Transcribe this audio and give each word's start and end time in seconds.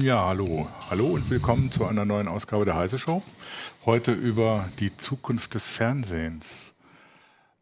Ja, 0.00 0.26
hallo. 0.28 0.68
Hallo 0.90 1.06
und 1.06 1.28
willkommen 1.30 1.72
zu 1.72 1.84
einer 1.86 2.04
neuen 2.04 2.28
Ausgabe 2.28 2.64
der 2.64 2.76
Heise 2.76 2.98
Show. 2.98 3.22
Heute 3.84 4.12
über 4.12 4.68
die 4.78 4.96
Zukunft 4.96 5.54
des 5.54 5.66
Fernsehens. 5.66 6.74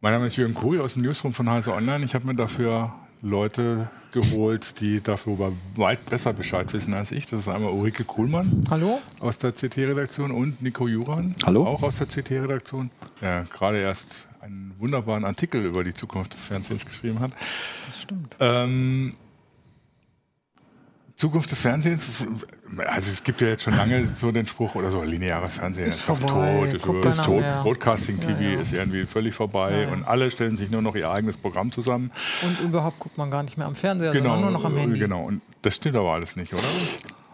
Mein 0.01 0.11
Name 0.13 0.27
ist 0.27 0.35
Jürgen 0.35 0.53
Kuri 0.53 0.79
aus 0.79 0.93
dem 0.93 1.01
Newsroom 1.03 1.33
von 1.33 1.49
Heise 1.49 1.73
Online. 1.73 2.05
Ich 2.05 2.13
habe 2.13 2.27
mir 2.27 2.35
dafür 2.35 2.93
Leute 3.21 3.89
geholt, 4.11 4.79
die 4.81 5.01
darüber 5.01 5.51
weit 5.75 6.05
besser 6.05 6.33
Bescheid 6.33 6.71
wissen 6.73 6.93
als 6.93 7.11
ich. 7.11 7.25
Das 7.25 7.39
ist 7.39 7.49
einmal 7.49 7.71
Ulrike 7.71 8.03
Kuhlmann 8.03 8.65
Hallo. 8.69 9.01
aus 9.19 9.37
der 9.37 9.53
CT-Redaktion 9.53 10.31
und 10.31 10.61
Nico 10.61 10.87
Juran, 10.87 11.35
Hallo. 11.45 11.65
auch 11.65 11.81
aus 11.81 11.95
der 11.95 12.07
CT-Redaktion, 12.07 12.91
der 13.21 13.45
gerade 13.45 13.79
erst 13.79 14.27
einen 14.41 14.75
wunderbaren 14.77 15.25
Artikel 15.25 15.65
über 15.65 15.83
die 15.83 15.93
Zukunft 15.93 16.33
des 16.33 16.43
Fernsehens 16.43 16.85
geschrieben 16.85 17.19
hat. 17.19 17.31
Das 17.85 18.01
stimmt. 18.01 18.35
Ähm, 18.39 19.15
Zukunft 21.17 21.49
des 21.49 21.59
Fernsehens, 21.59 22.05
also 22.77 23.11
es 23.11 23.23
gibt 23.23 23.41
ja 23.41 23.47
jetzt 23.47 23.63
schon 23.63 23.75
lange 23.75 24.07
so 24.15 24.31
den 24.31 24.45
Spruch 24.45 24.75
oder 24.75 24.91
so, 24.91 25.01
lineares 25.01 25.55
Fernsehen 25.55 25.87
Ist 25.87 26.07
doch 26.07 26.19
vorbei, 26.19 26.69
tot, 26.79 27.05
ist 27.05 27.23
tot, 27.23 27.41
mehr. 27.41 27.61
Broadcasting 27.63 28.19
TV 28.19 28.39
Ja, 28.39 28.49
ja. 28.49 28.59
ist 28.59 28.71
irgendwie 28.71 29.03
völlig 29.05 29.33
vorbei 29.33 29.81
ja. 29.81 29.87
und 29.89 30.07
alle 30.07 30.29
stellen 30.29 30.57
sich 30.57 30.69
nur 30.69 30.83
noch 30.83 30.95
ihr 30.95 31.09
eigenes 31.09 31.35
Programm 31.35 31.71
zusammen. 31.71 32.11
Und 32.43 32.59
überhaupt 32.59 32.99
guckt 32.99 33.17
man 33.17 33.31
gar 33.31 33.41
nicht 33.41 33.57
mehr 33.57 33.65
am 33.65 33.73
Fernseher, 33.73 34.11
genau, 34.11 34.35
sondern 34.35 34.51
nur 34.51 34.51
noch 34.51 34.65
am 34.65 34.77
Handy. 34.77 34.99
Genau, 34.99 35.23
und 35.23 35.41
das 35.63 35.75
stimmt 35.75 35.95
aber 35.95 36.13
alles 36.13 36.35
nicht, 36.35 36.53
oder? 36.53 36.61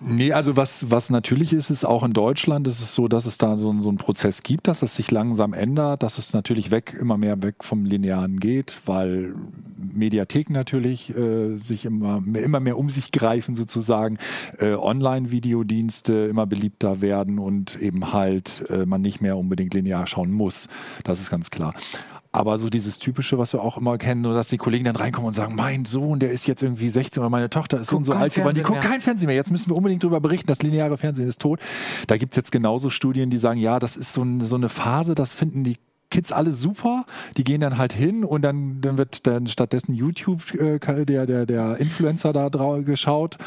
Nee, 0.06 0.34
also 0.34 0.58
was, 0.58 0.92
was 0.92 1.10
natürlich 1.10 1.54
ist, 1.54 1.70
ist 1.70 1.86
auch 1.86 2.04
in 2.04 2.12
Deutschland 2.12 2.68
ist 2.68 2.82
es 2.82 2.94
so, 2.94 3.08
dass 3.08 3.26
es 3.26 3.38
da 3.38 3.56
so, 3.56 3.70
einen- 3.70 3.82
so 3.82 3.88
einen 3.88 3.98
Prozess 3.98 4.44
gibt, 4.44 4.68
dass 4.68 4.82
es 4.82 4.96
sich 4.96 5.10
langsam 5.12 5.54
ändert, 5.54 6.04
dass 6.04 6.18
es 6.18 6.34
natürlich 6.34 6.72
weg, 6.72 6.98
immer 7.00 7.18
mehr 7.18 7.42
weg 7.42 7.64
vom 7.64 7.86
Linearen 7.86 8.38
geht, 8.40 8.82
weil 8.86 9.34
Mediatheken 9.78 10.52
natürlich 10.54 11.16
äh, 11.16 11.58
sich 11.58 11.86
immer, 11.86 12.22
immer 12.36 12.60
mehr 12.60 12.78
um 12.78 12.90
sich 12.90 13.14
greifen 13.14 13.56
sozusagen, 13.56 14.18
äh, 14.60 14.74
Online-Videodienste 14.74 16.28
immer 16.30 16.48
beliebter 16.48 17.00
werden 17.00 17.40
und 17.40 17.80
eben 17.82 18.12
halt 18.12 18.66
äh, 18.70 18.86
man 18.86 19.02
nicht 19.02 19.22
mehr 19.22 19.38
unbedingt 19.38 19.74
linear 19.74 20.06
schauen 20.06 20.32
muss. 20.34 20.68
Das 21.06 21.22
ist 21.22 21.30
ganz 21.30 21.50
klar. 21.50 21.74
Aber 22.36 22.58
so 22.58 22.70
dieses 22.70 22.98
Typische, 22.98 23.38
was 23.38 23.54
wir 23.54 23.62
auch 23.62 23.78
immer 23.78 24.00
kennen, 24.00 24.22
nur 24.22 24.34
dass 24.34 24.48
die 24.48 24.58
Kollegen 24.58 24.86
dann 24.86 24.96
reinkommen 24.96 25.28
und 25.28 25.34
sagen, 25.36 25.56
mein 25.56 25.86
Sohn, 25.86 26.20
der 26.20 26.32
ist 26.32 26.48
jetzt 26.48 26.64
irgendwie 26.64 26.90
16 26.90 27.22
oder 27.22 27.30
meine 27.30 27.52
Tochter 27.52 27.80
ist 27.80 27.94
und 27.94 28.06
so 28.06 28.14
alt 28.14 28.34
geworden, 28.34 28.56
die 28.56 28.64
guckt 28.64 28.82
mehr. 28.82 28.90
kein 28.90 29.02
Fernsehen 29.02 29.28
mehr. 29.28 29.36
Jetzt 29.36 29.52
müssen 29.52 29.70
wir 29.70 29.78
unbedingt 29.78 30.04
darüber 30.04 30.20
berichten, 30.20 30.48
das 30.48 30.64
lineare 30.64 30.98
Fernsehen 30.98 31.30
ist 31.30 31.40
tot. 31.40 31.60
Da 32.08 32.18
gibt 32.18 32.34
es 32.34 32.38
jetzt 32.38 32.52
genauso 32.52 32.90
Studien, 32.90 33.30
die 33.30 33.38
sagen, 33.38 33.60
ja, 33.60 33.78
das 33.78 33.96
ist 33.96 34.14
so, 34.14 34.24
ein, 34.24 34.42
so 34.42 34.56
eine 34.56 34.70
Phase, 34.70 35.14
das 35.14 35.32
finden 35.32 35.64
die 35.64 35.78
Kids 36.14 36.32
alle 36.32 36.54
super, 36.54 37.06
die 37.38 37.44
gehen 37.44 37.60
dann 37.60 37.80
halt 37.80 37.92
hin 37.92 38.24
und 38.24 38.44
dann, 38.44 38.82
dann 38.82 39.00
wird 39.00 39.26
dann 39.26 39.48
stattdessen 39.48 39.96
YouTube, 39.96 40.54
äh, 40.54 40.78
der, 41.06 41.26
der, 41.26 41.48
der 41.48 41.78
Influencer 41.80 42.34
da 42.34 42.52
drau 42.52 42.84
geschaut. 42.84 43.40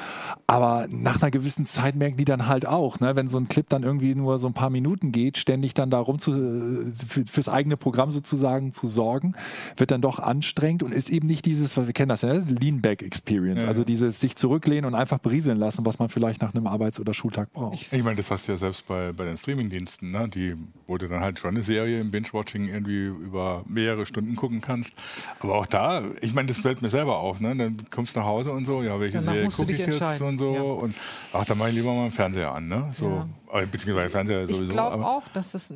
Aber 0.49 0.89
nach 0.91 1.23
einer 1.23 1.31
gewissen 1.31 1.65
Zeit 1.67 1.95
merken 1.95 2.17
die 2.17 2.25
dann 2.25 2.49
halt 2.49 2.67
auch, 2.67 2.99
ne, 2.99 3.15
wenn 3.15 3.29
so 3.29 3.39
ein 3.39 3.47
Clip 3.47 3.69
dann 3.69 3.85
irgendwie 3.85 4.17
nur 4.17 4.41
so 4.41 4.49
ein 4.49 4.53
paar 4.53 4.71
Minuten 4.71 5.13
geht, 5.13 5.39
ständig 5.39 5.75
dann 5.75 5.91
darum 5.91 6.19
zu, 6.19 6.33
äh, 6.35 6.93
für, 6.93 7.25
fürs 7.31 7.49
eigene 7.49 7.77
Programm 7.77 8.11
sozusagen 8.11 8.73
zu 8.73 8.89
sorgen, 8.89 9.35
wird 9.77 9.93
dann 9.93 10.01
doch 10.01 10.19
anstrengend 10.19 10.83
und 10.83 10.93
ist 10.93 11.09
eben 11.11 11.29
nicht 11.29 11.45
dieses, 11.47 11.77
wir 11.77 11.93
kennen 11.93 12.09
das 12.09 12.23
ja, 12.23 12.35
ne, 12.35 12.45
Lean-Back 12.49 13.03
Experience, 13.05 13.63
Ja. 13.63 13.69
also 13.69 13.85
dieses 13.85 14.19
sich 14.19 14.35
zurücklehnen 14.35 14.87
und 14.87 14.97
einfach 14.97 15.19
berieseln 15.19 15.59
lassen, 15.59 15.87
was 15.87 16.01
man 16.01 16.09
vielleicht 16.09 16.43
nach 16.43 16.53
einem 16.53 16.67
Arbeits- 16.67 16.99
oder 16.99 17.15
Schultag 17.15 17.53
braucht. 17.53 17.93
Ich 17.93 18.03
meine, 18.03 18.17
das 18.17 18.29
hast 18.33 18.49
du 18.49 18.53
ja 18.53 18.59
selbst 18.59 18.89
bei, 18.89 19.13
bei 19.13 19.25
den 19.25 19.37
Streamingdiensten, 19.37 20.11
ne? 20.11 20.29
die, 20.29 20.57
du 20.89 21.07
dann 21.09 21.21
halt 21.21 21.39
schon 21.39 21.51
eine 21.51 21.63
Serie 21.63 22.01
im 22.01 22.11
Binge-Watching 22.11 22.56
irgendwie 22.65 23.07
über 23.07 23.65
mehrere 23.69 24.07
Stunden 24.07 24.37
gucken 24.37 24.61
kannst. 24.61 24.95
Aber 25.41 25.57
auch 25.57 25.67
da, 25.67 26.03
ich 26.21 26.35
meine, 26.35 26.49
das 26.49 26.59
fällt 26.59 26.83
mir 26.83 26.89
selber 26.89 27.19
auf, 27.19 27.41
ne? 27.41 27.55
Dann 27.57 27.77
kommst 27.91 28.17
du 28.17 28.21
nach 28.21 28.27
Hause 28.27 28.53
und 28.53 28.65
so, 28.65 28.83
ja, 28.83 28.99
welche 28.99 29.19
Danach 29.19 29.33
Serie 29.33 29.49
gucke 29.51 29.73
ich 29.73 29.79
jetzt 29.79 30.21
und 30.21 30.39
so. 30.39 30.55
ja. 30.55 30.63
Und 30.63 30.97
ach, 31.33 31.45
da 31.45 31.55
mache 31.55 31.71
ich 31.71 31.75
lieber 31.75 31.93
mal 31.93 32.03
einen 32.03 32.13
Fernseher 32.13 32.53
an, 32.53 32.69
ne? 32.69 32.91
So, 32.95 33.27
äh, 33.53 33.67
beziehungsweise 33.67 34.11
Fernseher 34.11 34.47
sowieso. 34.47 34.63
Ich 34.65 34.71
glaube 34.71 35.05
auch, 35.05 35.29
dass 35.29 35.53
das 35.53 35.71
äh, 35.71 35.75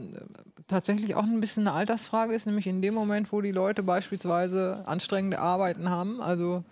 tatsächlich 0.69 1.15
auch 1.15 1.25
ein 1.25 1.41
bisschen 1.41 1.67
eine 1.67 1.77
Altersfrage 1.77 2.35
ist, 2.35 2.47
nämlich 2.47 2.67
in 2.67 2.81
dem 2.81 2.95
Moment, 2.95 3.33
wo 3.33 3.41
die 3.41 3.53
Leute 3.53 3.83
beispielsweise 3.83 4.83
anstrengende 4.87 5.39
Arbeiten 5.39 5.91
haben, 5.91 6.21
also 6.21 6.65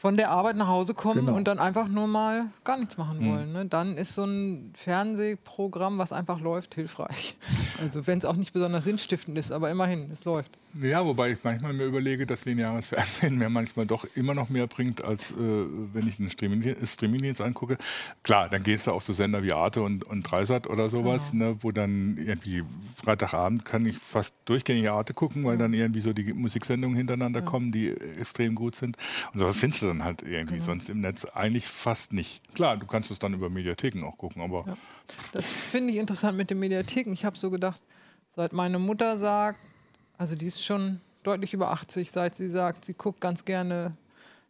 von 0.00 0.16
der 0.16 0.30
Arbeit 0.30 0.56
nach 0.56 0.66
Hause 0.68 0.94
kommen 0.94 1.26
Genau. 1.26 1.36
und 1.36 1.46
dann 1.46 1.58
einfach 1.58 1.86
nur 1.86 2.06
mal 2.06 2.46
gar 2.64 2.78
nichts 2.78 2.96
machen 2.96 3.18
wollen. 3.30 3.52
Ne? 3.52 3.66
Dann 3.66 3.98
ist 3.98 4.14
so 4.14 4.24
ein 4.24 4.72
Fernsehprogramm, 4.74 5.98
was 5.98 6.10
einfach 6.10 6.40
läuft, 6.40 6.74
hilfreich. 6.74 7.36
Also 7.82 8.06
wenn 8.06 8.18
es 8.18 8.24
auch 8.26 8.36
nicht 8.36 8.52
besonders 8.52 8.84
sinnstiftend 8.84 9.38
ist, 9.38 9.50
aber 9.52 9.70
immerhin, 9.70 10.10
es 10.10 10.24
läuft. 10.26 10.58
Ja, 10.80 11.04
wobei 11.04 11.32
ich 11.32 11.38
manchmal 11.42 11.72
mir 11.72 11.84
überlege, 11.84 12.26
dass 12.26 12.44
lineares 12.44 12.88
Fernsehen 12.88 13.38
mir 13.38 13.48
manchmal 13.50 13.86
doch 13.86 14.04
immer 14.14 14.34
noch 14.34 14.50
mehr 14.50 14.66
bringt, 14.68 15.02
als 15.02 15.32
äh, 15.32 15.34
wenn 15.36 16.06
ich 16.06 16.20
einen 16.20 16.30
Streaming- 16.30 16.76
Streamingdienst 16.86 17.40
angucke. 17.40 17.76
Klar, 18.22 18.48
dann 18.48 18.62
gehst 18.62 18.86
du 18.86 18.92
auf 18.92 19.02
so 19.02 19.12
Sender 19.12 19.42
wie 19.42 19.52
Arte 19.52 19.82
und, 19.82 20.04
und 20.04 20.22
Dreisat 20.22 20.68
oder 20.68 20.88
sowas, 20.88 21.32
ne, 21.32 21.56
wo 21.60 21.72
dann 21.72 22.16
irgendwie 22.18 22.62
Freitagabend 23.02 23.64
kann 23.64 23.84
ich 23.84 23.98
fast 23.98 24.32
durchgängig 24.44 24.88
Arte 24.90 25.12
gucken, 25.12 25.44
weil 25.44 25.58
dann 25.58 25.72
irgendwie 25.72 26.00
so 26.00 26.12
die 26.12 26.32
Musiksendungen 26.32 26.96
hintereinander 26.96 27.42
kommen, 27.42 27.72
die 27.72 27.88
extrem 27.90 28.54
gut 28.54 28.76
sind. 28.76 28.96
Und 29.32 29.40
sowas 29.40 29.56
findest 29.56 29.82
du 29.82 29.86
dann 29.88 30.04
halt 30.04 30.22
irgendwie 30.22 30.60
sonst 30.60 30.88
im 30.88 31.00
Netz 31.00 31.24
eigentlich 31.24 31.66
fast 31.66 32.12
nicht. 32.12 32.42
Klar, 32.54 32.76
du 32.76 32.86
kannst 32.86 33.10
es 33.10 33.18
dann 33.18 33.34
über 33.34 33.50
Mediatheken 33.50 34.04
auch 34.04 34.16
gucken, 34.16 34.40
aber 34.42 34.64
Ja. 34.66 34.76
Das 35.32 35.50
finde 35.50 35.92
ich 35.92 35.98
interessant 35.98 36.36
mit 36.36 36.50
den 36.50 36.60
Mediatheken. 36.60 37.12
Ich 37.12 37.24
habe 37.24 37.36
so 37.36 37.50
gedacht, 37.50 37.80
seit 38.36 38.52
meine 38.52 38.78
Mutter 38.78 39.18
sagt, 39.18 39.58
also 40.20 40.36
die 40.36 40.46
ist 40.46 40.62
schon 40.62 41.00
deutlich 41.22 41.54
über 41.54 41.70
80, 41.70 42.10
seit 42.10 42.34
sie 42.34 42.50
sagt, 42.50 42.84
sie 42.84 42.92
guckt 42.92 43.22
ganz 43.22 43.46
gerne 43.46 43.96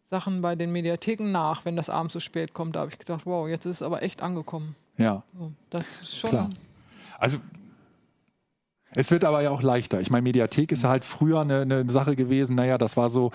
Sachen 0.03 0.41
bei 0.41 0.55
den 0.57 0.73
Mediatheken 0.73 1.31
nach, 1.31 1.63
wenn 1.63 1.77
das 1.77 1.89
abends 1.89 2.11
so 2.11 2.19
spät 2.19 2.53
kommt. 2.53 2.75
Da 2.75 2.81
habe 2.81 2.91
ich 2.91 2.99
gedacht, 2.99 3.21
wow, 3.25 3.47
jetzt 3.47 3.65
ist 3.65 3.77
es 3.77 3.81
aber 3.81 4.03
echt 4.03 4.21
angekommen. 4.21 4.75
Ja. 4.97 5.23
So, 5.33 5.53
Das 5.69 6.01
ist 6.01 6.17
schon. 6.17 6.31
Klar. 6.31 6.49
also 7.17 7.37
Es 8.93 9.11
wird 9.11 9.23
aber 9.23 9.41
ja 9.41 9.49
auch 9.49 9.61
leichter. 9.61 10.01
Ich 10.01 10.11
meine, 10.11 10.23
Mediathek 10.23 10.73
ist 10.73 10.83
ja 10.83 10.89
halt 10.89 11.05
früher 11.05 11.39
eine, 11.39 11.61
eine 11.61 11.89
Sache 11.89 12.17
gewesen, 12.17 12.57
naja, 12.57 12.77
das 12.77 12.97
war 12.97 13.09
so, 13.09 13.31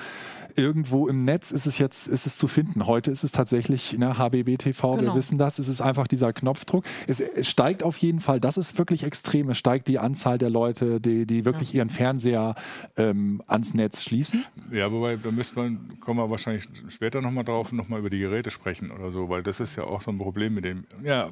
irgendwo 0.56 1.08
im 1.08 1.22
Netz 1.22 1.50
ist 1.50 1.66
es 1.66 1.78
jetzt, 1.78 2.06
ist 2.08 2.26
es 2.26 2.36
zu 2.36 2.48
finden. 2.48 2.86
Heute 2.86 3.10
ist 3.10 3.24
es 3.24 3.32
tatsächlich, 3.32 3.96
ne, 3.98 4.18
HBB 4.18 4.56
TV, 4.58 4.94
wir 4.96 5.00
Genau. 5.02 5.14
wissen 5.14 5.38
das, 5.38 5.58
es 5.58 5.68
ist 5.68 5.80
einfach 5.80 6.06
dieser 6.06 6.32
Knopfdruck. 6.32 6.84
Es, 7.06 7.20
es 7.20 7.48
steigt 7.48 7.82
auf 7.82 7.96
jeden 7.98 8.20
Fall, 8.20 8.40
das 8.40 8.56
ist 8.56 8.78
wirklich 8.78 9.04
extrem, 9.04 9.50
es 9.50 9.58
steigt 9.58 9.88
die 9.88 9.98
Anzahl 9.98 10.38
der 10.38 10.50
Leute, 10.50 11.00
die, 11.00 11.26
die 11.26 11.44
wirklich 11.44 11.74
ihren 11.74 11.90
Fernseher 11.90 12.54
ähm, 12.96 13.42
ans 13.46 13.74
Netz 13.74 14.02
schließen. 14.02 14.44
Ja, 14.72 14.90
wobei, 14.90 15.16
da 15.16 15.30
müsste 15.30 15.56
man, 15.58 15.98
kommen 16.00 16.18
wir 16.20 16.30
wahrscheinlich 16.30 16.64
später 16.88 17.20
nochmal 17.20 17.44
drauf, 17.44 17.72
nochmal 17.72 18.00
über 18.00 18.10
die 18.10 18.18
Geräte 18.20 18.50
sprechen 18.50 18.90
oder 18.90 19.10
so, 19.12 19.28
weil 19.28 19.42
das 19.42 19.60
ist 19.60 19.76
ja 19.76 19.84
auch 19.84 20.00
so 20.02 20.10
ein 20.10 20.18
Problem 20.18 20.54
mit 20.54 20.64
dem. 20.64 20.84
Ja, 21.04 21.30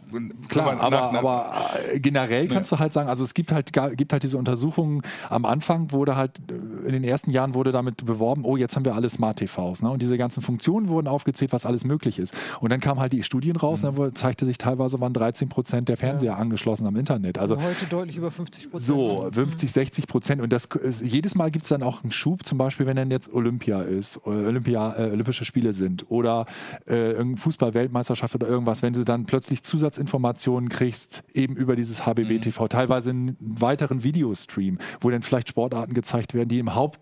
Klar, 0.49 0.75
nach- 0.77 0.83
aber, 0.83 1.12
nach- 1.12 1.19
aber 1.19 1.53
äh, 1.93 2.01
generell 2.01 2.49
kannst 2.49 2.71
du 2.73 2.79
halt 2.79 2.93
sagen, 2.93 3.09
also 3.09 3.25
es 3.25 3.35
gibt 3.35 3.53
halt, 3.53 3.73
gibt 3.97 4.12
halt 4.12 4.23
diese 4.23 4.39
Untersuchungen, 4.39 5.03
am 5.29 5.45
Anfang 5.45 5.91
wurde 5.93 6.17
halt, 6.17 6.39
äh, 6.51 6.87
in 6.87 6.93
den 6.93 7.05
ersten 7.05 7.31
Jahren 7.31 7.55
wurde 7.55 7.73
damit 7.73 8.05
beworben, 8.05 8.45
oh, 8.45 8.56
jetzt 8.56 8.77
haben 8.77 8.85
wir 8.85 8.95
alle 9.15 9.35
Smart-TVs. 9.35 9.83
Ne? 9.83 9.91
Und 9.91 10.03
diese 10.03 10.19
ganzen 10.19 10.43
Funktionen 10.43 10.89
wurden 10.89 11.07
aufgezählt, 11.09 11.53
was 11.53 11.67
alles 11.67 11.85
möglich 11.85 12.19
ist. 12.19 12.35
Und 12.61 12.71
dann 12.71 12.81
kamen 12.81 13.01
halt 13.01 13.13
die 13.13 13.23
Studien 13.23 13.57
raus, 13.57 13.83
Mhm. 13.83 13.89
und 13.91 13.99
dann 13.99 14.15
zeigte 14.15 14.45
sich 14.45 14.59
teilweise 14.59 15.01
waren 15.01 15.13
13 15.13 15.49
Prozent 15.49 15.89
der 15.89 15.97
Fernseher 15.97 16.37
angeschlossen 16.37 16.87
am 16.87 16.97
Internet. 16.97 17.39
Also 17.39 17.57
heute 17.57 17.87
deutlich 17.89 18.17
über 18.17 18.31
50 18.31 18.71
Prozent. 18.71 18.87
so, 18.87 19.29
50, 19.33 19.73
60 19.73 20.07
Prozent. 20.07 20.41
Und 20.43 20.53
das, 20.53 20.69
jedes 21.03 21.35
Mal 21.35 21.51
gibt 21.51 21.65
es 21.65 21.69
dann 21.69 21.83
auch 21.83 22.03
einen 22.03 22.13
Schub, 22.13 22.45
zum 22.45 22.59
Beispiel, 22.59 22.87
wenn 22.87 22.97
dann 22.97 23.11
jetzt 23.11 23.33
Olympia 23.33 23.83
ist, 23.83 24.17
äh, 24.27 24.31
Olympia, 24.31 24.95
äh, 24.97 25.11
Olympische 25.11 25.45
Spiele 25.45 25.73
sind 25.73 26.11
oder 26.11 26.47
äh, 26.87 26.95
irgendeine 27.13 27.37
Fußball-Weltmeisterschaft 27.39 28.35
oder 28.35 28.49
irgendwas, 28.49 28.83
wenn 28.83 28.93
du 28.93 29.05
dann 29.05 29.27
plötzlich 29.27 29.63
Zusatzinformationen 29.63 30.69
kriegst, 30.69 31.25
eben 31.33 31.56
über 31.56 31.77
dieses 31.77 32.06
HBB 32.06 32.41
TV, 32.41 32.69
teilweise 32.69 33.11
einen 33.11 33.37
weiteren 33.41 34.05
Videostream, 34.05 34.79
wo 35.00 35.11
dann 35.11 35.23
vielleicht 35.23 35.49
Sportarten 35.49 35.94
gezeigt 35.94 36.35
werden, 36.35 36.49
die 36.49 36.59
im 36.59 36.75
Haupt 36.75 36.99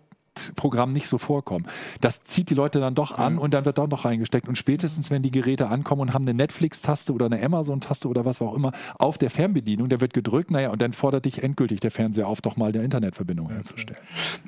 Programm 0.55 0.91
nicht 0.91 1.07
so 1.07 1.17
vorkommen. 1.17 1.65
Das 2.01 2.23
zieht 2.23 2.49
die 2.49 2.55
Leute 2.55 2.79
dann 2.79 2.95
doch 2.95 3.17
an 3.17 3.37
und 3.37 3.53
dann 3.53 3.65
wird 3.65 3.77
doch 3.77 3.87
noch 3.87 4.05
reingesteckt. 4.05 4.47
Und 4.47 4.57
spätestens, 4.57 5.11
wenn 5.11 5.21
die 5.21 5.31
Geräte 5.31 5.67
ankommen 5.67 6.01
und 6.01 6.13
haben 6.13 6.23
eine 6.23 6.33
Netflix-Taste 6.33 7.13
oder 7.13 7.27
eine 7.27 7.41
Amazon-Taste 7.43 8.07
oder 8.07 8.25
was 8.25 8.41
auch 8.41 8.53
immer 8.53 8.71
auf 8.97 9.17
der 9.17 9.29
Fernbedienung, 9.29 9.89
der 9.89 10.01
wird 10.01 10.13
gedrückt, 10.13 10.51
naja, 10.51 10.71
und 10.71 10.81
dann 10.81 10.93
fordert 10.93 11.25
dich 11.25 11.43
endgültig 11.43 11.79
der 11.79 11.91
Fernseher 11.91 12.27
auf, 12.27 12.41
doch 12.41 12.57
mal 12.57 12.69
eine 12.69 12.83
Internetverbindung 12.83 13.49
herzustellen. 13.49 14.01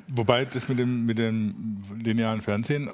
Wobei 0.08 0.44
das 0.44 0.68
mit 0.68 0.78
dem, 0.78 1.06
mit 1.06 1.18
dem 1.18 1.82
linearen 2.02 2.40
Fernsehen, 2.40 2.90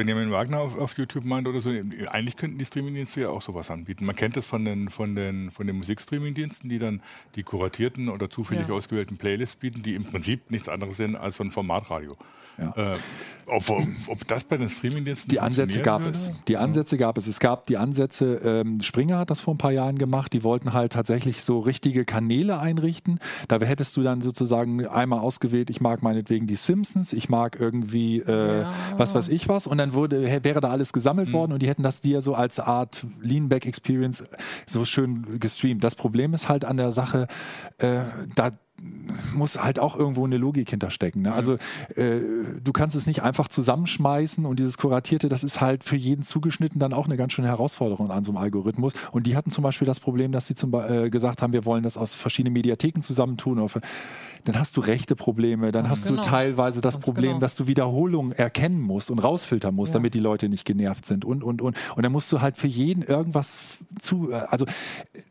Benjamin 0.00 0.30
Wagner 0.30 0.60
auf, 0.60 0.78
auf 0.78 0.96
YouTube 0.96 1.24
meint 1.26 1.46
oder 1.46 1.60
so, 1.60 1.68
eigentlich 2.10 2.36
könnten 2.38 2.56
die 2.56 2.64
Streamingdienste 2.64 3.20
ja 3.20 3.28
auch 3.28 3.42
sowas 3.42 3.70
anbieten. 3.70 4.06
Man 4.06 4.16
kennt 4.16 4.34
das 4.34 4.46
von 4.46 4.64
den, 4.64 4.88
von 4.88 5.14
den, 5.14 5.50
von 5.50 5.66
den 5.66 5.76
Musikstreamingdiensten, 5.76 6.70
die 6.70 6.78
dann 6.78 7.02
die 7.34 7.42
kuratierten 7.42 8.08
oder 8.08 8.30
zufällig 8.30 8.66
Ja. 8.68 8.74
ausgewählten 8.74 9.18
Playlists 9.18 9.56
bieten, 9.56 9.82
die 9.82 9.94
im 9.94 10.04
Prinzip 10.04 10.50
nichts 10.50 10.70
anderes 10.70 10.96
sind 10.96 11.16
als 11.16 11.36
so 11.36 11.44
ein 11.44 11.50
Formatradio. 11.50 12.14
Ja. 12.58 12.92
Äh, 12.92 12.96
ob, 13.46 13.68
ob 14.06 14.26
das 14.28 14.44
bei 14.44 14.56
den 14.56 14.68
Streamingdiensten 14.68 15.28
Die 15.28 15.40
Ansätze 15.40 15.80
gab 15.82 16.00
würde? 16.02 16.12
es. 16.12 16.30
Die 16.46 16.56
Ansätze 16.56 16.96
gab 16.98 17.18
es. 17.18 17.26
Es 17.26 17.40
gab 17.40 17.66
die 17.66 17.76
Ansätze, 17.78 18.34
ähm, 18.44 18.80
Springer 18.80 19.18
hat 19.18 19.30
das 19.30 19.40
vor 19.40 19.54
ein 19.54 19.58
paar 19.58 19.72
Jahren 19.72 19.98
gemacht, 19.98 20.32
die 20.32 20.44
wollten 20.44 20.72
halt 20.72 20.92
tatsächlich 20.92 21.42
so 21.42 21.58
richtige 21.58 22.04
Kanäle 22.04 22.58
einrichten. 22.58 23.18
Da 23.48 23.58
hättest 23.60 23.96
du 23.96 24.02
dann 24.02 24.20
sozusagen 24.20 24.86
einmal 24.86 25.18
ausgewählt, 25.20 25.68
ich 25.70 25.80
mag 25.80 26.02
meinetwegen 26.02 26.46
die 26.46 26.54
Simpsons, 26.56 27.12
ich 27.12 27.28
mag 27.28 27.58
irgendwie, 27.58 28.20
äh, 28.20 28.60
Ja. 28.62 28.72
was 28.96 29.14
weiß 29.14 29.28
ich 29.28 29.48
was. 29.48 29.66
Und 29.66 29.78
dann 29.78 29.89
dann 29.90 29.94
wurde, 29.94 30.44
wäre 30.44 30.60
da 30.60 30.70
alles 30.70 30.92
gesammelt 30.92 31.28
Mhm. 31.28 31.32
worden 31.32 31.52
und 31.52 31.62
die 31.62 31.68
hätten 31.68 31.82
das 31.82 32.00
dir 32.00 32.20
so 32.20 32.34
als 32.34 32.58
Art 32.58 33.06
Lean-Back-Experience 33.20 34.24
so 34.66 34.84
schön 34.84 35.40
gestreamt. 35.40 35.82
Das 35.84 35.94
Problem 35.94 36.34
ist 36.34 36.48
halt 36.48 36.64
an 36.64 36.76
der 36.76 36.90
Sache, 36.90 37.26
äh, 37.78 38.00
da 38.34 38.50
muss 39.34 39.62
halt 39.62 39.78
auch 39.78 39.94
irgendwo 39.94 40.24
eine 40.24 40.38
Logik 40.38 40.70
hinterstecken. 40.70 41.20
Ne? 41.20 41.34
Also 41.34 41.58
äh, 41.96 42.20
du 42.64 42.72
kannst 42.72 42.96
es 42.96 43.06
nicht 43.06 43.22
einfach 43.22 43.48
zusammenschmeißen 43.48 44.46
und 44.46 44.58
dieses 44.58 44.78
Kuratierte, 44.78 45.28
das 45.28 45.44
ist 45.44 45.60
halt 45.60 45.84
für 45.84 45.96
jeden 45.96 46.22
zugeschnitten 46.22 46.80
dann 46.80 46.94
auch 46.94 47.04
eine 47.04 47.18
ganz 47.18 47.34
schöne 47.34 47.48
Herausforderung 47.48 48.10
an 48.10 48.24
so 48.24 48.30
einem 48.32 48.38
Algorithmus. 48.38 48.94
Und 49.12 49.26
die 49.26 49.36
hatten 49.36 49.50
zum 49.50 49.62
Beispiel 49.64 49.84
das 49.86 50.00
Problem, 50.00 50.32
dass 50.32 50.46
sie 50.46 50.54
zum, 50.54 50.72
äh, 50.72 51.10
gesagt 51.10 51.42
haben, 51.42 51.52
wir 51.52 51.66
wollen 51.66 51.82
das 51.82 51.98
aus 51.98 52.14
verschiedenen 52.14 52.54
Mediatheken 52.54 53.02
zusammentun. 53.02 53.58
Oder 53.58 53.80
dann 54.44 54.58
hast 54.58 54.76
du 54.76 54.80
rechte 54.80 55.16
Probleme, 55.16 55.72
dann 55.72 55.88
hast 55.88 56.06
genau. 56.06 56.22
du 56.22 56.28
teilweise 56.28 56.80
das 56.80 56.94
Ganz 56.94 57.04
Problem, 57.04 57.28
genau. 57.30 57.40
dass 57.40 57.56
du 57.56 57.66
Wiederholungen 57.66 58.32
erkennen 58.32 58.80
musst 58.80 59.10
und 59.10 59.18
rausfiltern 59.18 59.74
musst, 59.74 59.92
Ja. 59.92 59.98
damit 59.98 60.14
die 60.14 60.18
Leute 60.18 60.48
nicht 60.48 60.64
genervt 60.64 61.06
sind 61.06 61.24
und, 61.24 61.42
und, 61.42 61.60
und. 61.62 61.76
Und 61.96 62.02
dann 62.02 62.12
musst 62.12 62.30
du 62.32 62.40
halt 62.40 62.56
für 62.56 62.66
jeden 62.66 63.02
irgendwas 63.02 63.58
zu, 64.00 64.30
äh, 64.32 64.36
also 64.50 64.64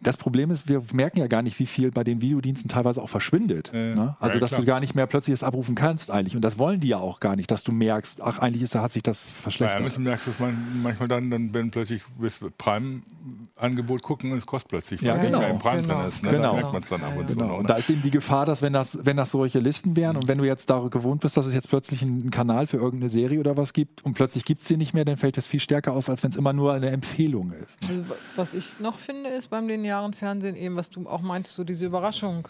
das 0.02 0.18
Problem 0.18 0.52
ist, 0.52 0.68
wir 0.70 0.84
merken 0.94 1.20
ja 1.20 1.28
gar 1.28 1.42
nicht, 1.42 1.60
wie 1.60 1.66
viel 1.66 1.92
bei 1.92 2.04
den 2.04 2.22
Videodiensten 2.22 2.70
teilweise 2.70 3.02
auch 3.02 3.10
verschwindet. 3.10 3.72
Ja, 3.74 3.80
ja. 3.80 3.96
Ne? 3.96 4.18
Also, 4.20 4.36
Ja, 4.36 4.40
dass 4.42 4.50
klar. 4.50 4.62
du 4.62 4.68
gar 4.68 4.80
nicht 4.80 4.96
mehr 4.96 5.08
plötzlich 5.08 5.34
das 5.34 5.44
abrufen 5.44 5.76
kannst 5.76 6.12
eigentlich. 6.12 6.36
Und 6.36 6.42
das 6.42 6.58
wollen 6.60 6.80
die 6.80 6.90
ja 6.90 6.98
auch 6.98 7.20
gar 7.20 7.36
nicht, 7.36 7.50
dass 7.52 7.64
du 7.64 7.72
merkst, 7.72 8.22
ach, 8.22 8.40
eigentlich 8.40 8.62
ist, 8.64 8.76
hat 8.76 8.92
sich 8.92 9.04
das 9.04 9.20
verschlechtert. 9.20 9.80
Amazon 9.82 10.04
merkst 10.04 10.28
du 10.28 10.32
man- 10.40 10.82
manchmal 10.84 11.08
dann, 11.08 11.30
dann 11.30 11.54
wenn 11.54 11.72
plötzlich 11.72 12.04
das 12.22 12.40
Prime-Angebot 12.58 14.02
gucken 14.04 14.32
und 14.32 14.38
es 14.38 14.46
kostet 14.46 14.70
plötzlich, 14.70 15.02
Ja, 15.02 15.14
weil 15.14 15.20
es 15.20 15.26
genau. 15.26 15.40
nicht 15.40 15.48
mehr 15.48 15.56
im 15.56 15.60
Prime 15.60 15.82
Genau. 15.82 16.00
drin 16.00 16.08
ist. 16.08 16.24
Ne? 16.24 16.32
Genau. 16.32 16.44
Da 16.44 16.54
merkt 16.54 16.74
man 16.74 16.82
es 16.84 16.90
dann 16.90 17.04
ab 17.04 17.18
und 17.18 17.30
zu. 17.30 17.36
Genau. 17.36 17.54
Und 17.56 17.62
ne? 17.62 17.68
da 17.68 17.74
ist 17.76 17.90
eben 17.90 18.02
die 18.02 18.12
Gefahr, 18.12 18.46
dass 18.46 18.62
wenn 18.62 18.74
das, 18.74 18.99
wenn 19.06 19.18
das 19.18 19.32
solche 19.32 19.60
Listen 19.60 19.96
wären 19.96 20.16
und 20.16 20.28
wenn 20.28 20.38
du 20.38 20.44
jetzt 20.44 20.70
da 20.70 20.80
gewohnt 20.88 21.22
bist, 21.22 21.38
dass 21.38 21.46
es 21.46 21.54
jetzt 21.54 21.70
plötzlich 21.70 22.02
einen 22.02 22.32
Kanal 22.32 22.68
für 22.68 22.78
irgendeine 22.78 23.10
Serie 23.10 23.40
oder 23.40 23.58
was 23.58 23.74
gibt 23.74 24.04
und 24.06 24.14
plötzlich 24.14 24.46
gibt 24.46 24.62
es 24.62 24.68
die 24.68 24.78
nicht 24.78 24.94
mehr, 24.94 25.06
dann 25.06 25.18
fällt 25.18 25.38
das 25.38 25.48
viel 25.48 25.60
stärker 25.60 25.94
aus, 25.94 26.10
als 26.10 26.24
wenn 26.24 26.32
es 26.32 26.38
immer 26.38 26.54
nur 26.54 26.74
eine 26.74 26.90
Empfehlung 26.90 27.52
ist. 27.54 27.78
Also, 27.90 28.10
wa- 28.10 28.16
was 28.36 28.54
ich 28.54 28.80
noch 28.80 28.98
finde, 28.98 29.30
ist 29.30 29.50
beim 29.50 29.68
linearen 29.68 30.14
Fernsehen 30.14 30.56
eben, 30.56 30.76
was 30.76 30.90
du 30.90 31.08
auch 31.08 31.22
meintest, 31.22 31.56
so 31.56 31.64
diese 31.64 31.86
Überraschung. 31.86 32.48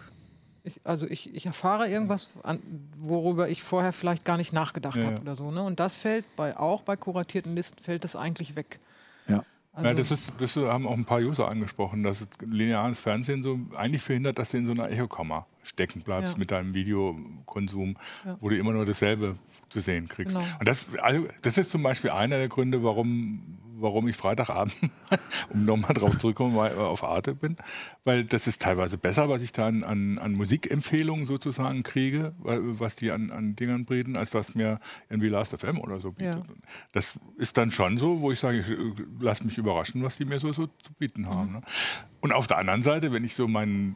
Ich, 0.64 0.82
also 0.84 1.08
ich, 1.08 1.34
ich 1.34 1.46
erfahre 1.46 1.90
irgendwas, 1.90 2.30
an, 2.44 2.60
worüber 2.98 3.48
ich 3.50 3.64
vorher 3.64 3.94
vielleicht 3.94 4.26
gar 4.26 4.38
nicht 4.38 4.52
nachgedacht 4.52 4.98
Ja, 4.98 5.04
habe 5.06 5.16
ja. 5.16 5.22
oder 5.22 5.36
so. 5.36 5.52
Ne? 5.52 5.64
Und 5.64 5.80
das 5.80 5.98
fällt 5.98 6.26
bei 6.36 6.58
auch 6.58 6.82
bei 6.82 6.98
kuratierten 6.98 7.56
Listen 7.56 7.80
fällt 7.82 8.04
das 8.04 8.16
eigentlich 8.18 8.56
weg. 8.58 8.80
Also, 9.80 9.90
ja, 9.90 9.94
das, 9.96 10.12
ist, 10.12 10.32
das 10.38 10.56
haben 10.58 10.88
auch 10.88 10.94
ein 10.98 11.06
paar 11.06 11.20
User 11.20 11.48
angesprochen, 11.50 12.04
dass 12.04 12.22
es 12.22 12.28
lineares 12.46 13.02
Fernsehen 13.02 13.44
so 13.44 13.60
eigentlich 13.76 14.02
verhindert, 14.04 14.38
dass 14.40 14.52
du 14.52 14.58
in 14.58 14.66
so 14.66 14.72
einer 14.74 14.90
Echokammer 14.90 15.46
stecken 15.64 16.02
bleibst 16.02 16.34
Ja. 16.34 16.38
mit 16.38 16.52
deinem 16.52 16.74
Videokonsum, 16.74 17.96
Ja. 18.26 18.38
wo 18.42 18.50
du 18.50 18.58
immer 18.58 18.74
nur 18.74 18.86
dasselbe 18.86 19.38
zu 19.70 19.80
sehen 19.80 20.08
kriegst. 20.08 20.36
Genau. 20.36 20.46
Und 20.60 20.68
das, 20.68 20.86
also, 21.02 21.26
das 21.42 21.58
ist 21.58 21.72
zum 21.72 21.84
Beispiel 21.84 22.10
einer 22.12 22.38
der 22.38 22.48
Gründe, 22.48 22.84
warum, 22.84 23.42
warum 23.82 24.08
ich 24.08 24.16
Freitagabend, 24.16 24.74
um 25.50 25.66
nochmal 25.66 25.94
drauf 25.94 26.18
zurückzukommen, 26.18 26.58
auf 26.58 27.04
Arte 27.04 27.34
bin, 27.36 27.58
weil 28.04 28.24
das 28.26 28.48
ist 28.48 28.62
teilweise 28.62 28.98
besser, 28.98 29.30
was 29.30 29.42
ich 29.42 29.52
da 29.52 29.68
an, 29.68 29.84
an, 29.84 30.18
an 30.20 30.34
Musikempfehlungen 30.34 31.26
sozusagen 31.26 31.84
kriege, 31.84 32.34
was 32.44 32.96
die 32.96 33.12
an, 33.12 33.32
an 33.32 33.56
Dingern 33.56 33.86
bieten, 33.86 34.16
als 34.18 34.32
das 34.32 34.56
mir 34.56 34.80
irgendwie 35.10 35.30
Last 35.30 35.60
FM 35.60 35.80
oder 35.80 36.00
so 36.00 36.12
bietet. 36.12 36.36
Ja. 36.46 36.54
Das 36.94 37.20
ist 37.38 37.58
dann 37.58 37.72
schon 37.72 37.98
so, 37.98 38.22
wo 38.22 38.32
ich 38.32 38.40
sage, 38.40 38.60
ich 38.60 38.70
äh, 38.70 38.78
lass 39.20 39.44
mich 39.44 39.58
überraschen, 39.58 40.04
was 40.04 40.18
die 40.18 40.26
mir 40.26 40.40
so, 40.40 40.52
so 40.54 40.68
zu 40.68 40.94
bieten 40.98 41.22
Mhm. 41.22 41.30
haben. 41.30 41.52
Ne? 41.54 41.62
Und 42.22 42.34
auf 42.34 42.48
der 42.48 42.58
anderen 42.58 42.84
Seite, 42.84 43.12
wenn 43.14 43.24
ich 43.24 43.34
so 43.36 43.48
meinen, 43.48 43.96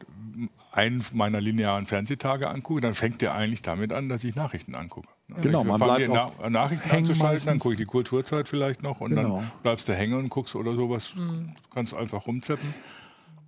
einen 0.72 1.04
meiner 1.12 1.40
linearen 1.40 1.86
Fernsehtage 1.86 2.48
angucke, 2.48 2.80
dann 2.80 2.94
fängt 2.94 3.20
der 3.20 3.34
eigentlich 3.34 3.62
damit 3.62 3.92
an, 3.92 4.08
dass 4.08 4.24
ich 4.24 4.34
Nachrichten 4.34 4.74
angucke. 4.74 5.08
Genau, 5.28 5.62
ich 5.62 5.66
man 5.66 5.78
fange 5.78 5.94
bleibt 5.94 6.12
die 6.12 6.18
auch 6.18 6.32
Na 6.42 6.50
Nachrichten 6.50 6.90
anzuschalten, 6.90 7.46
dann 7.46 7.58
gucke 7.58 7.74
ich 7.74 7.78
die 7.80 7.86
Kulturzeit 7.86 8.46
vielleicht 8.48 8.82
noch 8.82 9.00
und 9.00 9.14
Genau. 9.14 9.38
dann 9.38 9.50
bleibst 9.62 9.88
du 9.88 9.94
hängen 9.94 10.18
und 10.18 10.28
guckst 10.28 10.54
oder 10.54 10.74
sowas. 10.74 11.14
Mhm. 11.16 11.54
Kannst 11.72 11.94
einfach 11.96 12.26
rumzeppen. 12.26 12.74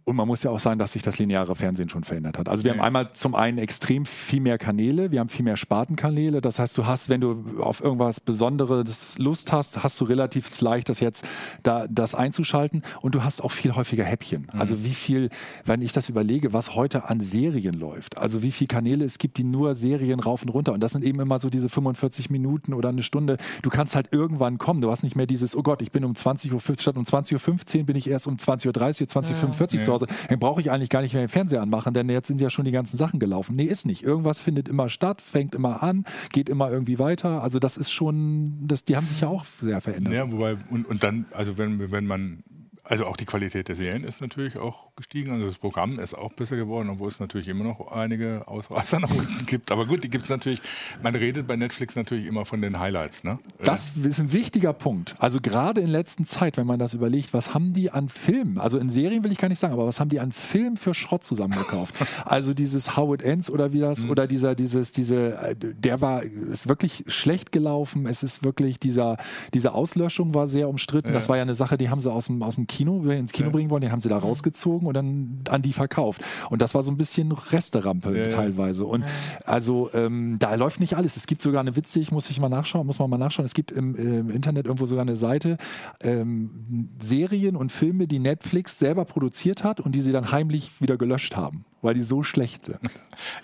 Und 0.08 0.14
man 0.14 0.28
muss 0.28 0.44
ja 0.44 0.52
auch 0.52 0.60
sagen, 0.60 0.78
dass 0.78 0.92
sich 0.92 1.02
das 1.02 1.18
lineare 1.18 1.56
Fernsehen 1.56 1.88
schon 1.88 2.04
verändert 2.04 2.38
hat. 2.38 2.48
Also 2.48 2.62
wir 2.62 2.70
Ja. 2.70 2.76
haben 2.76 2.84
einmal 2.84 3.12
zum 3.14 3.34
einen 3.34 3.58
extrem 3.58 4.06
viel 4.06 4.40
mehr 4.40 4.56
Kanäle, 4.56 5.10
wir 5.10 5.18
haben 5.18 5.28
viel 5.28 5.44
mehr 5.44 5.56
Spartenkanäle. 5.56 6.40
Das 6.40 6.60
heißt, 6.60 6.78
du 6.78 6.86
hast, 6.86 7.08
wenn 7.08 7.20
du 7.20 7.44
auf 7.58 7.80
irgendwas 7.80 8.20
Besonderes 8.20 9.18
Lust 9.18 9.50
hast, 9.50 9.82
hast 9.82 10.00
du 10.00 10.04
relativ 10.04 10.60
leicht, 10.60 10.88
das 10.90 11.00
jetzt 11.00 11.24
da 11.64 11.88
das 11.90 12.14
einzuschalten. 12.14 12.82
Und 13.00 13.16
du 13.16 13.24
hast 13.24 13.42
auch 13.42 13.50
viel 13.50 13.74
häufiger 13.74 14.04
Häppchen. 14.04 14.46
Also 14.56 14.84
wie 14.84 14.94
viel, 14.94 15.28
wenn 15.64 15.82
ich 15.82 15.90
das 15.90 16.08
überlege, 16.08 16.52
was 16.52 16.76
heute 16.76 17.08
an 17.10 17.18
Serien 17.18 17.74
läuft. 17.74 18.16
Also 18.16 18.42
wie 18.44 18.52
viele 18.52 18.68
Kanäle 18.68 19.04
es 19.04 19.18
gibt, 19.18 19.38
die 19.38 19.44
nur 19.44 19.74
Serien 19.74 20.20
rauf 20.20 20.40
und 20.42 20.50
runter. 20.50 20.72
Und 20.72 20.78
das 20.84 20.92
sind 20.92 21.04
eben 21.04 21.18
immer 21.18 21.40
so 21.40 21.50
diese 21.50 21.68
45 21.68 22.30
Minuten 22.30 22.74
oder 22.74 22.90
eine 22.90 23.02
Stunde. 23.02 23.38
Du 23.62 23.70
kannst 23.70 23.96
halt 23.96 24.10
irgendwann 24.12 24.58
kommen. 24.58 24.80
Du 24.82 24.88
hast 24.88 25.02
nicht 25.02 25.16
mehr 25.16 25.26
dieses, 25.26 25.56
oh 25.56 25.64
Gott, 25.64 25.82
ich 25.82 25.90
bin 25.90 26.04
um 26.04 26.14
20 26.14 26.52
Uhr, 26.52 26.60
statt 26.60 26.96
um 26.96 27.02
20.15 27.02 27.80
Uhr 27.80 27.86
bin 27.86 27.96
ich 27.96 28.08
erst 28.08 28.28
um 28.28 28.36
20.30 28.36 28.68
Uhr, 28.68 28.72
20.45 29.08 29.78
Uhr 29.78 29.82
zu 29.82 29.95
Hause. 29.96 30.06
Dann 30.28 30.38
brauche 30.38 30.60
ich 30.60 30.70
eigentlich 30.70 30.90
gar 30.90 31.02
nicht 31.02 31.14
mehr 31.14 31.24
den 31.24 31.28
Fernseher 31.28 31.62
anmachen, 31.62 31.94
denn 31.94 32.08
jetzt 32.08 32.28
sind 32.28 32.40
ja 32.40 32.50
schon 32.50 32.64
die 32.64 32.70
ganzen 32.70 32.96
Sachen 32.96 33.18
gelaufen. 33.18 33.56
Nee, 33.56 33.64
ist 33.64 33.86
nicht. 33.86 34.02
Irgendwas 34.02 34.40
findet 34.40 34.68
immer 34.68 34.88
statt, 34.88 35.20
fängt 35.20 35.54
immer 35.54 35.82
an, 35.82 36.04
geht 36.32 36.48
immer 36.48 36.70
irgendwie 36.70 36.98
weiter. 36.98 37.42
Also 37.42 37.58
das 37.58 37.76
ist 37.76 37.90
schon, 37.90 38.66
das, 38.66 38.84
die 38.84 38.96
haben 38.96 39.06
sich 39.06 39.20
ja 39.20 39.28
auch 39.28 39.44
sehr 39.60 39.80
verändert. 39.80 40.12
Ja, 40.12 40.30
wobei, 40.30 40.56
und, 40.70 40.86
und 40.86 41.02
dann, 41.02 41.26
also 41.32 41.58
wenn, 41.58 41.90
wenn 41.90 42.06
man, 42.06 42.42
also 42.88 43.06
auch 43.06 43.16
die 43.16 43.24
Qualität 43.24 43.68
der 43.68 43.74
Serien 43.74 44.04
ist 44.04 44.20
natürlich 44.20 44.58
auch 44.58 44.94
gestiegen, 44.96 45.32
also 45.32 45.46
das 45.46 45.58
Programm 45.58 45.98
ist 45.98 46.14
auch 46.14 46.32
besser 46.32 46.56
geworden, 46.56 46.88
obwohl 46.90 47.08
es 47.08 47.20
natürlich 47.20 47.48
immer 47.48 47.64
noch 47.64 47.92
einige 47.92 48.46
Ausreißer 48.46 49.00
nach 49.00 49.10
unten 49.10 49.46
gibt. 49.46 49.72
Aber 49.72 49.86
gut, 49.86 50.04
die 50.04 50.10
gibt 50.10 50.24
es 50.24 50.30
natürlich, 50.30 50.60
man 51.02 51.14
redet 51.14 51.46
bei 51.46 51.56
Netflix 51.56 51.96
natürlich 51.96 52.26
immer 52.26 52.44
von 52.44 52.62
den 52.62 52.78
Highlights, 52.78 53.24
ne? 53.24 53.38
Das 53.62 53.92
ist 54.02 54.18
ein 54.18 54.32
wichtiger 54.32 54.72
Punkt. 54.72 55.14
Also 55.18 55.40
gerade 55.40 55.80
in 55.80 55.88
letzter 55.88 56.24
Zeit, 56.24 56.56
wenn 56.56 56.66
man 56.66 56.78
das 56.78 56.94
überlegt, 56.94 57.32
was 57.32 57.54
haben 57.54 57.72
die 57.72 57.90
an 57.90 58.08
Filmen, 58.08 58.58
also 58.58 58.78
in 58.78 58.90
Serien 58.90 59.24
will 59.24 59.32
ich 59.32 59.38
gar 59.38 59.48
nicht 59.48 59.58
sagen, 59.58 59.72
aber 59.72 59.86
was 59.86 60.00
haben 60.00 60.08
die 60.08 60.20
an 60.20 60.32
Filmen 60.32 60.76
für 60.76 60.94
Schrott 60.94 61.24
zusammengekauft? 61.24 61.94
also 62.24 62.54
dieses 62.54 62.96
How 62.96 63.14
It 63.14 63.22
Ends 63.22 63.50
oder 63.50 63.72
wie 63.72 63.80
das, 63.80 64.08
oder 64.08 64.26
dieser, 64.26 64.54
dieses, 64.54 64.92
diese, 64.92 65.56
der 65.56 66.00
war, 66.00 66.22
ist 66.22 66.68
wirklich 66.68 67.04
schlecht 67.08 67.52
gelaufen. 67.52 68.06
Es 68.06 68.22
ist 68.22 68.44
wirklich, 68.44 68.78
dieser, 68.78 69.16
diese 69.54 69.72
Auslöschung 69.72 70.34
war 70.34 70.46
sehr 70.46 70.68
umstritten. 70.68 71.12
Das 71.12 71.28
war 71.28 71.36
ja 71.36 71.42
eine 71.42 71.54
Sache, 71.54 71.76
die 71.76 71.90
haben 71.90 72.00
sie 72.00 72.12
aus 72.12 72.26
dem, 72.26 72.42
aus 72.42 72.54
dem 72.54 72.66
Kino, 72.66 72.75
ins 72.80 73.32
Kino 73.32 73.50
bringen 73.50 73.70
wollen, 73.70 73.82
den 73.82 73.92
haben 73.92 74.00
sie 74.00 74.08
da 74.08 74.18
rausgezogen 74.18 74.86
und 74.86 74.94
dann 74.94 75.40
an 75.48 75.62
die 75.62 75.72
verkauft. 75.72 76.22
Und 76.50 76.62
das 76.62 76.74
war 76.74 76.82
so 76.82 76.90
ein 76.90 76.96
bisschen 76.96 77.32
Resterampe 77.32 78.16
Ja, 78.16 78.24
ja. 78.24 78.30
teilweise. 78.30 78.86
Und 78.86 79.04
also 79.44 79.90
ähm, 79.94 80.36
da 80.38 80.54
läuft 80.54 80.80
nicht 80.80 80.96
alles. 80.96 81.16
Es 81.16 81.26
gibt 81.26 81.42
sogar 81.42 81.60
eine 81.60 81.76
witzig, 81.76 82.12
muss 82.12 82.30
ich 82.30 82.40
mal 82.40 82.48
nachschauen, 82.48 82.86
muss 82.86 82.98
man 82.98 83.10
mal 83.10 83.18
nachschauen. 83.18 83.46
Es 83.46 83.54
gibt 83.54 83.72
im, 83.72 83.94
im 83.94 84.30
Internet 84.30 84.66
irgendwo 84.66 84.86
sogar 84.86 85.02
eine 85.02 85.16
Seite, 85.16 85.56
ähm, 86.00 86.90
Serien 87.00 87.56
und 87.56 87.72
Filme, 87.72 88.06
die 88.06 88.18
Netflix 88.18 88.78
selber 88.78 89.04
produziert 89.04 89.64
hat 89.64 89.80
und 89.80 89.94
die 89.94 90.02
sie 90.02 90.12
dann 90.12 90.32
heimlich 90.32 90.80
wieder 90.80 90.96
gelöscht 90.96 91.36
haben, 91.36 91.64
weil 91.82 91.94
die 91.94 92.02
so 92.02 92.22
schlecht 92.22 92.66
sind. 92.66 92.80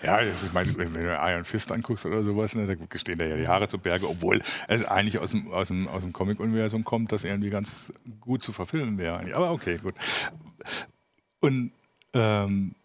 Ja, 0.03 0.21
ich 0.21 0.53
meine, 0.53 0.77
wenn 0.77 0.93
du 0.93 0.99
Iron 0.99 1.45
Fist 1.45 1.71
anguckst 1.71 2.05
oder 2.05 2.23
sowas, 2.23 2.53
ne, 2.53 2.67
da 2.67 2.97
stehen 2.97 3.17
da 3.17 3.25
ja 3.25 3.37
die 3.37 3.47
Haare 3.47 3.67
zu 3.67 3.79
Berge, 3.79 4.07
obwohl 4.07 4.41
es 4.67 4.85
eigentlich 4.85 5.17
aus 5.17 5.31
dem, 5.31 5.51
aus 5.51 5.69
dem, 5.69 5.87
aus 5.87 6.03
dem 6.03 6.13
Comic-Universum 6.13 6.83
kommt, 6.83 7.11
das 7.11 7.23
irgendwie 7.23 7.49
ganz 7.49 7.91
gut 8.19 8.43
zu 8.43 8.51
verfilmen 8.51 8.99
wäre. 8.99 9.35
Aber 9.35 9.51
okay, 9.51 9.77
gut. 9.77 9.95
Und 11.39 11.71
ähm, 12.13 12.75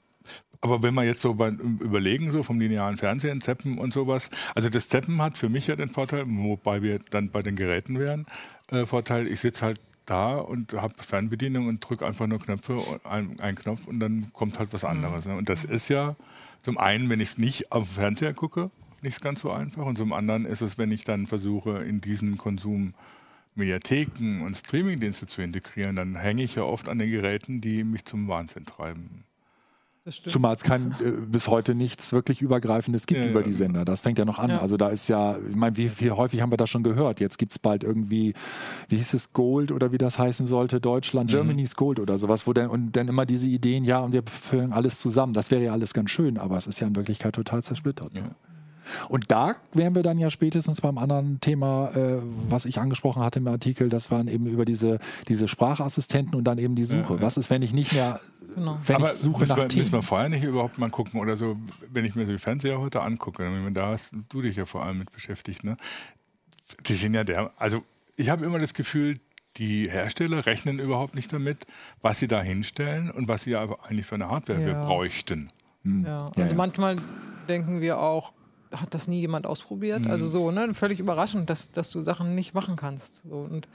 aber 0.61 0.83
wenn 0.83 0.95
wir 0.95 1.05
jetzt 1.05 1.21
so 1.21 1.35
beim 1.35 1.79
Überlegen, 1.81 2.33
so 2.33 2.43
vom 2.43 2.59
linearen 2.59 2.97
Fernsehen, 2.97 3.41
Zeppen 3.41 3.79
und 3.79 3.93
sowas, 3.93 4.31
also 4.55 4.69
das 4.69 4.89
Zeppen 4.89 5.21
hat 5.23 5.39
für 5.39 5.49
mich 5.49 5.67
ja 5.67 5.77
den 5.77 5.89
Vorteil, 5.89 6.25
wobei 6.27 6.83
wir 6.83 6.99
dann 7.11 7.31
bei 7.31 7.41
den 7.41 7.55
Geräten 7.55 7.99
wären, 7.99 8.27
äh, 8.71 8.85
Vorteil, 8.85 9.29
ich 9.29 9.41
sitze 9.41 9.67
halt 9.67 9.81
da 10.11 10.37
und 10.37 10.73
habe 10.75 10.95
Fernbedienung 10.99 11.69
und 11.69 11.81
drücke 11.81 12.07
einfach 12.07 12.27
nur 12.27 12.41
Knöpfe, 12.41 13.01
ein, 13.05 13.39
einen 13.41 13.57
Knopf 13.57 13.87
und 13.87 14.01
dann 14.01 14.33
kommt 14.33 14.59
halt 14.59 14.73
was 14.73 14.85
anderes. 14.85 15.27
Ne? 15.27 15.37
Und 15.37 15.49
das 15.49 15.65
ist 15.65 15.89
ja 15.89 16.17
zum 16.63 16.79
einen, 16.79 17.09
wenn 17.09 17.21
ich 17.21 17.31
es 17.31 17.39
nicht 17.39 17.73
auf 17.73 17.89
dem 17.89 17.95
Fernseher 17.95 18.35
gucke, 18.35 18.71
nicht 19.03 19.21
ganz 19.21 19.41
so 19.41 19.51
einfach. 19.51 19.87
Und 19.87 19.99
zum 19.99 20.13
anderen 20.13 20.45
ist 20.45 20.61
es, 20.61 20.79
wenn 20.79 20.91
ich 20.91 21.05
dann 21.05 21.27
versuche, 21.27 21.79
in 21.79 22.01
diesen 22.01 22.39
Konsum 22.39 22.95
Mediatheken 23.55 24.43
und 24.45 24.57
Streamingdienste 24.57 25.27
zu 25.27 25.43
integrieren, 25.43 25.97
dann 25.97 26.17
hänge 26.17 26.43
ich 26.43 26.55
ja 26.55 26.63
oft 26.63 26.89
an 26.89 26.99
den 26.99 27.11
Geräten, 27.11 27.61
die 27.61 27.85
mich 27.85 28.05
zum 28.05 28.29
Wahnsinn 28.29 28.65
treiben. 28.65 29.25
Zumal 30.11 30.55
es 30.55 30.63
kein, 30.63 30.95
äh, 31.05 31.11
bis 31.11 31.49
heute 31.49 31.75
nichts 31.75 32.13
wirklich 32.13 32.43
Übergreifendes 32.43 33.07
gibt 33.07 33.21
Ja, 33.21 33.29
über 33.29 33.41
ja, 33.41 33.47
die 33.47 33.53
Sender. 33.53 33.85
Das 33.85 34.01
fängt 34.01 34.19
ja 34.19 34.25
noch 34.25 34.39
an. 34.39 34.51
Ja. 34.51 34.61
Also 34.61 34.77
da 34.77 34.89
ist 34.89 35.09
ja, 35.09 35.37
ich 35.49 35.57
meine, 35.57 35.77
wie, 35.77 35.91
wie 35.99 36.11
häufig 36.11 36.41
haben 36.41 36.53
wir 36.53 36.57
das 36.57 36.71
schon 36.71 36.83
gehört? 36.83 37.21
Jetzt 37.21 37.39
gibt 37.39 37.53
es 37.53 37.59
bald 37.59 37.85
irgendwie, 37.85 38.35
wie 38.89 38.97
hieß 38.97 39.15
es, 39.15 39.33
Gold 39.33 39.73
oder 39.73 39.93
wie 39.93 39.99
das 39.99 40.19
heißen 40.19 40.47
sollte, 40.47 40.81
Deutschland, 40.81 41.31
Germany's 41.31 41.77
Gold 41.77 42.01
oder 42.01 42.19
sowas, 42.19 42.47
wo 42.47 42.53
dann, 42.53 42.69
und 42.69 42.93
dann 42.93 43.09
immer 43.09 43.27
diese 43.27 43.49
Ideen, 43.49 43.85
ja, 43.85 44.01
und 44.01 44.13
wir 44.13 44.23
füllen 44.25 44.73
alles 44.73 45.01
zusammen. 45.01 45.33
Das 45.33 45.51
wäre 45.51 45.63
ja 45.63 45.73
alles 45.73 45.95
ganz 45.95 46.11
schön, 46.11 46.39
aber 46.39 46.57
es 46.57 46.67
ist 46.67 46.81
ja 46.81 46.87
in 46.87 46.97
Wirklichkeit 46.97 47.35
total 47.35 47.63
zersplittert. 47.63 48.15
Ne? 48.15 48.35
Und 49.09 49.31
da 49.31 49.57
wären 49.73 49.95
wir 49.95 50.03
dann 50.03 50.19
ja 50.19 50.31
spätestens 50.31 50.81
beim 50.81 50.99
anderen 50.99 51.41
Thema, 51.41 51.91
äh, 51.95 52.19
was 52.49 52.65
ich 52.65 52.79
angesprochen 52.79 53.23
hatte 53.23 53.39
im 53.39 53.49
Artikel, 53.49 53.89
das 53.89 54.11
waren 54.11 54.29
eben 54.29 54.47
über 54.47 54.65
diese, 54.65 54.99
diese 55.29 55.49
Sprachassistenten 55.49 56.35
und 56.35 56.45
dann 56.45 56.59
eben 56.59 56.75
die 56.75 56.85
Suche. 56.85 57.15
Ja, 57.15 57.17
ja. 57.21 57.23
Was 57.23 57.37
ist, 57.37 57.51
wenn 57.51 57.63
ich 57.63 57.73
nicht 57.73 57.93
mehr, 57.93 58.21
Genau. 58.55 58.79
wenn 58.87 58.97
Aber 58.97 59.07
ich 59.13 59.19
suche 59.19 59.41
müssen, 59.41 59.49
nach 59.51 59.57
wir, 59.69 59.77
müssen 59.77 59.93
wir 59.93 60.03
vorher 60.03 60.29
nicht 60.29 60.43
überhaupt 60.43 60.79
mal 60.79 60.91
gucken 60.91 61.21
oder 61.21 61.37
so, 61.37 61.57
wenn 61.93 62.05
ich 62.05 62.15
mir 62.15 62.27
so 62.27 62.33
die 62.33 62.39
Fernseher 62.39 62.81
heute 62.81 63.03
angucke, 63.03 63.49
da 63.73 63.89
hast 63.89 64.11
du 64.31 64.43
dich 64.43 64.57
ja 64.57 64.65
vor 64.65 64.85
allem 64.85 64.99
mit 64.99 65.13
beschäftigt, 65.13 65.63
ne? 65.65 65.77
Die 66.87 66.95
sind 66.95 67.15
ja 67.15 67.25
der, 67.25 67.53
also 67.57 67.83
ich 68.17 68.31
habe 68.31 68.45
immer 68.45 68.59
das 68.59 68.75
Gefühl, 68.75 69.17
die 69.59 69.89
Hersteller 69.91 70.45
rechnen 70.47 70.79
überhaupt 70.79 71.15
nicht 71.15 71.33
damit, 71.33 71.67
was 72.03 72.19
sie 72.21 72.27
da 72.29 72.43
hinstellen 72.43 73.11
und 73.11 73.29
was 73.29 73.43
sie 73.43 73.55
aber 73.57 73.85
eigentlich 73.85 74.07
für 74.07 74.15
eine 74.17 74.29
Hardware 74.29 74.59
wir 74.61 74.73
Ja. 74.73 74.85
bräuchten. 74.85 75.49
Hm. 75.83 76.05
Ja, 76.05 76.09
Ja, 76.37 76.43
also 76.43 76.51
ja. 76.51 76.57
manchmal 76.57 76.97
denken 77.49 77.81
wir 77.81 77.99
auch, 77.99 78.33
hat 78.73 78.95
das 78.95 79.09
nie 79.09 79.21
jemand 79.21 79.47
ausprobiert? 79.47 80.07
Also 80.07 80.27
so, 80.27 80.51
ne? 80.51 80.75
Völlig 80.75 80.99
überraschend, 81.01 81.49
dass, 81.51 81.71
dass 81.73 81.91
du 81.91 82.01
Sachen 82.01 82.35
nicht 82.35 82.55
machen 82.55 82.77
kannst. 82.77 83.23
So, 83.29 83.37
und 83.39 83.69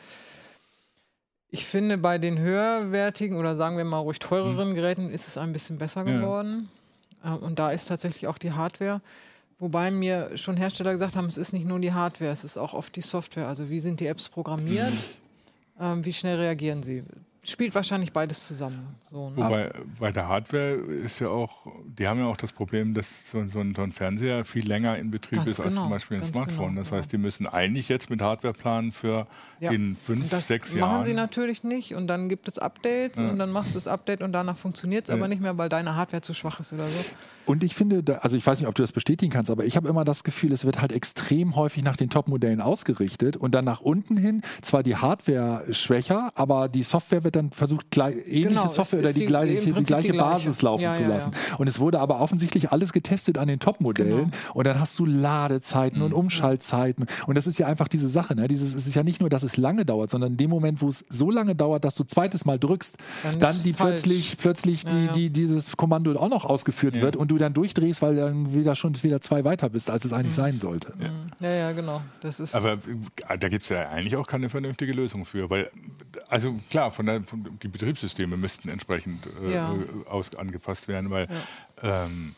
ich 1.49 1.65
finde, 1.65 1.97
bei 1.97 2.17
den 2.17 2.39
höherwertigen 2.39 3.37
oder 3.37 3.55
sagen 3.55 3.77
wir 3.77 3.85
mal 3.85 3.99
ruhig 3.99 4.19
teureren 4.19 4.73
Geräten 4.73 5.09
ist 5.11 5.27
es 5.27 5.37
ein 5.37 5.53
bisschen 5.53 5.77
besser 5.77 6.05
Ja. 6.07 6.17
geworden. 6.19 6.69
Ähm, 7.23 7.37
Und 7.37 7.59
da 7.59 7.71
ist 7.71 7.85
tatsächlich 7.87 8.27
auch 8.27 8.37
die 8.37 8.53
Hardware. 8.53 9.01
Wobei 9.59 9.91
mir 9.91 10.35
schon 10.37 10.57
Hersteller 10.57 10.91
gesagt 10.93 11.15
haben, 11.15 11.27
es 11.27 11.37
ist 11.37 11.53
nicht 11.53 11.65
nur 11.65 11.79
die 11.79 11.93
Hardware, 11.93 12.31
es 12.31 12.43
ist 12.43 12.57
auch 12.57 12.73
oft 12.73 12.95
die 12.95 13.01
Software. 13.01 13.47
Also 13.47 13.69
wie 13.69 13.79
sind 13.79 13.99
die 13.99 14.07
Apps 14.07 14.27
programmiert? 14.29 14.93
Ähm, 15.79 16.03
wie 16.03 16.13
schnell 16.13 16.37
reagieren 16.37 16.83
sie? 16.83 17.03
Spielt 17.45 17.75
wahrscheinlich 17.75 18.13
beides 18.13 18.47
zusammen. 18.47 18.95
So, 19.11 19.29
ne? 19.29 19.35
Wobei 19.35 19.71
bei 19.99 20.11
der 20.13 20.29
Hardware 20.29 20.75
ist 20.75 21.19
ja 21.19 21.27
auch, 21.27 21.67
die 21.85 22.07
haben 22.07 22.19
ja 22.19 22.25
auch 22.27 22.37
das 22.37 22.53
Problem, 22.53 22.93
dass 22.93 23.29
so, 23.29 23.45
so, 23.49 23.59
ein, 23.59 23.75
so 23.75 23.81
ein 23.81 23.91
Fernseher 23.91 24.45
viel 24.45 24.65
länger 24.65 24.97
in 24.97 25.11
Betrieb 25.11 25.39
Ganz 25.39 25.49
ist 25.49 25.59
als 25.59 25.69
genau, 25.69 25.81
zum 25.81 25.89
Beispiel 25.91 26.17
ein 26.17 26.23
Smartphone. 26.23 26.69
genau, 26.69 26.81
das 26.81 26.91
ja. 26.91 26.97
heißt, 26.97 27.11
die 27.11 27.17
müssen 27.17 27.45
eigentlich 27.47 27.89
jetzt 27.89 28.09
mit 28.09 28.21
Hardware 28.21 28.53
planen 28.53 28.93
für 28.93 29.27
Ja. 29.59 29.71
in 29.71 29.97
fünf, 29.97 30.29
das 30.29 30.47
sechs 30.47 30.69
machen 30.73 30.79
Jahren. 30.79 31.05
sie 31.05 31.13
natürlich 31.13 31.63
nicht 31.65 31.93
und 31.95 32.07
dann 32.07 32.29
gibt 32.29 32.47
es 32.47 32.59
Updates 32.59 33.19
Ja. 33.19 33.29
und 33.29 33.37
dann 33.39 33.51
machst 33.51 33.71
du 33.71 33.77
das 33.77 33.87
Update 33.89 34.21
und 34.21 34.31
danach 34.31 34.55
funktioniert 34.57 35.03
es 35.03 35.09
Ja. 35.09 35.15
aber 35.15 35.27
nicht 35.27 35.41
mehr, 35.41 35.57
weil 35.57 35.67
deine 35.67 35.95
Hardware 35.95 36.21
zu 36.21 36.33
schwach 36.33 36.61
ist 36.61 36.71
oder 36.71 36.85
so. 36.87 36.99
Und 37.45 37.61
ich 37.65 37.75
finde, 37.75 38.03
da- 38.03 38.19
also 38.19 38.37
ich 38.37 38.47
weiß 38.47 38.59
nicht, 38.61 38.69
ob 38.69 38.75
du 38.75 38.83
das 38.83 38.93
bestätigen 38.93 39.29
kannst, 39.33 39.51
aber 39.51 39.65
ich 39.65 39.75
habe 39.75 39.89
immer 39.89 40.05
das 40.05 40.23
Gefühl, 40.23 40.53
es 40.53 40.63
wird 40.63 40.79
halt 40.79 40.93
extrem 40.93 41.57
häufig 41.57 41.83
nach 41.83 41.97
den 41.97 42.09
Top-Modellen 42.09 42.61
ausgerichtet 42.61 43.35
und 43.35 43.53
dann 43.53 43.65
nach 43.65 43.81
unten 43.81 44.15
hin 44.15 44.41
zwar 44.61 44.81
die 44.81 44.95
Hardware 44.95 45.65
schwächer, 45.73 46.31
aber 46.35 46.69
die 46.69 46.83
Software 46.83 47.25
wird 47.25 47.32
dann 47.35 47.51
versucht, 47.51 47.89
gleich, 47.91 48.15
ähnliche 48.27 48.49
Genau, 48.49 48.67
Software 48.67 48.99
oder 49.01 49.13
die, 49.13 49.19
die- 49.21 49.25
gleiche, 49.25 49.53
die 49.61 49.71
gleiche 49.83 49.83
die 49.83 49.83
gleiche. 49.83 50.13
Basis 50.13 50.61
laufen 50.61 50.81
Ja, 50.83 50.91
zu 50.91 51.01
ja, 51.03 51.07
lassen. 51.09 51.31
Und 51.57 51.67
es 51.67 51.79
wurde 51.79 51.99
aber 51.99 52.19
offensichtlich 52.21 52.71
alles 52.71 52.93
getestet 52.93 53.37
an 53.37 53.47
den 53.47 53.59
Top-Modellen 53.59 54.31
Genau. 54.31 54.53
und 54.53 54.65
dann 54.67 54.79
hast 54.79 54.97
du 54.99 55.05
Ladezeiten 55.05 55.99
Mhm. 55.99 56.05
und 56.05 56.13
Umschaltzeiten 56.13 57.05
und 57.27 57.35
das 57.37 57.47
ist 57.47 57.57
ja 57.57 57.67
einfach 57.67 57.87
diese 57.87 58.07
Sache. 58.07 58.35
Ne? 58.35 58.47
Dieses, 58.47 58.73
es 58.73 58.87
ist 58.87 58.95
ja 58.95 59.03
nicht 59.03 59.19
nur, 59.19 59.29
dass 59.29 59.43
es 59.43 59.57
lange 59.57 59.85
dauert, 59.85 60.09
sondern 60.11 60.31
in 60.33 60.37
dem 60.37 60.49
Moment, 60.49 60.81
wo 60.81 60.87
es 60.87 61.03
so 61.09 61.29
lange 61.31 61.55
dauert, 61.55 61.83
dass 61.85 61.95
du 61.95 62.03
zweites 62.03 62.45
Mal 62.45 62.59
drückst, 62.59 62.97
Dann 63.23 63.39
dann, 63.39 63.63
die 63.63 63.73
falsch. 63.73 64.01
plötzlich, 64.01 64.37
plötzlich 64.37 64.83
Ja, 64.83 64.89
die, 64.89 65.05
ja. 65.05 65.11
die, 65.11 65.29
dieses 65.29 65.75
Kommando 65.77 66.13
auch 66.15 66.29
noch 66.29 66.45
ausgeführt 66.45 66.95
Ja. 66.95 67.01
wird 67.01 67.15
und 67.15 67.29
du 67.29 67.37
dann 67.37 67.53
durchdrehst, 67.53 68.01
weil 68.01 68.15
dann 68.15 68.53
wieder 68.53 68.75
schon 68.75 69.01
wieder 69.03 69.21
zwei 69.21 69.43
weiter 69.43 69.69
bist, 69.69 69.89
als 69.89 70.05
es 70.05 70.13
eigentlich 70.13 70.35
sein 70.35 70.59
sollte. 70.59 70.93
Ja, 71.39 71.49
ja, 71.49 71.71
genau. 71.71 72.01
Das 72.21 72.39
ist 72.39 72.55
Aber 72.55 72.73
äh, 72.73 73.37
da 73.37 73.49
gibt 73.49 73.63
es 73.63 73.69
ja 73.69 73.89
eigentlich 73.89 74.15
auch 74.15 74.27
keine 74.27 74.49
vernünftige 74.49 74.93
Lösung 74.93 75.25
für, 75.25 75.49
weil, 75.49 75.69
also 76.29 76.55
klar, 76.69 76.91
von 76.91 77.05
der, 77.05 77.22
von, 77.25 77.57
die 77.61 77.67
Betriebssysteme 77.67 78.37
müssten 78.37 78.69
entsprechend 78.69 79.27
äh, 79.41 79.53
Ja. 79.53 79.73
äh, 79.73 80.09
aus, 80.09 80.33
angepasst 80.35 80.87
werden, 80.87 81.09
weil 81.09 81.27
ähm, 81.81 82.35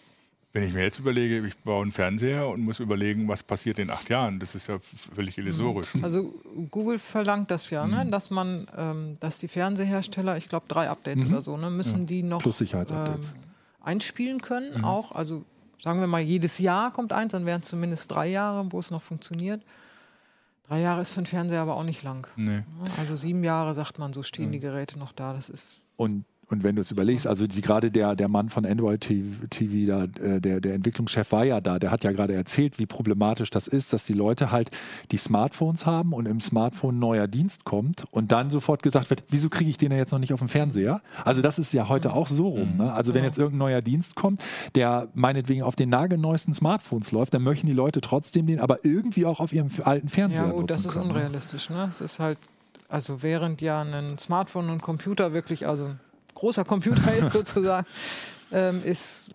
wenn 0.53 0.63
ich 0.63 0.73
mir 0.73 0.83
jetzt 0.83 0.99
überlege, 0.99 1.45
ich 1.45 1.57
baue 1.57 1.81
einen 1.83 1.91
Fernseher 1.91 2.47
und 2.47 2.61
muss 2.61 2.79
überlegen, 2.79 3.27
was 3.27 3.43
passiert 3.43 3.77
in 3.77 3.89
acht 3.89 4.07
Jahren, 4.09 4.39
das 4.39 4.55
ist 4.55 4.67
ja 4.69 4.79
völlig 5.13 5.37
illusorisch. 5.37 5.89
also 6.01 6.33
Google 6.71 6.97
verlangt 6.97 7.51
das 7.51 7.69
ja, 7.71 7.85
Mhm. 7.85 7.91
ne? 7.93 8.07
dass 8.09 8.29
man, 8.29 8.65
ähm, 8.77 9.17
dass 9.19 9.37
die 9.39 9.49
Fernsehersteller, 9.49 10.37
ich 10.37 10.47
glaube 10.47 10.65
drei 10.69 10.89
Updates 10.89 11.25
Mhm. 11.25 11.31
oder 11.31 11.41
so, 11.41 11.57
ne, 11.57 11.69
müssen 11.69 12.07
die 12.07 12.23
noch 12.23 12.41
Plus 12.41 12.57
Sicherheitsupdates. 12.59 13.31
ähm, 13.31 13.37
einspielen 13.83 14.41
können, 14.41 14.77
Mhm. 14.77 14.85
auch. 14.85 15.11
Also 15.11 15.43
sagen 15.81 15.99
wir 15.99 16.07
mal, 16.07 16.21
jedes 16.21 16.57
Jahr 16.57 16.91
kommt 16.93 17.11
eins, 17.11 17.33
dann 17.33 17.45
wären 17.45 17.59
es 17.61 17.67
zumindest 17.67 18.09
drei 18.09 18.27
Jahre, 18.27 18.65
wo 18.71 18.79
es 18.79 18.91
noch 18.91 19.01
funktioniert. 19.01 19.61
Drei 20.67 20.81
Jahre 20.81 21.01
ist 21.01 21.11
für 21.11 21.17
einen 21.17 21.27
Fernseher 21.27 21.61
aber 21.61 21.75
auch 21.75 21.83
nicht 21.83 22.01
lang. 22.03 22.27
Nee. 22.35 22.57
ne? 22.57 22.65
Also 22.97 23.15
sieben 23.15 23.43
Jahre, 23.43 23.73
sagt 23.73 23.99
man, 23.99 24.13
so 24.13 24.23
stehen 24.23 24.51
die 24.51 24.59
Geräte 24.59 24.97
noch 24.97 25.11
da. 25.11 25.33
Das 25.33 25.49
ist 25.49 25.79
Und, 25.95 26.25
und 26.49 26.63
wenn 26.63 26.75
du 26.75 26.81
es 26.81 26.91
überlegst, 26.91 27.25
also 27.27 27.47
die, 27.47 27.61
gerade 27.61 27.89
der, 27.91 28.15
der 28.15 28.27
Mann 28.27 28.49
von 28.49 28.65
Android 28.65 29.01
TV, 29.01 29.87
da, 29.87 30.03
äh, 30.23 30.39
der, 30.39 30.61
der 30.61 30.75
Entwicklungschef 30.75 31.31
war 31.31 31.43
ja 31.43 31.59
da, 31.61 31.79
der 31.79 31.91
hat 31.91 32.03
ja 32.03 32.11
gerade 32.11 32.33
erzählt, 32.33 32.77
wie 32.79 32.85
problematisch 32.85 33.49
das 33.49 33.67
ist, 33.67 33.93
dass 33.93 34.05
die 34.05 34.13
Leute 34.13 34.51
halt 34.51 34.69
die 35.11 35.17
Smartphones 35.17 35.85
haben 35.85 36.13
und 36.13 36.27
im 36.27 36.41
Smartphone 36.41 36.95
ein 36.97 36.99
neuer 36.99 37.27
Dienst 37.27 37.65
kommt 37.65 38.05
und 38.11 38.31
dann 38.31 38.49
sofort 38.49 38.83
gesagt 38.83 39.09
wird, 39.09 39.23
wieso 39.29 39.49
kriege 39.49 39.69
ich 39.69 39.77
den 39.77 39.91
ja 39.91 39.97
jetzt 39.97 40.11
noch 40.11 40.19
nicht 40.19 40.33
auf 40.33 40.39
dem 40.39 40.49
Fernseher? 40.49 41.01
Also 41.23 41.41
das 41.41 41.57
ist 41.57 41.73
ja 41.73 41.89
heute 41.89 42.13
auch 42.13 42.27
so 42.27 42.49
rum. 42.49 42.77
Ne? 42.77 42.93
Also 42.93 43.13
wenn 43.13 43.23
jetzt 43.23 43.37
irgendein 43.37 43.59
neuer 43.59 43.81
Dienst 43.81 44.15
kommt, 44.15 44.43
der 44.75 45.07
meinetwegen 45.13 45.63
auf 45.63 45.75
den 45.75 45.89
nagelneuesten 45.89 46.53
Smartphones 46.53 47.11
läuft, 47.11 47.33
dann 47.33 47.41
möchten 47.43 47.67
die 47.67 47.73
Leute 47.73 48.01
trotzdem 48.01 48.45
den 48.45 48.59
aber 48.59 48.85
irgendwie 48.85 49.25
auch 49.25 49.39
auf 49.39 49.51
ihrem 49.53 49.69
alten 49.83 50.09
Fernseher 50.09 50.45
Ja, 50.47 50.51
gut, 50.51 50.69
das 50.69 50.85
ist 50.85 50.93
können. 50.93 51.07
ne? 51.07 51.13
unrealistisch. 51.13 51.69
Ne? 51.69 51.87
Es 51.89 52.01
ist 52.01 52.19
halt, 52.19 52.37
also 52.87 53.23
während 53.23 53.61
ja 53.61 53.81
ein 53.81 54.17
Smartphone 54.17 54.65
und 54.69 54.75
ein 54.75 54.81
Computer 54.81 55.33
wirklich, 55.33 55.67
also 55.67 55.95
großer 56.35 56.63
Computer 56.63 57.13
ist 57.17 57.33
sozusagen, 57.33 57.87
ähm, 58.51 58.83
ist 58.83 59.31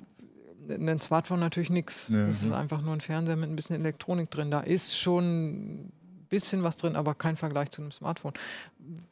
ein 0.69 1.01
Smartphone 1.01 1.41
natürlich 1.41 1.71
nichts. 1.71 2.07
Ja, 2.09 2.29
das 2.29 2.43
ist 2.43 2.53
einfach 2.53 2.81
nur 2.81 2.93
ein 2.93 3.01
Fernseher 3.01 3.37
mit 3.37 3.51
ein 3.51 3.57
bisschen 3.57 3.77
Elektronik 3.77 4.31
drin. 4.31 4.51
Da 4.51 4.61
ist 4.61 4.97
schon 4.97 5.25
ein 5.25 5.93
bisschen 6.29 6.63
was 6.63 6.77
drin, 6.77 6.95
aber 6.95 7.15
kein 7.15 7.37
Vergleich 7.37 7.71
zu 7.71 7.83
einem 7.83 7.91
Smartphone. 7.91 8.35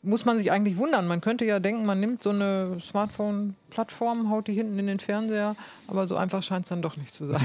Muss 0.03 0.25
man 0.25 0.39
sich 0.39 0.51
eigentlich 0.53 0.77
wundern. 0.77 1.07
Man 1.09 1.21
könnte 1.21 1.45
ja 1.45 1.59
denken, 1.61 1.85
man 1.85 1.99
nimmt 2.01 2.23
so 2.23 2.31
eine 2.31 2.79
Smartphone-Plattform, 2.81 4.31
haut 4.31 4.47
die 4.47 4.55
hinten 4.55 4.79
in 4.79 4.87
den 4.87 5.01
Fernseher, 5.01 5.57
aber 5.89 6.07
so 6.07 6.17
einfach 6.17 6.43
scheint 6.43 6.65
es 6.65 6.69
dann 6.69 6.83
doch 6.83 6.97
nicht 6.97 7.13
zu 7.13 7.27
sein. 7.27 7.41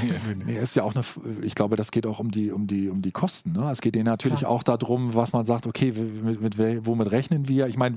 Nee, 0.46 0.58
ist 0.58 0.76
ja 0.76 0.84
auch 0.84 0.96
eine, 0.96 1.04
ich 1.42 1.56
glaube, 1.56 1.76
das 1.76 1.92
geht 1.92 2.06
auch 2.06 2.20
um 2.20 2.32
die, 2.32 2.52
um 2.52 2.68
die, 2.68 2.90
um 2.90 3.02
die 3.02 3.12
Kosten. 3.12 3.54
Ne? 3.54 3.70
Es 3.72 3.82
geht 3.82 3.96
denen 3.96 4.06
natürlich 4.06 4.40
Klar. 4.40 4.52
auch 4.52 4.64
darum, 4.64 5.16
was 5.16 5.34
man 5.34 5.46
sagt, 5.46 5.66
okay, 5.68 5.92
mit, 5.92 6.42
mit, 6.42 6.86
womit 6.86 7.12
rechnen 7.12 7.48
wir? 7.48 7.68
Ich 7.68 7.78
meine, 7.78 7.96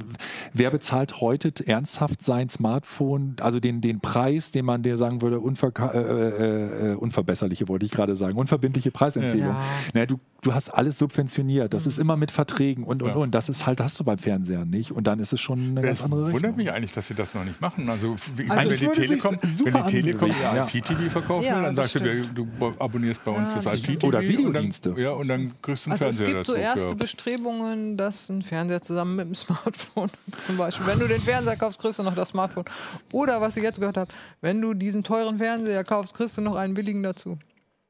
wer 0.52 0.70
bezahlt 0.70 1.20
heute 1.20 1.52
ernsthaft 1.66 2.22
sein 2.22 2.48
Smartphone, 2.48 3.36
also 3.40 3.60
den, 3.60 3.80
den 3.82 4.00
Preis, 4.00 4.52
den 4.52 4.64
man 4.64 4.82
dir 4.82 4.96
sagen 4.96 5.20
würde, 5.22 5.36
unverka- 5.36 5.92
äh, 5.92 6.00
äh, 6.00 6.92
äh, 6.92 6.94
unverbesserliche, 6.94 7.68
wollte 7.68 7.84
ich 7.84 7.92
gerade 7.92 8.16
sagen, 8.16 8.38
unverbindliche 8.38 8.90
Preisempfehlung. 8.90 9.48
Ja. 9.48 9.62
Ne, 9.94 10.06
du, 10.06 10.18
du 10.42 10.54
hast 10.54 10.70
alles 10.70 10.98
subventioniert, 10.98 11.74
das 11.74 11.86
ist 11.86 11.98
immer 11.98 12.16
mit 12.16 12.30
Verträgen 12.30 12.84
und, 12.84 13.02
und, 13.02 13.10
Ja. 13.10 13.14
und. 13.16 13.34
Das 13.34 13.48
ist 13.48 13.66
halt, 13.66 13.80
hast 13.80 14.00
du 14.00 14.04
beim 14.04 14.15
Fernseher 14.18 14.64
nicht. 14.64 14.92
Und 14.92 15.06
dann 15.06 15.18
ist 15.18 15.32
es 15.32 15.40
schon 15.40 15.58
eine 15.58 15.82
ganz 15.82 15.98
Es 15.98 16.04
andere 16.04 16.20
Rechnung. 16.26 16.34
wundert 16.42 16.56
mich 16.56 16.72
eigentlich, 16.72 16.92
dass 16.92 17.08
sie 17.08 17.14
das 17.14 17.34
noch 17.34 17.44
nicht 17.44 17.60
machen. 17.60 17.88
Also, 17.88 18.12
Also 18.12 18.42
meine, 18.46 18.74
ich 18.74 18.80
wenn, 18.82 18.92
die 18.92 19.00
Telekom, 19.06 19.36
wenn 19.42 19.74
die 19.74 19.82
Telekom 20.02 20.28
ihr 20.30 20.34
ja. 20.54 20.64
IPTV 20.64 21.10
verkaufen 21.10 21.44
Ja, 21.46 21.56
will, 21.56 21.62
dann 21.62 21.74
das 21.76 21.92
sagst 21.92 22.06
du, 22.06 22.46
du 22.46 22.74
abonnierst 22.78 23.24
bei 23.24 23.30
uns 23.32 23.48
Ja, 23.50 23.54
das 23.56 23.64
das 23.64 23.88
IPTV. 23.88 24.04
Oder 24.06 24.18
und 24.20 24.28
Videodienste. 24.28 24.90
Dann, 24.90 24.98
ja, 24.98 25.10
und 25.10 25.28
dann 25.28 25.52
kriegst 25.62 25.86
du 25.86 25.90
einen 25.90 25.92
Also 26.00 26.06
es 26.08 26.16
Fernseher 26.16 26.34
gibt 26.34 26.46
so 26.46 26.52
dazu. 26.54 26.64
erste 26.64 26.88
für- 26.90 26.94
Bestrebungen, 26.96 27.96
dass 27.96 28.28
ein 28.28 28.42
Fernseher 28.42 28.82
zusammen 28.82 29.16
mit 29.16 29.26
dem 29.28 29.34
Smartphone 29.34 30.10
zum 30.46 30.56
Beispiel, 30.56 30.86
wenn 30.86 30.98
du 30.98 31.08
den 31.08 31.20
Fernseher 31.20 31.56
kaufst, 31.56 31.80
kriegst 31.80 31.98
du 31.98 32.02
noch 32.02 32.14
das 32.14 32.28
Smartphone. 32.30 32.64
Oder 33.12 33.40
was 33.40 33.56
ich 33.56 33.62
jetzt 33.62 33.78
gehört 33.78 33.96
habe, 33.96 34.10
wenn 34.40 34.60
du 34.60 34.74
diesen 34.74 35.02
teuren 35.04 35.38
Fernseher 35.38 35.84
kaufst, 35.84 36.14
kriegst 36.14 36.36
du 36.36 36.40
noch 36.42 36.54
einen 36.56 36.74
billigen 36.74 37.02
dazu. 37.02 37.38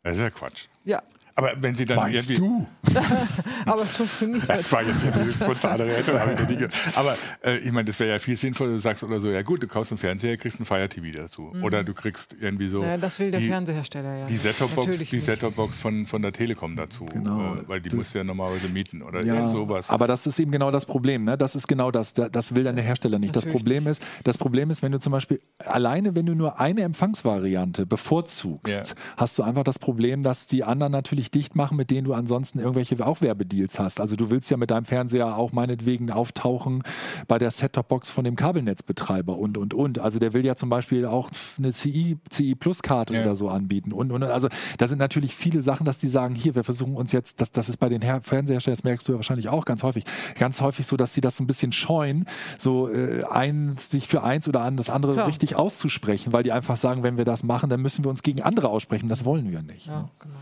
Das 0.03 0.17
ist 0.17 0.23
ja 0.23 0.31
Quatsch. 0.31 0.67
Ja, 0.85 1.03
Aber 1.39 1.53
wenn 1.61 1.75
sie 1.75 1.85
dann 1.85 1.97
Meinst 1.99 2.31
irgendwie. 2.31 2.67
du? 2.85 2.95
aber 3.67 3.83
es 3.85 3.95
funktioniert. 3.97 4.49
Das 4.49 4.73
war 4.73 4.83
jetzt 4.83 5.05
eine 5.05 5.31
spontane 5.33 5.85
Reaktion, 5.85 6.19
habe 6.19 6.33
ich 6.33 6.39
noch 6.41 6.49
nie 6.49 6.55
gehört. 6.57 6.75
Aber 6.95 7.15
äh, 7.45 7.59
ich 7.59 7.71
meine, 7.73 7.85
das 7.85 8.01
wäre 8.01 8.13
ja 8.13 8.19
viel 8.19 8.37
sinnvoller, 8.39 8.73
du 8.73 8.79
sagst 8.79 9.05
oder 9.05 9.21
so, 9.21 9.29
ja 9.31 9.43
gut, 9.43 9.63
du 9.63 9.67
kaufst 9.67 9.93
einen 9.93 9.99
Fernseher, 9.99 10.39
kriegst 10.39 10.59
einen 10.59 10.65
Fire 10.65 10.89
TV 10.89 11.15
dazu. 11.15 11.53
Oder 11.63 11.85
du 11.85 11.93
kriegst 11.93 12.35
irgendwie 12.41 12.71
so. 12.71 12.81
Naja, 12.81 12.97
das 12.97 13.19
will 13.21 13.31
der 13.31 13.41
die, 13.41 13.49
Fernsehersteller 13.49 14.17
ja. 14.17 14.27
Die. 14.27 14.37
Set-Top-Box. 14.39 14.99
Set-Top-Box 15.11 15.77
von, 15.77 16.07
von 16.07 16.23
der 16.23 16.33
Telekom 16.33 16.75
dazu. 16.75 17.05
Genau. 17.05 17.55
Äh, 17.57 17.69
weil 17.69 17.81
die 17.83 17.91
Du- 17.91 17.97
musst 17.97 18.15
du 18.15 18.19
ja 18.19 18.25
normalerweise 18.25 18.69
mieten 18.69 19.03
oder 19.03 19.23
Ja, 19.23 19.35
irgend 19.35 19.51
sowas. 19.53 19.91
aber 19.91 20.07
das 20.07 20.27
ist 20.27 20.39
eben 20.39 20.53
genau 20.53 20.71
das 20.71 20.87
Problem. 20.87 21.25
Ne? 21.25 21.37
Das 21.37 21.55
ist 21.55 21.69
genau 21.69 21.91
das. 21.91 22.15
Da- 22.15 22.31
Das 22.31 22.55
will 22.55 22.65
dann 22.65 22.77
der 22.77 22.85
Hersteller 22.85 23.19
nicht. 23.19 23.37
Das 23.37 23.45
Natürlich 23.45 23.63
Problem 23.63 23.87
ist, 23.89 24.03
das 24.25 24.39
Problem 24.39 24.71
ist, 24.71 24.83
wenn 24.83 24.93
du 24.93 24.99
zum 25.01 25.13
Beispiel 25.13 25.39
alleine, 25.59 26.15
wenn 26.17 26.25
du 26.25 26.35
nur 26.35 26.59
eine 26.61 26.81
Empfangsvariante 26.83 27.85
bevorzugst, 27.85 28.91
Ja. 28.91 28.95
hast 29.19 29.39
du 29.39 29.43
einfach 29.43 29.65
das 29.65 29.79
Problem, 29.79 30.23
dass 30.23 30.47
die 30.47 30.65
anderen 30.65 30.93
natürlich 30.93 31.26
dicht 31.31 31.55
machen, 31.57 31.77
mit 31.77 31.91
denen 31.91 32.05
du 32.05 32.15
ansonsten 32.15 32.59
irgendwelche 32.59 33.05
auch 33.07 33.21
Werbedeals 33.21 33.79
hast. 33.79 34.01
Also 34.01 34.17
du 34.17 34.31
willst 34.31 34.51
ja 34.51 34.57
mit 34.57 34.71
deinem 34.71 34.85
Fernseher 34.85 35.37
auch 35.37 35.53
meinetwegen 35.53 36.11
auftauchen 36.11 36.83
bei 37.29 37.39
der 37.39 37.51
Set-Top-Box 37.51 38.11
von 38.11 38.25
dem 38.25 38.37
Kabelnetzbetreiber 38.37 39.37
und 39.39 39.59
und 39.59 39.75
und. 39.75 39.99
Also 39.99 40.19
der 40.19 40.33
will 40.33 40.45
ja 40.45 40.57
zum 40.57 40.69
Beispiel 40.69 41.07
auch 41.07 41.31
eine 41.59 41.73
CI, 41.73 42.19
CI 42.31 42.55
Plus 42.55 42.83
Karte 42.83 43.15
Ja. 43.15 43.23
oder 43.23 43.37
so 43.37 43.49
anbieten 43.49 43.93
und 43.93 44.13
und 44.13 44.23
also 44.23 44.49
da 44.79 44.89
sind 44.89 44.99
natürlich 44.99 45.35
viele 45.35 45.63
Sachen, 45.63 45.85
dass 45.85 45.99
die 45.99 46.09
sagen, 46.09 46.35
hier 46.35 46.55
wir 46.55 46.65
versuchen 46.65 46.95
uns 46.97 47.13
jetzt, 47.13 47.41
das, 47.41 47.53
das 47.53 47.69
ist 47.69 47.77
bei 47.79 47.89
den 47.89 48.03
Her 48.03 48.21
Fernseherstellern, 48.23 48.77
das 48.77 48.85
merkst 48.85 49.07
du 49.09 49.13
ja 49.13 49.17
wahrscheinlich 49.19 49.49
auch 49.49 49.65
ganz 49.65 49.83
häufig, 49.83 50.05
ganz 50.39 50.61
häufig 50.61 50.87
so, 50.87 50.97
dass 50.97 51.15
sie 51.15 51.21
das 51.21 51.37
so 51.37 51.45
ein 51.45 51.47
bisschen 51.47 51.73
scheuen, 51.73 52.27
so 52.59 52.89
äh, 52.89 53.25
ein 53.25 53.73
sich 53.73 54.09
für 54.09 54.23
eins 54.23 54.49
oder 54.49 54.61
an 54.63 54.77
das 54.77 54.91
andere 54.91 55.15
Klar. 55.15 55.27
richtig 55.29 55.57
auszusprechen, 55.57 56.33
weil 56.33 56.43
die 56.43 56.53
einfach 56.53 56.77
sagen, 56.77 57.03
wenn 57.03 57.17
wir 57.17 57.25
das 57.25 57.43
machen, 57.43 57.71
dann 57.71 57.81
müssen 57.83 58.05
wir 58.05 58.11
uns 58.11 58.23
gegen 58.23 58.43
andere 58.43 58.69
aussprechen. 58.69 59.09
Das 59.09 59.25
wollen 59.25 59.51
wir 59.51 59.63
nicht. 59.63 59.87
Ja, 59.87 60.09
genau. 60.19 60.35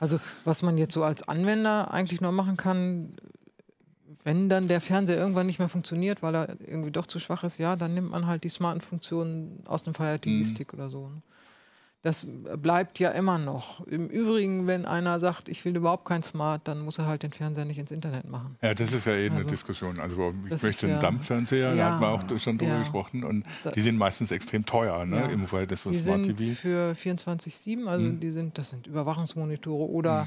Also 0.00 0.18
was 0.44 0.62
man 0.62 0.78
jetzt 0.78 0.94
so 0.94 1.04
als 1.04 1.28
Anwender 1.28 1.92
eigentlich 1.92 2.20
nur 2.20 2.32
machen 2.32 2.56
kann, 2.56 3.12
wenn 4.24 4.48
dann 4.48 4.66
der 4.66 4.80
Fernseher 4.80 5.18
irgendwann 5.18 5.46
nicht 5.46 5.58
mehr 5.58 5.68
funktioniert, 5.68 6.22
weil 6.22 6.34
er 6.34 6.60
irgendwie 6.60 6.90
doch 6.90 7.06
zu 7.06 7.18
schwach 7.18 7.44
ist, 7.44 7.58
ja, 7.58 7.76
dann 7.76 7.94
nimmt 7.94 8.10
man 8.10 8.26
halt 8.26 8.44
die 8.44 8.48
smarten 8.48 8.80
Funktionen 8.80 9.62
aus 9.66 9.82
dem 9.82 9.94
Fire 9.94 10.18
TV 10.18 10.48
Stick 10.48 10.74
oder 10.74 10.90
so. 10.90 11.08
Ne? 11.08 11.22
Das 12.02 12.26
bleibt 12.56 12.98
ja 12.98 13.10
immer 13.10 13.36
noch. 13.36 13.86
Im 13.86 14.08
Übrigen, 14.08 14.66
wenn 14.66 14.86
einer 14.86 15.20
sagt, 15.20 15.50
ich 15.50 15.62
will 15.66 15.76
überhaupt 15.76 16.06
kein 16.06 16.22
Smart, 16.22 16.66
dann 16.66 16.80
muss 16.80 16.96
er 16.96 17.04
halt 17.04 17.22
den 17.22 17.32
Fernseher 17.32 17.66
nicht 17.66 17.76
ins 17.76 17.90
Internet 17.90 18.26
machen. 18.26 18.56
Ja, 18.62 18.72
das 18.72 18.92
ist 18.92 19.04
ja 19.04 19.16
eben 19.16 19.34
also, 19.34 19.46
eine 19.46 19.50
Diskussion. 19.50 20.00
Also 20.00 20.32
ich 20.50 20.62
möchte 20.62 20.86
einen 20.86 20.94
ja, 20.94 21.00
Dampffernseher, 21.02 21.74
ja, 21.74 21.76
da 21.76 21.92
hat 21.92 22.00
man 22.00 22.10
auch 22.10 22.38
schon 22.38 22.56
drüber 22.56 22.72
ja, 22.72 22.78
gesprochen. 22.78 23.22
Und 23.22 23.44
die 23.74 23.80
sind 23.82 23.98
meistens 23.98 24.32
extrem 24.32 24.64
teuer 24.64 25.04
ne, 25.04 25.30
im 25.30 25.46
Verhältnis 25.46 25.82
zu 25.82 25.92
Smart 25.92 26.22
TV. 26.22 26.38
Die 26.38 26.46
sind 26.46 26.58
für 26.58 26.92
24-7, 26.92 27.84
also 27.84 28.06
hm. 28.06 28.20
die 28.20 28.30
sind, 28.30 28.56
das 28.56 28.70
sind 28.70 28.86
Überwachungsmonitore 28.86 29.90
oder 29.90 30.26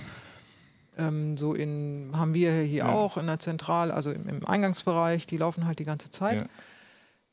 hm. 0.96 1.08
ähm, 1.08 1.38
so 1.38 1.56
in, 1.56 2.12
haben 2.13 2.36
wir 2.36 2.53
hier 2.62 2.88
auch 2.88 3.18
in 3.18 3.25
der 3.25 3.39
Zentrale, 3.39 3.96
also 3.96 4.12
im, 4.12 4.30
im, 4.30 4.46
Eingangsbereich, 4.46 5.25
die 5.25 5.38
laufen 5.38 5.65
halt 5.65 5.80
die 5.80 5.86
ganze 5.86 6.12
Zeit. 6.12 6.48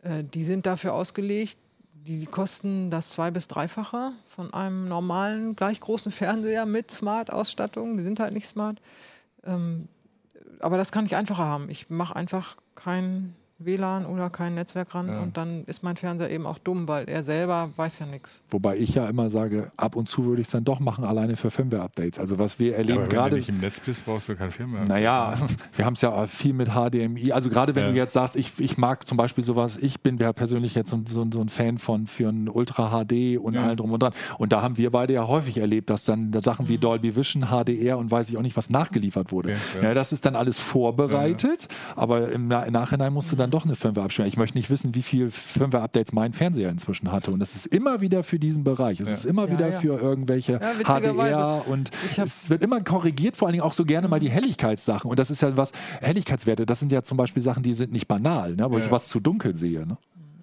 Äh, 0.02 0.24
die 0.24 0.44
sind 0.44 0.64
dafür 0.64 0.94
ausgelegt, 0.94 1.58
die 2.06 2.26
kosten 2.26 2.90
das 2.90 3.10
zwei- 3.10 3.30
bis 3.30 3.48
dreifache 3.48 4.12
von 4.28 4.52
einem 4.54 4.88
normalen, 4.88 5.56
gleich 5.56 5.80
großen 5.80 6.12
Fernseher 6.12 6.66
mit 6.66 6.90
Smart-Ausstattung. 6.90 7.96
Die 7.96 8.02
sind 8.02 8.20
halt 8.20 8.34
nicht 8.34 8.48
smart. 8.48 8.80
Ähm, 9.44 9.88
aber 10.60 10.76
das 10.76 10.92
kann 10.92 11.06
ich 11.06 11.16
einfacher 11.16 11.44
haben. 11.44 11.70
Ich 11.70 11.90
mache 11.90 12.16
einfach 12.16 12.56
kein 12.74 13.34
WLAN 13.64 14.06
oder 14.06 14.30
kein 14.30 14.54
Netzwerk 14.54 14.94
ran 14.94 15.08
ja. 15.08 15.20
und 15.20 15.36
dann 15.36 15.64
ist 15.64 15.82
mein 15.82 15.96
Fernseher 15.96 16.30
eben 16.30 16.46
auch 16.46 16.58
dumm, 16.58 16.88
weil 16.88 17.08
er 17.08 17.22
selber 17.22 17.70
weiß 17.76 17.98
ja 18.00 18.06
nichts. 18.06 18.42
Wobei 18.50 18.76
ich 18.76 18.94
ja 18.94 19.08
immer 19.08 19.30
sage, 19.30 19.70
ab 19.76 19.96
und 19.96 20.08
zu 20.08 20.24
würde 20.24 20.40
ich 20.40 20.48
es 20.48 20.52
dann 20.52 20.64
doch 20.64 20.80
machen, 20.80 21.04
alleine 21.04 21.36
für 21.36 21.50
Firmware-Updates. 21.50 22.18
Also 22.18 22.38
was 22.38 22.58
wir 22.58 22.76
erleben 22.76 23.02
ja, 23.02 23.06
gerade. 23.06 23.24
Wenn 23.24 23.30
du 23.30 23.36
nicht 23.36 23.48
im 23.48 23.60
Netz 23.60 23.80
bist, 23.80 24.04
brauchst 24.04 24.28
du 24.28 24.36
kein 24.36 24.50
Firmware. 24.50 24.84
Naja, 24.84 25.34
wir 25.74 25.84
haben 25.84 25.94
es 25.94 26.00
ja 26.00 26.26
viel 26.26 26.52
mit 26.52 26.70
HDMI. 26.70 27.32
Also 27.32 27.50
gerade 27.50 27.74
wenn 27.74 27.84
ja. 27.84 27.90
du 27.90 27.96
jetzt 27.96 28.14
sagst, 28.14 28.36
ich, 28.36 28.58
ich 28.58 28.78
mag 28.78 29.06
zum 29.06 29.16
Beispiel 29.16 29.44
sowas, 29.44 29.76
ich 29.76 30.00
bin 30.00 30.18
ja 30.18 30.32
persönlich 30.32 30.74
jetzt 30.74 30.90
so, 30.90 31.02
so, 31.08 31.26
so 31.30 31.40
ein 31.40 31.48
Fan 31.48 31.78
von 31.78 32.06
für 32.06 32.28
ein 32.28 32.48
Ultra 32.48 33.04
HD 33.04 33.38
und 33.38 33.54
ja. 33.54 33.64
allem 33.64 33.76
drum 33.76 33.92
und 33.92 34.02
dran. 34.02 34.12
Und 34.38 34.52
da 34.52 34.62
haben 34.62 34.76
wir 34.76 34.90
beide 34.90 35.12
ja 35.14 35.26
häufig 35.26 35.58
erlebt, 35.58 35.90
dass 35.90 36.04
dann 36.04 36.32
Sachen 36.42 36.68
wie 36.68 36.76
mhm. 36.76 36.80
Dolby 36.80 37.16
Vision, 37.16 37.48
HDR 37.48 37.98
und 37.98 38.10
weiß 38.10 38.30
ich 38.30 38.36
auch 38.38 38.42
nicht, 38.42 38.56
was 38.56 38.70
nachgeliefert 38.70 39.32
wurde. 39.32 39.56
Okay, 39.76 39.84
ja. 39.84 39.94
das 39.94 40.12
ist 40.12 40.24
dann 40.24 40.36
alles 40.36 40.58
vorbereitet, 40.58 41.68
aber 41.96 42.30
im, 42.30 42.50
im 42.50 42.72
Nachhinein 42.72 43.12
musst 43.12 43.30
du 43.32 43.36
dann 43.36 43.49
doch 43.50 43.64
eine 43.64 43.76
Firmware 43.76 44.04
abspielen. 44.04 44.28
Ich 44.28 44.36
möchte 44.36 44.56
nicht 44.56 44.70
wissen, 44.70 44.94
wie 44.94 45.02
viel 45.02 45.30
Firmware-Updates 45.30 46.12
mein 46.12 46.32
Fernseher 46.32 46.70
inzwischen 46.70 47.12
hatte. 47.12 47.30
Und 47.30 47.40
es 47.40 47.54
ist 47.54 47.66
immer 47.66 48.00
wieder 48.00 48.22
für 48.22 48.38
diesen 48.38 48.64
Bereich. 48.64 49.00
Es 49.00 49.08
ja. 49.08 49.14
ist 49.14 49.24
immer 49.24 49.46
ja, 49.46 49.52
wieder 49.52 49.68
ja. 49.68 49.80
für 49.80 50.00
irgendwelche 50.00 50.58
HDR 50.58 51.64
und 51.66 51.90
es 52.16 52.50
wird 52.50 52.62
immer 52.62 52.82
korrigiert, 52.82 53.36
vor 53.36 53.48
allen 53.48 53.54
Dingen 53.54 53.64
auch 53.64 53.74
so 53.74 53.84
gerne 53.84 54.08
mal 54.08 54.20
die 54.20 54.30
Helligkeitssachen. 54.30 55.10
Und 55.10 55.18
das 55.18 55.30
ist 55.30 55.42
ja 55.42 55.56
was, 55.56 55.72
Helligkeitswerte, 56.00 56.66
das 56.66 56.80
sind 56.80 56.92
ja 56.92 57.02
zum 57.02 57.16
Beispiel 57.16 57.42
Sachen, 57.42 57.62
die 57.62 57.72
sind 57.72 57.92
nicht 57.92 58.08
banal, 58.08 58.54
ne, 58.56 58.70
wo 58.70 58.78
ich 58.78 58.90
was 58.90 59.08
zu 59.08 59.20
dunkel 59.20 59.54
sehe. 59.54 59.86
Ne? 59.86 59.96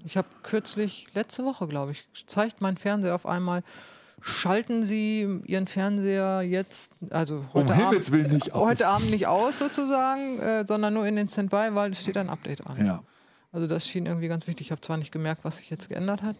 Ich 0.06 0.18
habe 0.18 0.28
kürzlich, 0.44 1.08
letzte 1.14 1.44
Woche, 1.44 1.68
glaube 1.68 1.92
ich, 1.92 2.08
zeigt 2.26 2.62
mein 2.62 2.78
Fernseher 2.78 3.16
auf 3.16 3.26
einmal 3.26 3.64
schalten 4.22 4.86
Sie 4.86 5.42
Ihren 5.46 5.68
Fernseher 5.68 6.42
jetzt, 6.42 6.92
also 7.10 7.46
heute, 7.54 7.74
um 7.74 7.80
Abend, 7.80 8.32
nicht 8.32 8.54
heute 8.54 8.88
Abend 8.88 9.12
nicht 9.12 9.28
aus 9.28 9.60
sozusagen, 9.60 10.40
äh, 10.40 10.66
sondern 10.68 10.94
nur 10.94 11.06
in 11.06 11.16
den 11.16 11.30
Standby, 11.30 11.70
weil 11.74 11.92
es 11.92 12.02
steht 12.02 12.18
ein 12.18 12.30
Update 12.30 12.66
an. 12.66 12.86
Ja. 12.86 13.04
Also 13.52 13.68
das 13.68 13.88
schien 13.88 14.06
irgendwie 14.06 14.28
ganz 14.28 14.48
wichtig. 14.48 14.68
Ich 14.68 14.72
habe 14.72 14.82
zwar 14.82 14.98
nicht 14.98 15.12
gemerkt, 15.12 15.44
was 15.44 15.58
sich 15.58 15.70
jetzt 15.70 15.90
geändert 15.90 16.22
hat. 16.22 16.36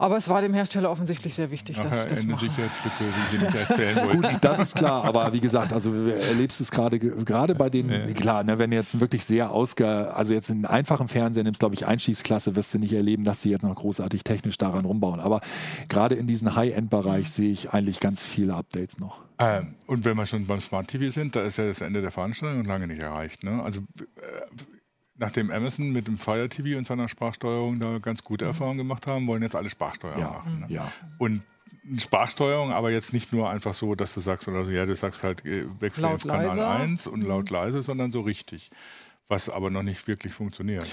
Aber 0.00 0.16
es 0.16 0.30
war 0.30 0.40
dem 0.40 0.54
Hersteller 0.54 0.90
offensichtlich 0.90 1.34
sehr 1.34 1.50
wichtig, 1.50 1.76
dass 1.76 2.00
ich 2.00 2.06
das 2.06 2.20
eine 2.22 2.32
mache. 2.32 2.46
Sicherheitslücke, 2.46 3.04
die 3.04 3.36
Sie 3.36 3.44
nicht 3.44 3.54
erzählen 3.54 3.96
wollten. 4.06 4.22
Gut, 4.22 4.38
das 4.40 4.58
ist 4.58 4.74
klar. 4.74 5.04
Aber 5.04 5.34
wie 5.34 5.40
gesagt, 5.40 5.74
also 5.74 5.92
du 5.92 6.18
erlebst 6.18 6.58
es 6.62 6.70
gerade 6.70 6.98
gerade 6.98 7.54
bei 7.54 7.68
den, 7.68 7.90
ja. 7.90 8.06
klar, 8.14 8.42
ne, 8.42 8.58
wenn 8.58 8.70
du 8.70 8.78
jetzt 8.78 8.98
wirklich 8.98 9.26
sehr 9.26 9.50
ausge, 9.50 10.14
also 10.14 10.32
jetzt 10.32 10.50
einen 10.50 10.64
einfachen 10.64 11.08
Fernseher 11.08 11.44
nimmst, 11.44 11.60
glaube 11.60 11.74
ich, 11.74 11.86
Einstiegsklasse, 11.86 12.56
wirst 12.56 12.72
du 12.72 12.78
nicht 12.78 12.94
erleben, 12.94 13.24
dass 13.24 13.42
sie 13.42 13.50
jetzt 13.50 13.62
noch 13.62 13.74
großartig 13.74 14.24
technisch 14.24 14.56
daran 14.56 14.86
rumbauen. 14.86 15.20
Aber 15.20 15.42
gerade 15.90 16.14
in 16.14 16.26
diesem 16.26 16.56
High-End-Bereich 16.56 17.26
mhm. 17.26 17.30
sehe 17.30 17.50
ich 17.50 17.74
eigentlich 17.74 18.00
ganz 18.00 18.22
viele 18.22 18.54
Updates 18.54 18.98
noch. 18.98 19.20
Ähm, 19.38 19.74
und 19.86 20.06
wenn 20.06 20.16
wir 20.16 20.24
schon 20.24 20.46
beim 20.46 20.62
Smart 20.62 20.88
TV 20.88 21.10
sind, 21.10 21.36
da 21.36 21.42
ist 21.42 21.58
ja 21.58 21.66
das 21.66 21.82
Ende 21.82 22.00
der 22.00 22.10
Veranstaltung 22.10 22.64
lange 22.64 22.86
nicht 22.86 23.02
erreicht. 23.02 23.44
Ne? 23.44 23.62
Also 23.62 23.80
äh, 23.80 24.22
nachdem 25.20 25.50
Amazon 25.50 25.92
mit 25.92 26.08
dem 26.08 26.18
Fire 26.18 26.48
TV 26.48 26.76
und 26.76 26.86
seiner 26.86 27.06
Sprachsteuerung 27.06 27.78
da 27.78 27.98
ganz 27.98 28.24
gute 28.24 28.46
mhm. 28.46 28.50
Erfahrungen 28.50 28.78
gemacht 28.78 29.06
haben, 29.06 29.26
wollen 29.26 29.42
jetzt 29.42 29.54
alle 29.54 29.70
Sprachsteuerung 29.70 30.20
ja, 30.20 30.30
machen. 30.30 30.60
Ne? 30.60 30.66
Ja. 30.68 30.90
Und 31.18 31.42
Sprachsteuerung, 31.98 32.72
aber 32.72 32.90
jetzt 32.90 33.12
nicht 33.12 33.32
nur 33.32 33.48
einfach 33.48 33.74
so, 33.74 33.94
dass 33.94 34.14
du 34.14 34.20
sagst, 34.20 34.48
oder 34.48 34.64
so, 34.64 34.70
ja, 34.70 34.86
du 34.86 34.96
sagst 34.96 35.22
halt, 35.22 35.44
äh, 35.44 35.64
wechsel 35.80 36.04
auf 36.04 36.22
Kanal 36.22 36.46
leiser. 36.46 36.70
1 36.70 37.06
und 37.06 37.22
laut 37.22 37.50
mhm. 37.50 37.56
leise, 37.56 37.82
sondern 37.82 38.12
so 38.12 38.22
richtig 38.22 38.70
was 39.30 39.48
aber 39.48 39.70
noch 39.70 39.84
nicht 39.84 40.08
wirklich 40.08 40.34
funktioniert. 40.34 40.84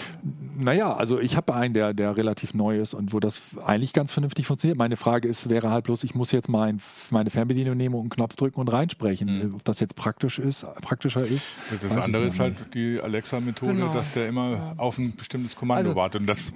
Naja, 0.56 0.93
also 0.93 1.19
ich 1.19 1.36
habe 1.36 1.56
einen, 1.56 1.73
der, 1.73 1.95
der 1.95 2.15
relativ 2.15 2.54
neu 2.54 2.80
ist 2.80 2.93
und 2.93 3.12
wo 3.12 3.19
das 3.19 3.41
eigentlich 3.65 3.93
ganz 3.93 4.13
vernünftig 4.13 4.45
funktioniert. 4.45 4.78
Meine 4.78 4.95
Frage 4.95 5.28
ist, 5.28 5.50
wäre 5.50 5.71
halt 5.71 5.86
bloß, 5.86 6.04
ich 6.04 6.13
muss 6.13 6.32
jetzt 6.32 6.47
mein, 6.47 6.80
meine 7.10 7.32
Fernbedienung 7.32 7.76
nehmen 7.76 7.95
und 7.95 8.02
einen 8.02 8.10
Knopf 8.12 8.36
drücken 8.36 8.60
und 8.60 8.67
reinsprechen. 8.67 9.50
Mhm. 9.50 9.56
Ob 9.56 9.63
das 9.63 9.80
jetzt 9.80 9.95
praktisch 9.95 10.38
ist, 10.38 10.67
praktischer 10.82 11.26
ist. 11.26 11.54
Das 11.82 11.97
andere 11.97 12.26
ist 12.26 12.39
halt 12.39 12.76
die 12.76 13.02
Alexa-Methode, 13.02 13.73
genau. 13.73 13.93
dass 13.93 14.13
der 14.13 14.28
immer 14.28 14.52
ja. 14.52 14.73
auf 14.78 15.00
ein 15.00 15.15
bestimmtes 15.15 15.56
Kommando 15.56 15.89
also, 15.89 15.95
wartet. 15.95 16.21
Und 16.21 16.28
das, 16.28 16.52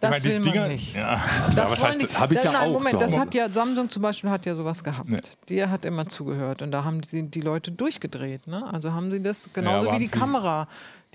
das 0.00 0.10
meine, 0.10 0.24
will 0.24 0.40
Dinger, 0.40 0.60
man 0.62 0.70
nicht. 0.70 0.96
Ja. 0.96 1.22
Das, 1.54 1.70
das 1.70 1.84
heißt, 1.84 2.02
das 2.02 2.18
habe 2.18 2.34
ich 2.34 2.42
ja 2.42 2.52
nein, 2.52 2.70
auch. 2.70 2.72
Moment, 2.78 3.00
das 3.00 3.16
hat 3.16 3.34
ja, 3.34 3.50
Samsung 3.50 3.90
zum 3.90 4.00
Beispiel 4.00 4.30
hat 4.30 4.46
ja 4.46 4.54
sowas 4.54 4.82
gehabt. 4.82 5.10
Nee. 5.10 5.20
Der 5.50 5.70
hat 5.70 5.84
immer 5.84 6.08
zugehört 6.08 6.62
und 6.62 6.70
da 6.70 6.84
haben 6.84 7.02
sie 7.02 7.28
die 7.28 7.42
Leute 7.42 7.72
durchgedreht. 7.72 8.46
Ne? 8.46 8.66
Also 8.72 8.94
haben 8.94 9.10
sie 9.10 9.22
das 9.22 9.50
genauso 9.52 9.86
ja, 9.86 9.94
wie 9.94 9.98
die 9.98 10.08
Kamera 10.08 10.66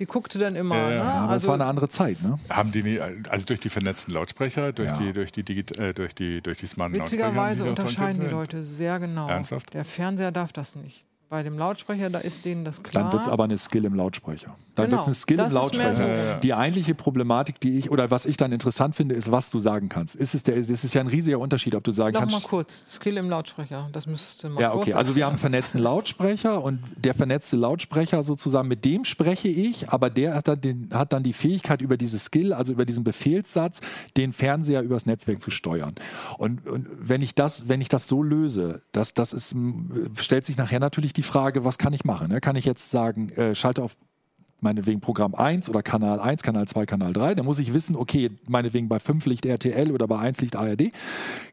die 0.01 0.07
guckte 0.07 0.39
dann 0.39 0.55
immer. 0.55 0.75
Ja, 0.75 0.91
ja. 0.91 1.03
Ne? 1.03 1.11
also 1.21 1.33
das 1.33 1.47
war 1.47 1.53
eine 1.53 1.65
andere 1.65 1.87
Zeit, 1.87 2.21
ne? 2.23 2.39
Haben 2.49 2.71
die 2.71 2.81
nie, 2.81 2.99
also 2.99 3.45
durch 3.45 3.59
die 3.59 3.69
vernetzten 3.69 4.13
Lautsprecher, 4.13 4.73
durch 4.73 4.89
ja. 4.89 4.97
die, 4.97 5.13
durch 5.13 5.31
die, 5.31 5.43
Digi 5.43 5.63
äh, 5.79 5.93
durch 5.93 6.15
die, 6.15 6.41
durch 6.41 6.57
die 6.57 6.65
smarten 6.65 6.95
Witzigerweise 6.95 7.65
unterscheiden 7.65 8.19
die 8.21 8.27
Leute 8.27 8.63
sehr 8.63 8.99
genau. 8.99 9.29
Ernsthaft? 9.29 9.75
Der 9.75 9.85
Fernseher 9.85 10.31
darf 10.31 10.53
das 10.53 10.75
nicht. 10.75 11.05
Bei 11.31 11.43
dem 11.43 11.57
Lautsprecher, 11.57 12.09
da 12.09 12.19
ist 12.19 12.43
denen 12.43 12.65
das 12.65 12.83
klar. 12.83 13.05
Dann 13.05 13.13
wird 13.13 13.21
es 13.21 13.29
aber 13.29 13.45
eine 13.45 13.57
Skill 13.57 13.85
im 13.85 13.95
Lautsprecher. 13.95 14.53
Dann 14.75 14.87
genau. 14.87 14.97
wird 14.97 15.01
es 15.03 15.07
eine 15.07 15.15
Skill 15.15 15.39
im 15.39 15.53
Lautsprecher. 15.53 16.33
So. 16.33 16.39
Die 16.43 16.53
eigentliche 16.53 16.93
Problematik, 16.93 17.57
die 17.61 17.77
ich, 17.77 17.89
oder 17.89 18.11
was 18.11 18.25
ich 18.25 18.35
dann 18.35 18.51
interessant 18.51 18.95
finde, 18.97 19.15
ist, 19.15 19.31
was 19.31 19.49
du 19.49 19.61
sagen 19.61 19.87
kannst. 19.87 20.13
Ist 20.15 20.35
es, 20.35 20.43
der, 20.43 20.55
ist 20.55 20.69
es 20.69 20.93
ja 20.93 20.99
ein 20.99 21.07
riesiger 21.07 21.39
Unterschied, 21.39 21.73
ob 21.75 21.85
du 21.85 21.93
sagen 21.93 22.15
Noch 22.15 22.19
kannst. 22.19 22.35
Noch 22.35 22.41
mal 22.41 22.47
kurz, 22.49 22.83
Skill 22.85 23.15
im 23.15 23.29
Lautsprecher, 23.29 23.87
das 23.93 24.07
müsstest 24.07 24.43
du 24.43 24.49
mal 24.49 24.59
Ja, 24.59 24.75
okay, 24.75 24.93
also 24.93 25.15
wir 25.15 25.23
haben 25.23 25.31
einen 25.31 25.39
vernetzten 25.39 25.79
Lautsprecher 25.79 26.61
und 26.61 26.79
der 26.97 27.13
vernetzte 27.13 27.55
Lautsprecher 27.55 28.23
sozusagen, 28.23 28.67
mit 28.67 28.83
dem 28.83 29.05
spreche 29.05 29.47
ich, 29.47 29.87
aber 29.87 30.09
der 30.09 30.35
hat 30.35 30.49
dann, 30.49 30.59
den, 30.59 30.89
hat 30.91 31.13
dann 31.13 31.23
die 31.23 31.31
Fähigkeit, 31.31 31.81
über 31.81 31.95
diese 31.95 32.19
Skill, 32.19 32.51
also 32.51 32.73
über 32.73 32.83
diesen 32.83 33.05
Befehlssatz, 33.05 33.79
den 34.17 34.33
Fernseher 34.33 34.81
übers 34.81 35.05
Netzwerk 35.05 35.41
zu 35.41 35.49
steuern. 35.49 35.95
Und, 36.37 36.67
und 36.67 36.89
wenn, 36.99 37.21
ich 37.21 37.35
das, 37.35 37.69
wenn 37.69 37.79
ich 37.79 37.87
das 37.87 38.09
so 38.09 38.21
löse, 38.21 38.81
das, 38.91 39.13
das 39.13 39.31
ist, 39.31 39.55
stellt 40.19 40.45
sich 40.45 40.57
nachher 40.57 40.81
natürlich 40.81 41.13
die 41.13 41.20
Frage, 41.23 41.63
was 41.63 41.77
kann 41.77 41.93
ich 41.93 42.01
ich 42.01 42.05
mache. 42.05 42.27
Ne? 42.27 42.41
Kann 42.41 42.55
ich 42.55 42.65
jetzt 42.65 42.89
sagen, 42.89 43.29
äh, 43.29 43.55
schalte 43.55 43.83
auf 43.83 43.95
meinetwegen 44.63 45.01
Programm 45.01 45.33
1 45.33 45.69
oder 45.69 45.81
Kanal 45.81 46.19
1, 46.19 46.43
Kanal 46.43 46.67
2, 46.67 46.85
Kanal 46.85 47.13
3. 47.13 47.33
Da 47.33 47.41
muss 47.41 47.57
ich 47.57 47.73
wissen, 47.73 47.95
okay, 47.95 48.29
meinetwegen 48.47 48.89
bei 48.89 48.99
5 48.99 49.25
Licht 49.25 49.43
RTL 49.47 49.91
oder 49.91 50.07
bei 50.07 50.19
1 50.19 50.39
Licht 50.41 50.55
ARD. 50.55 50.91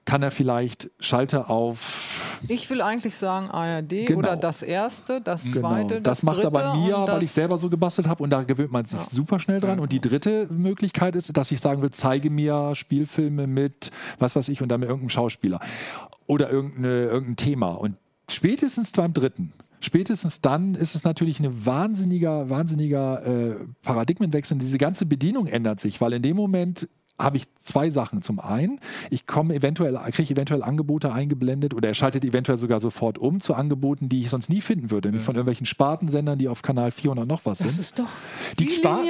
Kann 0.05 0.23
er 0.23 0.31
vielleicht 0.31 0.91
Schalter 1.01 1.49
auf. 1.49 2.37
Ich 2.49 2.69
will 2.69 2.83
eigentlich 2.83 3.17
sagen 3.17 3.51
ARD 3.51 4.07
genau. 4.07 4.19
oder 4.19 4.37
das 4.37 4.63
erste, 4.63 5.23
das 5.23 5.45
genau. 5.45 5.61
zweite, 5.61 6.03
das, 6.03 6.19
das 6.19 6.23
macht 6.23 6.45
aber 6.45 6.75
mir, 6.75 6.97
weil 6.99 7.23
ich 7.23 7.33
selber 7.33 7.57
so 7.57 7.71
gebastelt 7.71 8.09
habe 8.09 8.23
und 8.23 8.29
da 8.29 8.43
gewöhnt 8.43 8.73
man 8.73 8.85
sich 8.85 8.99
ja. 8.99 9.07
super 9.07 9.41
schnell 9.41 9.61
dran. 9.61 9.81
Und 9.81 9.91
die 9.91 10.01
dritte 10.01 10.47
Möglichkeit 10.51 11.17
ist, 11.17 11.35
dass 11.35 11.51
ich 11.51 11.61
sagen 11.61 11.81
will, 11.81 11.91
zeige 11.91 12.29
mir 12.29 12.73
Spielfilme 12.75 13.47
mit 13.47 13.91
was 14.19 14.37
weiß 14.37 14.51
ich 14.51 14.61
und 14.61 14.69
dann 14.69 14.81
mit 14.81 14.89
irgendeinem 14.91 15.09
Schauspieler 15.09 15.61
oder 16.27 16.51
irgendein 16.51 17.37
Thema. 17.37 17.71
Und 17.71 17.97
spätestens 18.29 18.93
beim 18.93 19.13
dritten 19.13 19.53
spätestens 19.81 20.41
dann 20.41 20.75
ist 20.75 20.95
es 20.95 21.05
natürlich 21.05 21.41
ein 21.41 21.67
wahnsinniger, 21.67 22.51
wahnsinniger 22.51 23.25
äh, 23.25 23.55
Paradigmenwechsel. 23.83 24.59
Diese 24.59 24.79
ganze 24.79 25.07
Bedienung 25.07 25.47
ändert 25.47 25.81
sich, 25.81 26.01
weil 26.01 26.15
in 26.15 26.23
dem 26.23 26.37
Moment 26.37 26.89
habe 27.19 27.37
ich 27.37 27.45
zwei 27.61 27.91
Sachen. 27.91 28.23
Zum 28.23 28.41
einen, 28.41 28.81
ich 29.11 29.27
komme 29.27 29.55
eventuell, 29.55 29.99
kriege 30.13 30.33
eventuell 30.33 30.63
Angebote 30.63 31.13
eingeblendet 31.13 31.75
oder 31.75 31.89
er 31.89 31.95
schaltet 31.95 32.25
eventuell 32.25 32.59
sogar 32.59 32.81
sofort 32.81 33.19
um 33.19 33.41
zu 33.41 33.55
Angeboten, 33.55 34.09
die 34.09 34.21
ich 34.21 34.31
sonst 34.31 34.49
nie 34.49 34.61
finden 34.61 34.91
würde, 34.91 35.09
nämlich 35.09 35.23
ja. 35.23 35.27
von 35.27 35.35
irgendwelchen 35.35 35.67
Spartensendern, 35.67 36.39
die 36.39 36.49
auf 36.49 36.63
Kanal 36.63 36.91
400 36.91 37.27
noch 37.27 37.45
was 37.45 37.59
sind. 37.59 37.69
Das 37.69 37.79
ist 37.79 37.99
doch 37.99 38.07
die, 38.59 38.71
Sparten, 38.71 39.07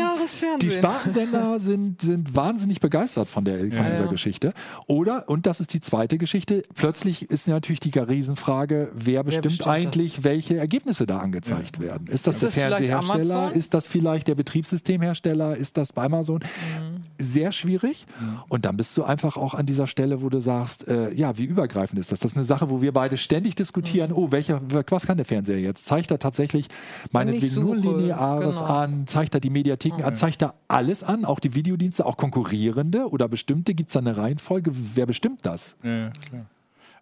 die 0.60 0.70
Spartensender 0.70 1.60
sind, 1.60 2.02
sind 2.02 2.34
wahnsinnig 2.34 2.80
begeistert 2.80 3.28
von, 3.28 3.44
der, 3.44 3.58
von 3.58 3.70
ja, 3.70 3.90
dieser 3.90 4.04
ja. 4.04 4.10
Geschichte. 4.10 4.52
Oder, 4.86 5.28
und 5.28 5.46
das 5.46 5.60
ist 5.60 5.74
die 5.74 5.80
zweite 5.80 6.18
Geschichte, 6.18 6.62
plötzlich 6.74 7.30
ist 7.30 7.46
natürlich 7.48 7.80
die 7.80 7.96
Riesenfrage, 7.98 8.90
wer 8.94 9.22
bestimmt, 9.22 9.44
wer 9.44 9.48
bestimmt 9.48 9.68
eigentlich, 9.68 10.16
das? 10.16 10.24
welche 10.24 10.56
Ergebnisse 10.56 11.06
da 11.06 11.18
angezeigt 11.18 11.80
werden. 11.80 12.06
Ist 12.08 12.26
das, 12.26 12.42
ist 12.42 12.56
der 12.56 12.70
das 12.70 12.78
Fernsehersteller? 12.78 13.52
Ist 13.52 13.74
das 13.74 13.86
vielleicht 13.86 14.28
der 14.28 14.34
Betriebssystemhersteller? 14.34 15.56
Ist 15.56 15.76
das 15.76 15.92
bei 15.92 16.04
Amazon? 16.04 16.38
Mhm. 16.38 17.02
sehr 17.18 17.52
schwierig. 17.52 17.97
Mhm. 18.20 18.38
Und 18.48 18.64
dann 18.64 18.76
bist 18.76 18.96
du 18.96 19.04
einfach 19.04 19.36
auch 19.36 19.54
an 19.54 19.66
dieser 19.66 19.86
Stelle, 19.86 20.22
wo 20.22 20.28
du 20.28 20.40
sagst, 20.40 20.86
äh, 20.88 21.12
ja, 21.12 21.38
wie 21.38 21.44
übergreifend 21.44 21.98
ist 21.98 22.12
das? 22.12 22.20
Das 22.20 22.32
ist 22.32 22.36
eine 22.36 22.44
Sache, 22.44 22.70
wo 22.70 22.82
wir 22.82 22.92
beide 22.92 23.16
ständig 23.16 23.54
diskutieren, 23.54 24.10
mhm. 24.10 24.16
oh, 24.16 24.32
welcher, 24.32 24.60
was 24.90 25.06
kann 25.06 25.16
der 25.16 25.26
Fernseher 25.26 25.60
jetzt? 25.60 25.86
Zeigt 25.86 26.10
er 26.10 26.18
tatsächlich 26.18 26.68
meinetwegen 27.12 27.54
nur 27.62 27.76
Lineares 27.76 28.58
genau. 28.58 28.70
an? 28.70 29.06
Zeigt 29.06 29.34
er 29.34 29.40
die 29.40 29.50
Mediatheken 29.50 29.96
okay. 29.96 30.04
an? 30.04 30.14
Zeigt 30.16 30.42
er 30.42 30.54
alles 30.68 31.02
an? 31.02 31.24
Auch 31.24 31.40
die 31.40 31.54
Videodienste, 31.54 32.06
auch 32.06 32.16
konkurrierende 32.16 33.08
oder 33.08 33.28
bestimmte? 33.28 33.74
Gibt 33.74 33.90
es 33.90 33.94
da 33.94 34.00
eine 34.00 34.16
Reihenfolge? 34.16 34.72
Wer 34.94 35.06
bestimmt 35.06 35.44
das? 35.44 35.76
Ja, 35.82 36.10
klar. 36.10 36.46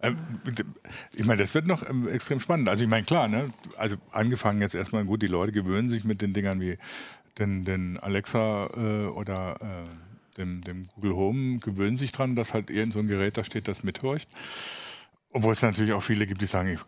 Ähm, 0.03 0.19
ich 1.15 1.25
meine, 1.25 1.43
das 1.43 1.55
wird 1.55 1.67
noch 1.67 1.89
ähm, 1.89 2.09
extrem 2.09 2.41
spannend. 2.41 2.69
Also 2.69 2.85
ich 2.85 2.91
meine, 2.91 3.05
klar, 3.05 3.29
ne? 3.29 3.51
also 3.77 3.97
angefangen 4.13 4.61
jetzt 4.61 4.75
erstmal 4.75 5.05
gut, 5.05 5.23
die 5.23 5.27
Leute 5.27 5.53
gewöhnen 5.53 5.91
sich 5.91 6.05
mit 6.05 6.23
den 6.23 6.33
Dingern 6.33 6.61
wie 6.61 6.79
den, 7.39 7.65
den 7.65 7.99
Alexa 7.99 8.69
äh, 8.77 9.07
oder 9.07 9.57
äh, 9.61 9.85
dem, 10.39 10.61
dem, 10.63 10.89
Google 10.95 11.15
Home, 11.15 11.59
gewöhnen 11.59 11.97
sich 11.97 12.13
dran, 12.13 12.37
dass 12.37 12.55
halt 12.55 12.71
irgend 12.71 12.95
so 12.95 13.01
ein 13.01 13.09
Gerät 13.09 13.37
da 13.37 13.45
steht, 13.45 13.69
das 13.69 13.83
mithorcht. 13.83 14.29
Obwohl 15.33 15.53
es 15.53 15.61
natürlich 15.61 15.93
auch 15.93 16.03
viele 16.03 16.27
gibt, 16.27 16.41
die 16.41 16.47
sagen, 16.47 16.71
ich 16.71 16.81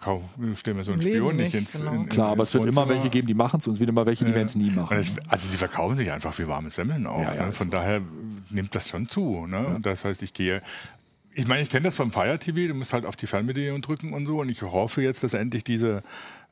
stelle 0.58 0.76
mir 0.76 0.84
so 0.84 0.92
einen 0.92 1.02
Spion 1.02 1.36
nicht, 1.36 1.54
ins 1.54 1.72
genau. 1.72 1.92
in, 1.92 2.00
in, 2.02 2.08
Klar, 2.08 2.30
aber 2.30 2.44
es 2.44 2.54
wird 2.54 2.66
immer 2.66 2.88
welche 2.88 3.10
geben, 3.10 3.26
die 3.26 3.34
machen 3.34 3.60
es 3.60 3.66
und 3.66 3.74
es 3.74 3.80
wird 3.80 3.90
immer 3.90 4.06
welche, 4.06 4.24
die 4.24 4.34
werden 4.34 4.46
es 4.46 4.54
nie 4.54 4.70
machen. 4.70 4.96
Es, 4.96 5.12
also 5.28 5.46
sie 5.46 5.58
verkaufen 5.58 5.98
sich 5.98 6.10
einfach 6.10 6.38
wie 6.38 6.48
warme 6.48 6.70
Semmeln 6.70 7.06
auch. 7.06 7.20
Ja, 7.20 7.34
ja, 7.34 7.46
ne? 7.46 7.52
Von 7.52 7.68
daher 7.68 8.00
nimmt 8.48 8.74
das 8.74 8.88
schon 8.88 9.06
zu. 9.06 9.46
Ne? 9.46 9.56
Ja. 9.56 9.78
Das 9.80 10.04
heißt, 10.04 10.22
ich 10.22 10.32
gehe 10.32 10.62
ich 11.38 11.46
meine, 11.46 11.62
ich 11.62 11.70
kenne 11.70 11.84
das 11.84 11.94
vom 11.94 12.10
Fire 12.10 12.36
TV, 12.38 12.66
du 12.66 12.74
musst 12.74 12.92
halt 12.92 13.06
auf 13.06 13.14
die 13.14 13.28
Fernbedienung 13.28 13.80
drücken 13.80 14.12
und 14.12 14.26
so. 14.26 14.40
Und 14.40 14.50
ich 14.50 14.62
hoffe 14.62 15.02
jetzt, 15.02 15.22
dass 15.22 15.34
endlich 15.34 15.62
diese, 15.62 16.02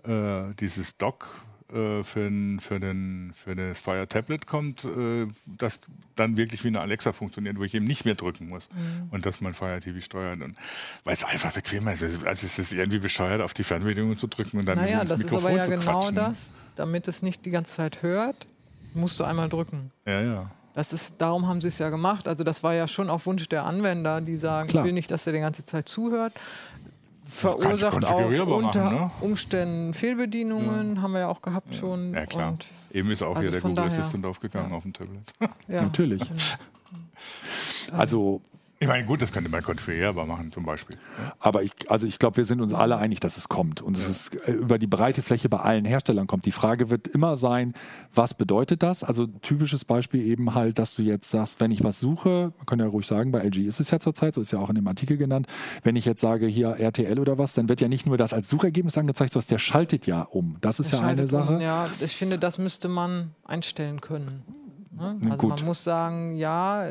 äh, 0.05 0.55
dieses 0.61 0.97
Dock 0.97 1.29
äh, 1.73 2.05
für, 2.05 2.21
den, 2.21 2.61
für, 2.61 2.79
den, 2.79 3.33
für 3.35 3.57
das 3.57 3.81
Fire 3.81 4.07
Tablet 4.07 4.47
kommt, 4.47 4.85
äh, 4.85 5.27
das 5.47 5.81
dann 6.15 6.37
wirklich 6.37 6.63
wie 6.65 6.69
eine 6.69 6.81
Alexa 6.81 7.13
funktioniert, 7.13 7.59
wo 7.59 7.65
ich 7.65 7.75
eben 7.75 7.87
nicht 7.87 8.05
mehr 8.05 8.15
drücken 8.15 8.49
muss 8.49 8.69
mhm. 8.71 9.09
und 9.11 9.27
dass 9.27 9.41
man 9.41 9.55
Fire 9.55 9.81
TV 9.81 10.01
steuert. 10.01 10.43
Und 10.43 10.57
weil 11.05 11.15
es 11.15 11.25
einfach 11.25 11.53
bequemer 11.53 11.93
ist. 11.93 12.03
Also 12.03 12.47
es 12.47 12.59
ist 12.59 12.73
irgendwie 12.73 12.99
bescheuert, 12.99 13.41
auf 13.41 13.55
die 13.55 13.65
Fernbedienung 13.65 14.17
zu 14.19 14.27
drücken 14.27 14.59
und 14.59 14.67
dann 14.67 14.79
naja, 14.79 15.05
das 15.05 15.25
Mikrofon 15.25 15.57
ist 15.57 15.65
aber 15.65 15.75
ja 15.75 15.77
genau 15.77 16.11
das. 16.11 16.55
Damit 16.77 17.09
es 17.09 17.23
nicht 17.23 17.45
die 17.47 17.51
ganze 17.51 17.75
Zeit 17.75 18.03
hört, 18.03 18.47
musst 18.95 19.19
du 19.19 19.25
einmal 19.25 19.49
drücken. 19.49 19.91
Ja, 20.07 20.21
ja. 20.21 20.51
Das 20.75 20.93
ist, 20.93 21.15
darum 21.19 21.47
haben 21.47 21.63
sie 21.63 21.69
es 21.69 21.79
ja 21.79 21.89
gemacht. 21.89 22.29
Also 22.29 22.45
das 22.45 22.63
war 22.63 22.75
ja 22.75 22.87
schon 22.87 23.09
auf 23.09 23.25
Wunsch 23.25 23.49
der 23.49 23.65
Anwender, 23.65 24.21
die 24.21 24.37
sagen, 24.37 24.69
Klar. 24.69 24.85
ich 24.85 24.87
will 24.87 24.93
nicht, 24.93 25.11
dass 25.11 25.27
er 25.27 25.33
die 25.33 25.41
ganze 25.41 25.65
Zeit 25.65 25.89
zuhört. 25.89 26.35
Verursacht 27.27 28.05
auch 28.05 28.25
unter 28.47 28.85
machen, 28.85 28.97
ne? 28.97 29.11
Umständen 29.21 29.95
Fehlbedienungen, 29.95 30.97
ja. 30.97 31.03
haben 31.03 31.13
wir 31.13 31.21
ja 31.21 31.29
auch 31.29 31.43
gehabt 31.43 31.73
ja. 31.73 31.81
schon. 31.81 32.15
Ja 32.15 32.25
klar. 32.27 32.53
Und 32.53 32.67
Eben 32.93 33.11
ist 33.11 33.23
auch 33.23 33.37
also 33.37 33.41
hier 33.43 33.51
der 33.51 33.61
Google 33.61 33.75
daher, 33.75 33.99
Assistant 33.99 34.27
aufgegangen 34.27 34.73
auf 34.73 34.85
dem 34.85 34.93
Tablet. 34.93 35.33
Ja, 35.69 35.83
Natürlich. 35.83 36.23
Also 37.93 38.41
ich 38.79 38.87
meine, 38.87 39.07
gut, 39.07 39.23
das 39.23 39.33
könnte 39.33 39.51
man 39.51 39.63
konfigurierbar 39.63 40.27
machen, 40.27 40.53
zum 40.53 40.65
Beispiel. 40.65 40.99
Aber 41.39 41.63
ich, 41.63 41.73
also 41.89 42.07
ich 42.07 42.19
glaube, 42.19 42.37
wir 42.37 42.45
sind 42.45 42.61
uns 42.61 42.75
alle 42.75 42.99
einig, 42.99 43.21
dass 43.21 43.39
es 43.39 43.49
kommt. 43.49 43.81
Und 43.81 43.97
ja. 43.97 44.03
es 44.03 44.09
ist 44.09 44.49
äh, 44.49 44.53
über 44.53 44.79
die 44.79 44.87
breite 44.87 45.23
Fläche 45.23 45.49
bei 45.49 45.61
allen 45.61 45.87
Herstellern 45.87 46.27
kommt. 46.27 46.45
Die 46.45 46.53
Frage 46.53 46.91
wird 46.91 47.09
immer 47.09 47.37
sein, 47.37 47.73
was 48.15 48.35
bedeutet 48.35 48.83
das? 48.83 49.03
Also 49.03 49.27
typisches 49.27 49.87
Beispiel 49.87 50.21
eben 50.21 50.55
halt, 50.55 50.79
dass 50.79 50.95
du 50.95 51.03
jetzt 51.03 51.31
sagst, 51.31 51.59
wenn 51.59 51.71
ich 51.71 51.85
was 51.85 52.01
suche, 52.01 52.53
man 52.59 52.67
kann 52.67 52.79
ja 52.79 52.87
ruhig 52.87 53.07
sagen, 53.07 53.33
bei 53.33 53.41
LG 53.41 53.67
ist 53.67 53.81
es 53.81 53.91
ja 53.91 53.99
zurzeit, 53.99 54.35
so 54.35 54.43
ist 54.43 54.51
ja 54.51 54.59
auch 54.59 54.69
in 54.69 54.75
dem 54.75 54.87
Artikel 54.89 55.17
genannt, 55.17 55.47
wenn 55.83 55.97
ich 55.97 56.05
jetzt 56.05 56.21
sage, 56.21 56.47
hier 56.47 56.77
RTL 56.77 57.19
oder 57.19 57.39
was, 57.39 57.55
dann 57.55 57.71
wird 57.71 57.81
ja 57.81 57.89
nicht 57.89 58.05
nur 58.05 58.19
das 58.19 58.35
als 58.35 58.49
Suchergebnis 58.51 58.99
angezeigt, 58.99 59.33
sondern 59.33 59.49
der 59.49 59.59
schaltet 59.59 60.07
ja 60.07 60.21
um. 60.21 60.59
Das 60.61 60.81
ist 60.81 60.93
der 60.93 61.01
ja 61.01 61.07
eine 61.07 61.29
Sache. 61.29 61.55
Um, 61.55 61.61
ja, 61.63 61.89
ich 62.01 62.15
finde, 62.15 62.39
das 62.39 62.59
müsste 62.59 62.89
man 62.89 63.31
einstellen 63.43 64.03
können. 64.03 64.43
Ne? 64.97 65.17
Also 65.25 65.37
Gut. 65.37 65.57
man 65.57 65.65
muss 65.65 65.83
sagen, 65.83 66.37
ja, 66.37 66.91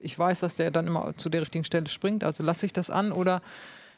ich 0.00 0.18
weiß, 0.18 0.40
dass 0.40 0.56
der 0.56 0.70
dann 0.70 0.86
immer 0.86 1.14
zu 1.16 1.28
der 1.28 1.42
richtigen 1.42 1.64
Stelle 1.64 1.88
springt, 1.88 2.24
also 2.24 2.42
lasse 2.42 2.66
ich 2.66 2.72
das 2.72 2.90
an 2.90 3.12
oder 3.12 3.42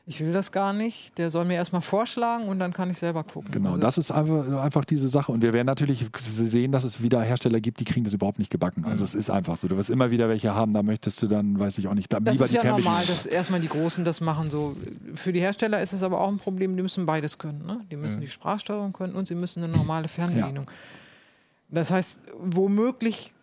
ich 0.09 0.21
will 0.21 0.33
das 0.33 0.53
gar 0.53 0.73
nicht, 0.73 1.19
der 1.19 1.31
soll 1.31 1.45
mir 1.45 1.57
erstmal 1.57 1.83
vorschlagen 1.83 2.45
und 2.45 2.59
dann 2.59 2.73
kann 2.73 2.91
ich 2.91 2.97
selber 2.97 3.25
gucken. 3.25 3.51
Genau, 3.53 3.73
also 3.73 3.81
das 3.81 3.99
ist 3.99 4.11
einfach, 4.11 4.63
einfach 4.63 4.87
diese 4.87 5.07
Sache. 5.11 5.31
Und 5.31 5.43
wir 5.43 5.53
werden 5.53 5.67
natürlich 5.67 6.07
sehen, 6.17 6.73
dass 6.73 6.85
es 6.85 7.03
wieder 7.03 7.21
Hersteller 7.21 7.61
gibt, 7.61 7.79
die 7.79 7.85
kriegen 7.85 8.05
das 8.05 8.15
überhaupt 8.15 8.39
nicht 8.39 8.51
gebacken. 8.51 8.87
Also 8.87 9.05
es 9.05 9.15
ist 9.15 9.29
einfach 9.29 9.59
so. 9.59 9.69
Du 9.69 9.77
wirst 9.77 9.91
immer 9.91 10.11
wieder 10.11 10.31
welche 10.31 10.55
haben, 10.55 10.73
da 10.73 10.83
möchtest 10.83 11.23
du 11.23 11.27
dann, 11.27 11.59
weiß 11.59 11.77
ich 11.77 11.89
auch 11.89 11.95
nicht, 11.95 12.11
da 12.11 12.21
das 12.21 12.41
ist 12.41 12.53
ja 12.53 12.65
normal, 12.65 13.05
dass 13.05 13.27
erstmal 13.27 13.61
die 13.61 13.69
Großen 13.69 14.03
das 14.03 14.23
machen. 14.23 14.49
So. 14.49 14.75
Für 15.15 15.35
die 15.35 15.41
Hersteller 15.41 15.83
ist 15.83 15.93
es 15.93 16.03
aber 16.03 16.23
auch 16.23 16.29
ein 16.29 16.39
Problem, 16.39 16.75
die 16.75 16.83
müssen 16.83 17.05
beides 17.05 17.37
können. 17.37 17.67
Ne? 17.67 17.83
Die 17.91 17.97
müssen 17.97 18.21
ja. 18.21 18.21
die 18.23 18.31
Sprachsteuerung 18.31 18.95
können 18.95 19.15
und 19.15 19.29
sie 19.29 19.35
müssen 19.35 19.63
eine 19.63 19.71
normale 19.77 20.09
Fernbedienung. 20.09 20.65
Ja. 20.65 20.73
Das 21.71 21.91
heißt, 21.91 22.21
womöglich 22.41 23.35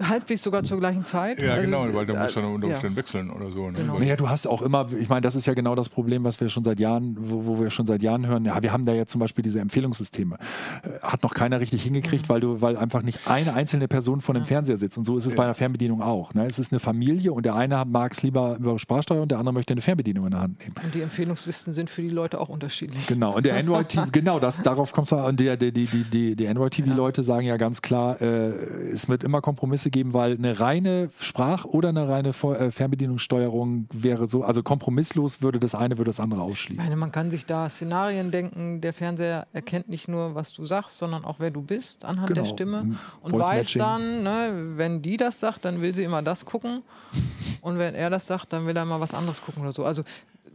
halbwegs 0.00 0.42
sogar 0.42 0.62
zur 0.62 0.78
gleichen 0.78 1.04
Zeit. 1.04 1.40
Ja, 1.40 1.54
also, 1.54 1.64
genau, 1.64 1.94
weil 1.94 2.06
da 2.06 2.22
muss 2.22 2.34
dann 2.34 2.44
unter 2.44 2.68
Umständen 2.68 2.96
ja. 2.96 3.02
wechseln 3.02 3.30
oder 3.30 3.50
so. 3.50 3.70
Ne? 3.70 3.78
Genau. 3.78 3.98
Naja, 3.98 4.16
du 4.16 4.28
hast 4.28 4.46
auch 4.46 4.62
immer, 4.62 4.86
ich 4.92 5.08
meine, 5.08 5.22
das 5.22 5.36
ist 5.36 5.46
ja 5.46 5.54
genau 5.54 5.74
das 5.74 5.88
Problem, 5.88 6.24
was 6.24 6.40
wir 6.40 6.48
schon 6.48 6.64
seit 6.64 6.80
Jahren, 6.80 7.16
wo, 7.18 7.46
wo, 7.46 7.60
wir 7.60 7.70
schon 7.70 7.86
seit 7.86 8.02
Jahren 8.02 8.26
hören. 8.26 8.44
Ja, 8.44 8.62
wir 8.62 8.72
haben 8.72 8.84
da 8.84 8.92
ja 8.92 9.06
zum 9.06 9.20
Beispiel 9.20 9.42
diese 9.42 9.60
Empfehlungssysteme. 9.60 10.36
Äh, 10.82 11.00
hat 11.02 11.22
noch 11.22 11.34
keiner 11.34 11.60
richtig 11.60 11.82
hingekriegt, 11.82 12.28
mhm. 12.28 12.32
weil 12.32 12.40
du, 12.40 12.60
weil 12.60 12.76
einfach 12.76 13.02
nicht 13.02 13.26
eine 13.26 13.54
einzelne 13.54 13.88
Person 13.88 14.20
vor 14.20 14.34
dem 14.34 14.42
ja. 14.42 14.46
Fernseher 14.46 14.76
sitzt. 14.76 14.98
Und 14.98 15.04
so 15.04 15.16
ist 15.16 15.26
es 15.26 15.32
ja. 15.32 15.36
bei 15.36 15.44
einer 15.44 15.54
Fernbedienung 15.54 16.02
auch. 16.02 16.34
Ne? 16.34 16.46
Es 16.46 16.58
ist 16.58 16.72
eine 16.72 16.80
Familie 16.80 17.32
und 17.32 17.44
der 17.44 17.54
eine 17.54 17.84
mag 17.84 18.12
es 18.12 18.22
lieber 18.22 18.56
über 18.58 18.78
Sprachsteuer 18.78 19.22
und 19.22 19.30
der 19.30 19.38
andere 19.38 19.52
möchte 19.52 19.74
eine 19.74 19.80
Fernbedienung 19.80 20.26
in 20.26 20.30
der 20.32 20.40
Hand 20.40 20.60
nehmen. 20.60 20.74
Und 20.82 20.94
die 20.94 21.02
Empfehlungslisten 21.02 21.72
sind 21.72 21.90
für 21.90 22.02
die 22.02 22.10
Leute 22.10 22.40
auch 22.40 22.48
unterschiedlich. 22.48 23.06
Genau. 23.06 23.36
Und 23.36 23.46
der 23.46 23.56
Android 23.58 23.88
TV, 23.88 24.06
genau, 24.12 24.38
das, 24.38 24.62
darauf 24.62 24.92
kommt 24.92 25.10
es. 25.10 25.18
Und 25.18 25.40
der, 25.40 25.56
die, 25.56 25.72
die, 25.72 25.86
die, 25.86 26.36
die 26.36 26.48
Android 26.48 26.72
TV-Leute 26.72 27.24
sagen 27.24 27.46
ja 27.46 27.56
ganz 27.56 27.82
klar, 27.82 28.20
äh, 28.20 28.50
es 28.92 29.08
wird 29.08 29.24
immer 29.24 29.40
Kompromisse 29.40 29.87
geben, 29.90 30.12
weil 30.12 30.32
eine 30.32 30.60
reine 30.60 31.10
Sprach- 31.20 31.64
oder 31.64 31.90
eine 31.90 32.08
reine 32.08 32.30
äh, 32.30 32.70
Fernbedienungssteuerung 32.70 33.88
wäre 33.92 34.28
so, 34.28 34.42
also 34.44 34.62
kompromisslos 34.62 35.42
würde 35.42 35.58
das 35.58 35.74
eine, 35.74 35.98
würde 35.98 36.10
das 36.10 36.20
andere 36.20 36.42
ausschließen. 36.42 36.84
Meine, 36.84 36.96
man 36.96 37.12
kann 37.12 37.30
sich 37.30 37.46
da 37.46 37.68
Szenarien 37.68 38.30
denken, 38.30 38.80
der 38.80 38.92
Fernseher 38.92 39.46
erkennt 39.52 39.88
nicht 39.88 40.08
nur, 40.08 40.34
was 40.34 40.52
du 40.52 40.64
sagst, 40.64 40.98
sondern 40.98 41.24
auch, 41.24 41.36
wer 41.38 41.50
du 41.50 41.62
bist 41.62 42.04
anhand 42.04 42.28
genau. 42.28 42.42
der 42.42 42.48
Stimme 42.48 42.96
und 43.22 43.30
Voice 43.30 43.46
weiß 43.46 43.56
Matching. 43.58 43.78
dann, 43.80 44.22
ne, 44.22 44.72
wenn 44.76 45.02
die 45.02 45.16
das 45.16 45.40
sagt, 45.40 45.64
dann 45.64 45.80
will 45.80 45.94
sie 45.94 46.04
immer 46.04 46.22
das 46.22 46.44
gucken 46.44 46.82
und 47.60 47.78
wenn 47.78 47.94
er 47.94 48.10
das 48.10 48.26
sagt, 48.26 48.52
dann 48.52 48.66
will 48.66 48.76
er 48.76 48.84
mal 48.84 49.00
was 49.00 49.14
anderes 49.14 49.42
gucken 49.42 49.62
oder 49.62 49.72
so. 49.72 49.84
Also 49.84 50.02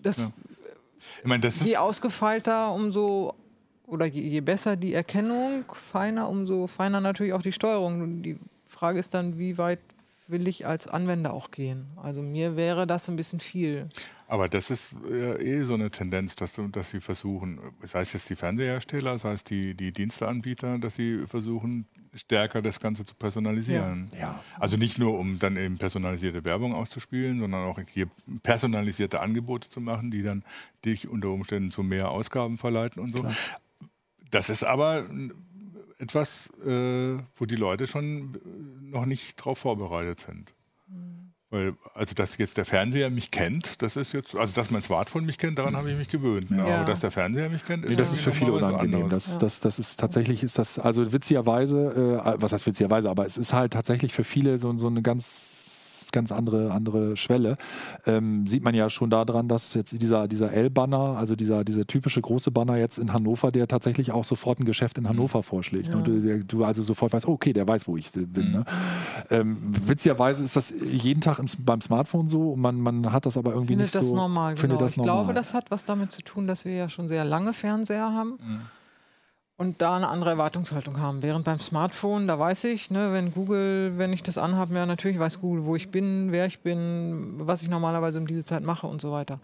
das, 0.02 0.24
ja. 0.24 0.32
ich 1.22 1.28
meine, 1.28 1.42
das 1.42 1.64
je 1.66 1.78
ausgefeilter, 1.78 2.74
umso 2.74 3.36
oder 3.86 4.06
je, 4.06 4.22
je, 4.22 4.42
besser 4.42 4.76
die 4.76 4.94
Erkennung, 4.94 5.66
feiner, 5.74 6.30
umso 6.30 6.68
feiner 6.68 7.02
natürlich 7.02 7.34
auch 7.34 7.42
die 7.42 7.52
Steuerung. 7.52 8.22
Die 8.24 8.38
Frage 8.84 9.00
ist 9.00 9.14
dann, 9.14 9.40
wie 9.40 9.58
weit 9.58 9.80
will 10.28 10.46
ich 10.46 10.68
als 10.68 10.90
Anwender 10.90 11.32
auch 11.34 11.52
gehen. 11.52 11.88
Also 11.96 12.22
mir 12.22 12.58
wäre 12.58 12.86
das 12.86 13.08
ein 13.08 13.16
bisschen 13.16 13.40
viel. 13.40 13.88
Aber 14.28 14.50
das 14.50 14.70
ist 14.70 14.94
äh, 15.10 15.42
eh 15.42 15.64
so 15.64 15.76
eine 15.76 15.90
Tendenz, 15.90 16.36
dass, 16.36 16.52
dass 16.70 16.92
sie 16.92 17.00
versuchen, 17.00 17.62
sei 17.82 18.02
es 18.02 18.12
jetzt 18.12 18.30
die 18.30 18.36
Fernsehersteller, 18.36 19.18
sei 19.18 19.32
es 19.32 19.46
die, 19.46 19.74
die 19.74 19.94
Diensteanbieter, 19.94 20.80
dass 20.80 20.98
sie 20.98 21.26
versuchen, 21.28 21.86
stärker 22.14 22.62
das 22.62 22.82
Ganze 22.82 23.06
zu 23.06 23.16
personalisieren. 23.16 24.10
Ja. 24.12 24.20
ja. 24.20 24.44
Also 24.60 24.76
nicht 24.76 25.00
nur, 25.00 25.18
um 25.18 25.40
dann 25.40 25.56
eben 25.56 25.78
personalisierte 25.78 26.44
Werbung 26.44 26.76
auszuspielen, 26.76 27.40
sondern 27.40 27.64
auch 27.64 27.80
hier 27.88 28.08
personalisierte 28.42 29.22
Angebote 29.22 29.70
zu 29.70 29.80
machen, 29.80 30.12
die 30.12 30.24
dann 30.24 30.44
dich 30.84 31.08
unter 31.08 31.30
Umständen 31.30 31.72
zu 31.72 31.84
mehr 31.84 32.12
Ausgaben 32.12 32.58
verleiten 32.58 33.02
und 33.02 33.16
so. 33.16 33.22
Klar. 33.22 33.34
Das 34.30 34.50
ist 34.50 34.66
aber 34.66 35.06
etwas, 36.04 36.50
äh, 36.66 37.18
wo 37.36 37.46
die 37.46 37.56
Leute 37.56 37.88
schon 37.88 38.38
noch 38.82 39.06
nicht 39.06 39.40
darauf 39.40 39.60
vorbereitet 39.60 40.20
sind. 40.20 40.54
Mhm. 40.88 41.34
Weil, 41.50 41.76
also, 41.94 42.16
dass 42.16 42.38
jetzt 42.40 42.58
der 42.58 42.66
Fernseher 42.66 43.12
mich 43.12 43.30
kennt, 43.30 43.84
das 43.84 43.96
ist 43.96 44.12
jetzt, 44.12 44.36
also, 44.36 44.56
dass 44.56 44.72
mein 44.72 44.82
Smartphone 44.82 45.24
mich 45.24 45.38
kennt, 45.38 45.60
daran 45.60 45.76
habe 45.76 45.92
ich 45.92 45.98
mich 45.98 46.10
gewöhnt. 46.10 46.50
Ja. 46.50 46.66
Aber 46.66 46.86
dass 46.86 47.02
der 47.02 47.12
Fernseher 47.12 47.48
mich 47.50 47.64
kennt, 47.64 47.86
ist, 47.86 47.92
nee, 47.92 47.96
das 47.96 48.12
ist 48.12 48.22
für 48.22 48.34
viele 48.34 48.54
unangenehm. 48.54 49.08
Das, 49.08 49.34
ja. 49.34 49.38
das, 49.38 49.60
das 49.60 49.78
ist 49.78 50.00
tatsächlich, 50.00 50.42
ist 50.42 50.58
das, 50.58 50.80
also 50.80 51.14
witzigerweise, 51.14 52.24
äh, 52.26 52.42
was 52.42 52.54
heißt 52.54 52.66
witzigerweise, 52.66 53.08
aber 53.08 53.28
es 53.28 53.38
ist 53.38 53.54
halt 53.54 53.72
tatsächlich 53.74 54.14
für 54.14 54.24
viele 54.24 54.58
so, 54.58 54.76
so 54.78 54.88
eine 54.88 55.04
ganz 55.04 55.83
ganz 56.14 56.32
andere, 56.32 56.72
andere 56.72 57.18
Schwelle. 57.18 57.58
Ähm, 58.06 58.48
sieht 58.48 58.64
man 58.64 58.74
ja 58.74 58.90
schon 58.90 59.10
daran, 59.10 59.50
dass 59.50 59.74
jetzt 59.74 60.02
dieser, 60.02 60.30
dieser 60.30 60.54
L-Banner, 60.54 61.18
also 61.18 61.36
dieser, 61.36 61.66
dieser 61.66 61.86
typische 61.86 62.22
große 62.22 62.52
Banner 62.52 62.78
jetzt 62.78 62.98
in 62.98 63.12
Hannover, 63.12 63.52
der 63.52 63.68
tatsächlich 63.68 64.14
auch 64.14 64.24
sofort 64.24 64.60
ein 64.60 64.66
Geschäft 64.66 64.98
in 64.98 65.10
Hannover 65.10 65.40
mhm. 65.40 65.44
vorschlägt. 65.44 65.90
Ja. 65.90 65.96
Und 65.96 66.08
du, 66.08 66.44
du, 66.44 66.64
also 66.64 66.84
sofort 66.84 67.12
weißt, 67.12 67.28
okay, 67.28 67.52
der 67.52 67.68
weiß, 67.68 67.88
wo 67.88 67.98
ich 67.98 68.12
bin. 68.12 68.48
Mhm. 68.48 68.52
Ne? 68.52 68.66
Ähm, 69.30 69.58
witzigerweise 69.86 70.44
ist 70.44 70.56
das 70.56 70.74
jeden 70.86 71.20
Tag 71.20 71.40
im, 71.40 71.48
beim 71.60 71.82
Smartphone 71.82 72.28
so 72.28 72.54
und 72.54 72.62
man, 72.62 72.80
man 72.80 73.12
hat 73.12 73.26
das 73.26 73.36
aber 73.36 73.52
irgendwie 73.52 73.74
findet 73.74 73.88
nicht 73.88 73.96
das 73.96 74.08
so. 74.08 74.16
Normal, 74.16 74.56
genau. 74.56 74.78
das 74.78 74.94
ich 74.94 74.98
normal. 74.98 75.16
glaube, 75.16 75.34
das 75.34 75.54
hat 75.54 75.72
was 75.72 75.84
damit 75.86 76.12
zu 76.12 76.22
tun, 76.22 76.48
dass 76.48 76.64
wir 76.64 76.74
ja 76.74 76.90
schon 76.90 77.08
sehr 77.08 77.26
lange 77.26 77.54
Fernseher 77.54 78.14
haben. 78.14 78.38
Mhm 78.40 78.62
und 79.64 79.82
da 79.82 79.96
eine 79.96 80.08
andere 80.08 80.30
Erwartungshaltung 80.32 81.00
haben. 81.00 81.22
Während 81.22 81.46
beim 81.46 81.60
Smartphone, 81.60 82.28
da 82.28 82.38
weiß 82.38 82.66
ich, 82.66 82.92
ne, 82.92 83.12
wenn 83.14 83.32
Google, 83.34 83.94
wenn 83.98 84.14
ich 84.14 84.22
das 84.24 84.38
anhabe, 84.38 84.76
ja 84.76 84.86
natürlich 84.86 85.18
weiß 85.20 85.42
Google, 85.42 85.66
wo 85.66 85.76
ich 85.76 85.90
bin, 85.90 86.32
wer 86.32 86.46
ich 86.46 86.60
bin, 86.60 87.34
was 87.48 87.62
ich 87.64 87.70
normalerweise 87.70 88.20
um 88.20 88.28
diese 88.28 88.46
Zeit 88.46 88.64
mache 88.64 88.88
und 88.88 89.02
so 89.02 89.12
weiter. 89.12 89.40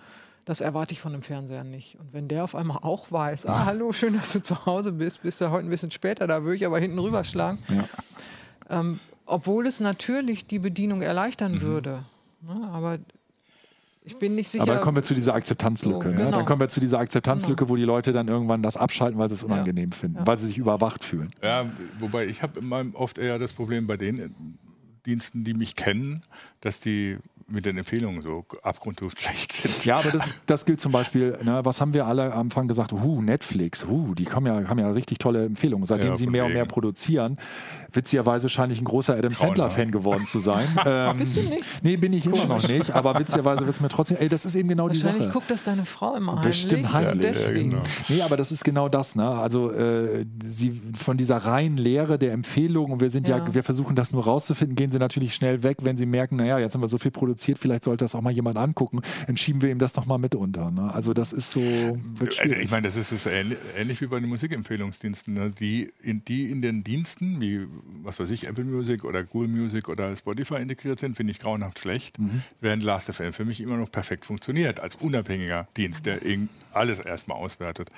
Das 0.45 0.61
erwarte 0.61 0.93
ich 0.93 0.99
von 1.01 1.11
dem 1.11 1.21
Fernseher 1.21 1.63
nicht. 1.63 1.97
Und 1.99 2.11
wenn 2.13 2.27
der 2.27 2.43
auf 2.43 2.55
einmal 2.55 2.79
auch 2.81 3.11
weiß, 3.11 3.45
ah, 3.45 3.65
hallo, 3.65 3.91
schön, 3.91 4.13
dass 4.13 4.31
du 4.33 4.41
zu 4.41 4.65
Hause 4.65 4.91
bist, 4.93 5.21
bist 5.21 5.41
du 5.41 5.49
heute 5.51 5.67
ein 5.67 5.69
bisschen 5.69 5.91
später, 5.91 6.25
da 6.27 6.43
würde 6.43 6.55
ich 6.55 6.65
aber 6.65 6.79
hinten 6.79 6.97
rüberschlagen. 6.99 7.59
Ja. 7.69 7.85
Ähm, 8.79 8.99
Obwohl 9.25 9.67
es 9.67 9.79
natürlich 9.79 10.47
die 10.47 10.57
Bedienung 10.59 11.01
erleichtern 11.03 11.53
Mhm. 11.55 11.61
würde. 11.61 12.03
Ne? 12.41 12.69
Aber 12.71 12.97
ich 14.09 14.17
bin 14.17 14.35
nicht 14.35 14.49
sicher. 14.49 14.63
Aber 14.63 14.73
dann 14.73 14.81
kommen 14.81 14.97
wir 14.97 15.03
zu 15.03 15.13
dieser 15.13 15.35
Akzeptanzlücke. 15.35 16.09
So, 16.09 16.09
ne? 16.09 16.17
genau. 16.17 16.31
Dann 16.31 16.45
kommen 16.45 16.61
wir 16.61 16.69
zu 16.69 16.79
dieser 16.79 16.99
Akzeptanzlücke, 16.99 17.69
wo 17.69 17.75
die 17.75 17.83
Leute 17.83 18.11
dann 18.11 18.27
irgendwann 18.27 18.63
das 18.63 18.75
abschalten, 18.75 19.19
weil 19.19 19.29
sie 19.29 19.35
es 19.35 19.43
unangenehm 19.43 19.91
finden, 19.91 20.25
weil 20.25 20.37
sie 20.37 20.47
sich 20.47 20.57
überwacht 20.57 21.03
fühlen. 21.03 21.31
Ja, 21.43 21.65
wobei 21.99 22.25
ich 22.25 22.41
habe 22.41 22.59
oft 22.93 23.17
eher 23.17 23.37
das 23.39 23.53
Problem 23.53 23.87
bei 23.87 23.97
den 23.97 24.57
Diensten, 25.05 25.43
die 25.43 25.53
mich 25.53 25.75
kennen, 25.75 26.21
dass 26.61 26.79
die 26.79 27.17
mit 27.49 27.65
den 27.65 27.77
Empfehlungen 27.77 28.21
so 28.21 28.45
abgrundlos 28.63 29.13
schlecht 29.17 29.53
sind. 29.53 29.85
Ja, 29.85 29.97
aber 29.97 30.11
das, 30.11 30.35
das 30.45 30.65
gilt 30.65 30.79
zum 30.81 30.91
Beispiel, 30.91 31.37
ne, 31.43 31.61
was 31.63 31.81
haben 31.81 31.93
wir 31.93 32.05
alle 32.05 32.31
am 32.33 32.39
Anfang 32.49 32.67
gesagt? 32.67 32.91
Huh, 32.91 33.21
Netflix, 33.21 33.85
huh, 33.87 34.13
die 34.15 34.25
kommen 34.25 34.47
ja, 34.47 34.67
haben 34.69 34.79
ja 34.79 34.89
richtig 34.91 35.19
tolle 35.19 35.45
Empfehlungen. 35.45 35.85
Seitdem 35.85 36.09
Ja, 36.09 36.15
sie 36.15 36.27
mehr 36.27 36.45
und 36.45 36.53
mehr 36.53 36.61
wegen. 36.63 36.69
produzieren, 36.71 37.37
witzigerweise 37.93 38.49
scheine 38.49 38.73
ich 38.73 38.81
ein 38.81 38.85
großer 38.85 39.15
Adam 39.15 39.33
Sandler-Fan 39.33 39.91
geworden 39.91 40.25
zu 40.25 40.39
sein. 40.39 40.67
ähm, 40.85 41.17
Bist 41.17 41.37
du 41.37 41.41
nicht? 41.41 41.63
Nee, 41.81 41.97
bin 41.97 42.13
ich 42.13 42.25
immer 42.25 42.45
noch 42.45 42.67
nicht, 42.67 42.91
aber 42.91 43.17
witzigerweise 43.19 43.61
wird 43.65 43.75
es 43.75 43.81
mir 43.81 43.89
trotzdem, 43.89 44.17
ey, 44.19 44.29
das 44.29 44.45
ist 44.45 44.55
eben 44.55 44.69
genau 44.69 44.87
die 44.89 44.95
Wahrscheinlich 45.03 45.23
Sache. 45.25 45.33
guckt 45.33 45.49
das 45.49 45.63
deine 45.63 45.85
Frau 45.85 46.15
immer 46.15 46.39
Bestimmt 46.41 46.93
heimlich. 46.93 47.23
ja, 47.25 47.31
deswegen. 47.31 47.69
genau. 47.71 47.83
Nee, 48.09 48.21
aber 48.21 48.37
das 48.37 48.51
ist 48.51 48.63
genau 48.63 48.89
das, 48.89 49.15
ne? 49.15 49.27
Also 49.27 49.71
äh, 49.71 50.25
sie 50.43 50.81
von 50.97 51.17
dieser 51.17 51.37
reinen 51.37 51.77
Lehre 51.77 52.17
der 52.19 52.33
Empfehlungen, 52.33 52.93
und 52.93 53.01
wir 53.01 53.09
sind 53.09 53.27
ja. 53.27 53.37
Ja. 53.37 53.53
wir 53.53 53.63
versuchen 53.63 53.95
das 53.95 54.11
nur 54.11 54.23
rauszufinden, 54.25 54.75
gehen 54.75 54.89
sie 54.91 54.99
natürlich 54.99 55.33
schnell 55.33 55.63
weg, 55.63 55.77
wenn 55.81 55.97
sie 55.97 56.05
merken, 56.05 56.35
naja, 56.35 56.59
jetzt 56.59 56.73
haben 56.75 56.81
wir 56.81 56.87
so 56.87 56.97
viel 56.97 57.11
produziert, 57.11 57.38
vielleicht 57.39 57.83
sollte 57.83 58.05
das 58.05 58.15
auch 58.15 58.21
mal 58.21 58.31
jemand 58.31 58.57
angucken, 58.57 59.01
dann 59.27 59.37
schieben 59.37 59.61
wir 59.61 59.69
ihm 59.69 59.79
das 59.79 59.95
nochmal 59.95 60.19
mit 60.19 60.35
unter. 60.35 60.71
Ne? 60.71 60.93
Also 60.93 61.13
das 61.13 61.33
ist 61.33 61.51
so 61.51 61.61
Also 62.19 62.31
schwierig. 62.31 62.65
Ich 62.65 62.71
meine, 62.71 62.83
das 62.83 62.95
ist, 62.95 63.11
ist 63.11 63.25
ähnlich, 63.25 63.57
ähnlich 63.77 64.01
wie 64.01 64.07
bei 64.07 64.19
den 64.19 64.29
Musikempfehlungsdiensten. 64.29 65.33
Ne? 65.33 65.51
Die, 65.51 65.91
in, 66.01 66.23
die 66.25 66.49
in 66.49 66.61
den 66.61 66.83
Diensten, 66.83 67.41
wie 67.41 67.67
was 68.03 68.19
weiß 68.19 68.29
ich, 68.31 68.47
Apple 68.47 68.65
Music 68.65 69.03
oder 69.03 69.23
Google 69.23 69.49
Music 69.49 69.89
oder 69.89 70.15
Spotify 70.15 70.55
integriert 70.55 70.99
sind, 70.99 71.15
finde 71.15 71.31
ich 71.31 71.39
grauenhaft 71.39 71.79
schlecht. 71.79 72.19
Mhm. 72.19 72.43
Während 72.61 72.83
Last.fm 72.83 73.33
für 73.33 73.45
mich 73.45 73.61
immer 73.61 73.77
noch 73.77 73.91
perfekt 73.91 74.25
funktioniert, 74.25 74.79
als 74.79 74.95
unabhängiger 74.95 75.67
Dienst, 75.77 76.05
der 76.05 76.19
alles 76.73 76.99
erstmal 76.99 77.37
auswertet. 77.37 77.89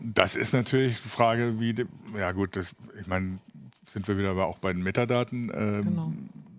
Das 0.00 0.36
ist 0.36 0.52
natürlich 0.52 1.00
die 1.02 1.08
Frage, 1.08 1.60
wie, 1.60 1.74
ja 2.18 2.32
gut, 2.32 2.56
das, 2.56 2.74
ich 3.00 3.06
meine, 3.06 3.38
sind 3.86 4.06
wir 4.08 4.18
wieder 4.18 4.30
aber 4.30 4.46
auch 4.46 4.58
bei 4.58 4.72
den 4.72 4.82
Metadaten. 4.82 5.50
Ähm, 5.54 5.84
Genau. 5.84 6.12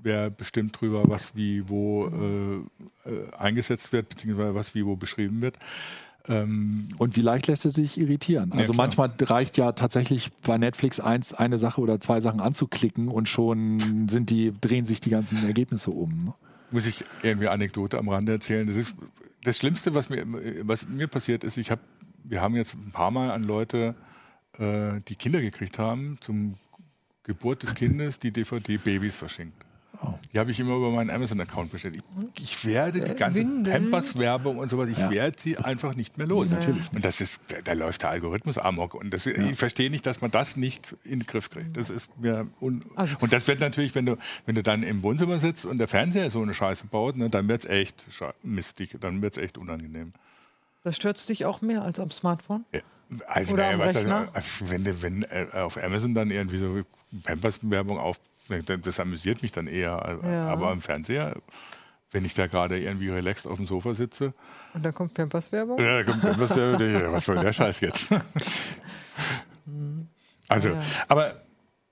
Wer 0.04 0.30
bestimmt 0.30 0.80
drüber, 0.80 1.04
was 1.06 1.36
wie 1.36 1.68
wo 1.70 2.08
äh, 2.08 3.10
äh, 3.10 3.34
eingesetzt 3.38 3.94
wird, 3.94 4.10
beziehungsweise 4.10 4.56
was 4.56 4.74
wie 4.74 4.86
wo 4.86 4.96
beschrieben 4.96 5.42
wird. 5.42 5.58
Ähm, 6.28 6.90
Und 6.98 7.16
wie 7.16 7.22
leicht 7.22 7.48
lässt 7.48 7.66
er 7.66 7.72
sich 7.72 8.00
irritieren? 8.00 8.52
Also 8.52 8.74
klar. 8.74 8.86
manchmal 8.86 9.12
reicht 9.22 9.58
ja 9.58 9.72
tatsächlich 9.72 10.32
bei 10.42 10.58
Netflix 10.58 11.00
eins, 11.00 11.34
eine 11.34 11.58
Sache 11.58 11.82
oder 11.82 12.00
zwei 12.00 12.22
Sachen 12.22 12.40
anzuklicken 12.40 13.08
und 13.08 13.28
schon 13.28 14.08
sind 14.10 14.30
die, 14.30 14.54
drehen 14.60 14.86
sich 14.86 15.00
die 15.02 15.10
ganzen 15.10 15.46
Ergebnisse 15.46 15.92
um. 15.92 16.26
ne? 16.26 16.34
muss 16.72 16.86
ich 16.86 17.04
irgendwie 17.22 17.48
Anekdote 17.48 17.98
am 17.98 18.10
Rande 18.10 18.32
erzählen. 18.32 18.66
Das 18.66 18.76
ist 18.76 18.96
das 19.44 19.58
Schlimmste, 19.58 19.94
was 19.94 20.10
mir, 20.10 20.26
was 20.64 20.88
mir 20.88 21.08
passiert 21.08 21.44
ist. 21.44 21.58
Ich 21.58 21.70
habe, 21.70 21.82
wir 22.24 22.42
haben 22.42 22.56
jetzt 22.56 22.76
ein 22.76 22.92
paar 22.92 23.12
Mal 23.12 23.32
an 23.32 23.44
Leute, 23.44 23.96
äh, 24.58 25.02
die 25.08 25.16
Kinder 25.16 25.42
gekriegt 25.42 25.80
haben, 25.80 26.18
zum 26.22 26.56
Geburt 27.24 27.64
des 27.64 27.76
Kindes 27.76 28.20
die 28.20 28.32
DVD 28.32 28.78
Babys 28.78 29.18
verschenkt. 29.18 29.66
Oh. 30.04 30.14
Die 30.34 30.40
habe 30.40 30.50
ich 30.52 30.60
immer 30.60 30.76
über 30.78 30.90
meinen 30.90 31.10
Amazon-Account 31.10 31.72
bestellt. 31.72 31.98
Ich, 32.36 32.42
ich 32.44 32.66
werde 32.66 33.02
die 33.02 33.12
Äh, 33.12 33.16
ganze? 33.16 33.44
Pampers-Werbung 33.44 34.58
und 34.58 34.70
sowas, 34.70 34.90
ich 34.90 34.98
Ja. 34.98 35.12
werde 35.12 35.38
sie 35.40 35.58
einfach 35.58 35.96
nicht 35.96 36.18
mehr 36.18 36.26
los. 36.28 36.50
Natürlich. 36.52 36.92
Und 36.94 37.06
das 37.06 37.22
ist, 37.22 37.42
da, 37.50 37.58
da 37.64 37.74
läuft 37.74 38.02
der 38.02 38.10
Algorithmus 38.10 38.58
amok. 38.58 38.94
Und 38.96 39.14
das, 39.14 39.26
ich 39.28 39.58
verstehe 39.58 39.90
nicht, 39.92 40.06
dass 40.06 40.22
man 40.22 40.32
das 40.32 40.56
nicht 40.56 40.96
in 41.04 41.20
den 41.20 41.26
Griff 41.28 41.50
kriegt. 41.50 41.76
Das 41.78 41.90
ist 41.90 42.10
mir 42.20 42.48
un 42.62 42.84
Also- 42.96 43.16
und 43.20 43.32
das 43.34 43.48
wird 43.48 43.60
natürlich, 43.60 43.94
wenn 43.94 44.06
du, 44.06 44.18
wenn 44.46 44.56
du 44.56 44.64
dann 44.64 44.82
im 44.84 45.04
Wohnzimmer 45.04 45.40
sitzt 45.40 45.66
und 45.66 45.78
der 45.78 45.88
Fernseher 45.88 46.32
so 46.32 46.42
eine 46.42 46.54
Scheiße 46.54 46.88
baut, 46.88 47.18
ne, 47.18 47.30
dann 47.30 47.48
wird 47.48 47.60
es 47.60 47.66
echt 47.66 48.06
mistig, 48.44 48.98
dann 49.00 49.22
wird 49.22 49.38
es 49.38 49.44
echt 49.44 49.58
unangenehm. 49.58 50.14
Das 50.84 50.96
stört 50.96 51.30
dich 51.30 51.46
auch 51.46 51.62
mehr 51.62 51.84
als 51.84 52.00
am 52.00 52.10
Smartphone? 52.10 52.66
Ja. 52.74 52.80
Also, 53.28 53.54
Oder 53.54 53.64
naja, 53.64 53.74
am 53.74 53.80
was 53.82 53.96
also, 54.34 54.70
wenn, 54.72 55.02
wenn 55.02 55.24
äh, 55.24 55.48
auf 55.54 55.78
Amazon 55.78 56.16
dann 56.16 56.32
irgendwie 56.32 56.58
so 56.58 56.82
Pampers-Werbung 57.24 57.98
auf, 58.00 58.20
das 58.82 59.00
amüsiert 59.00 59.42
mich 59.42 59.52
dann 59.52 59.68
eher. 59.68 60.20
Ja. 60.24 60.48
Aber 60.48 60.70
am 60.72 60.82
Fernseher, 60.82 61.36
wenn 62.12 62.26
ich 62.26 62.34
da 62.34 62.48
gerade 62.48 62.80
irgendwie 62.80 63.10
relaxed 63.10 63.48
auf 63.48 63.58
dem 63.58 63.68
Sofa 63.68 63.94
sitze, 63.94 64.34
Und 64.74 64.84
dann 64.84 64.94
kommt 64.94 65.14
Pampers-Werbung? 65.14 65.80
ja, 65.80 66.04
da 66.04 66.12
kommt 66.12 66.22
Pampers-Werbung, 66.22 67.14
was 67.14 67.26
soll 67.26 67.40
der 67.40 67.54
Scheiß 67.54 67.80
jetzt? 67.82 68.12
also, 70.50 70.70
Ja. 70.70 70.82
aber 71.08 71.34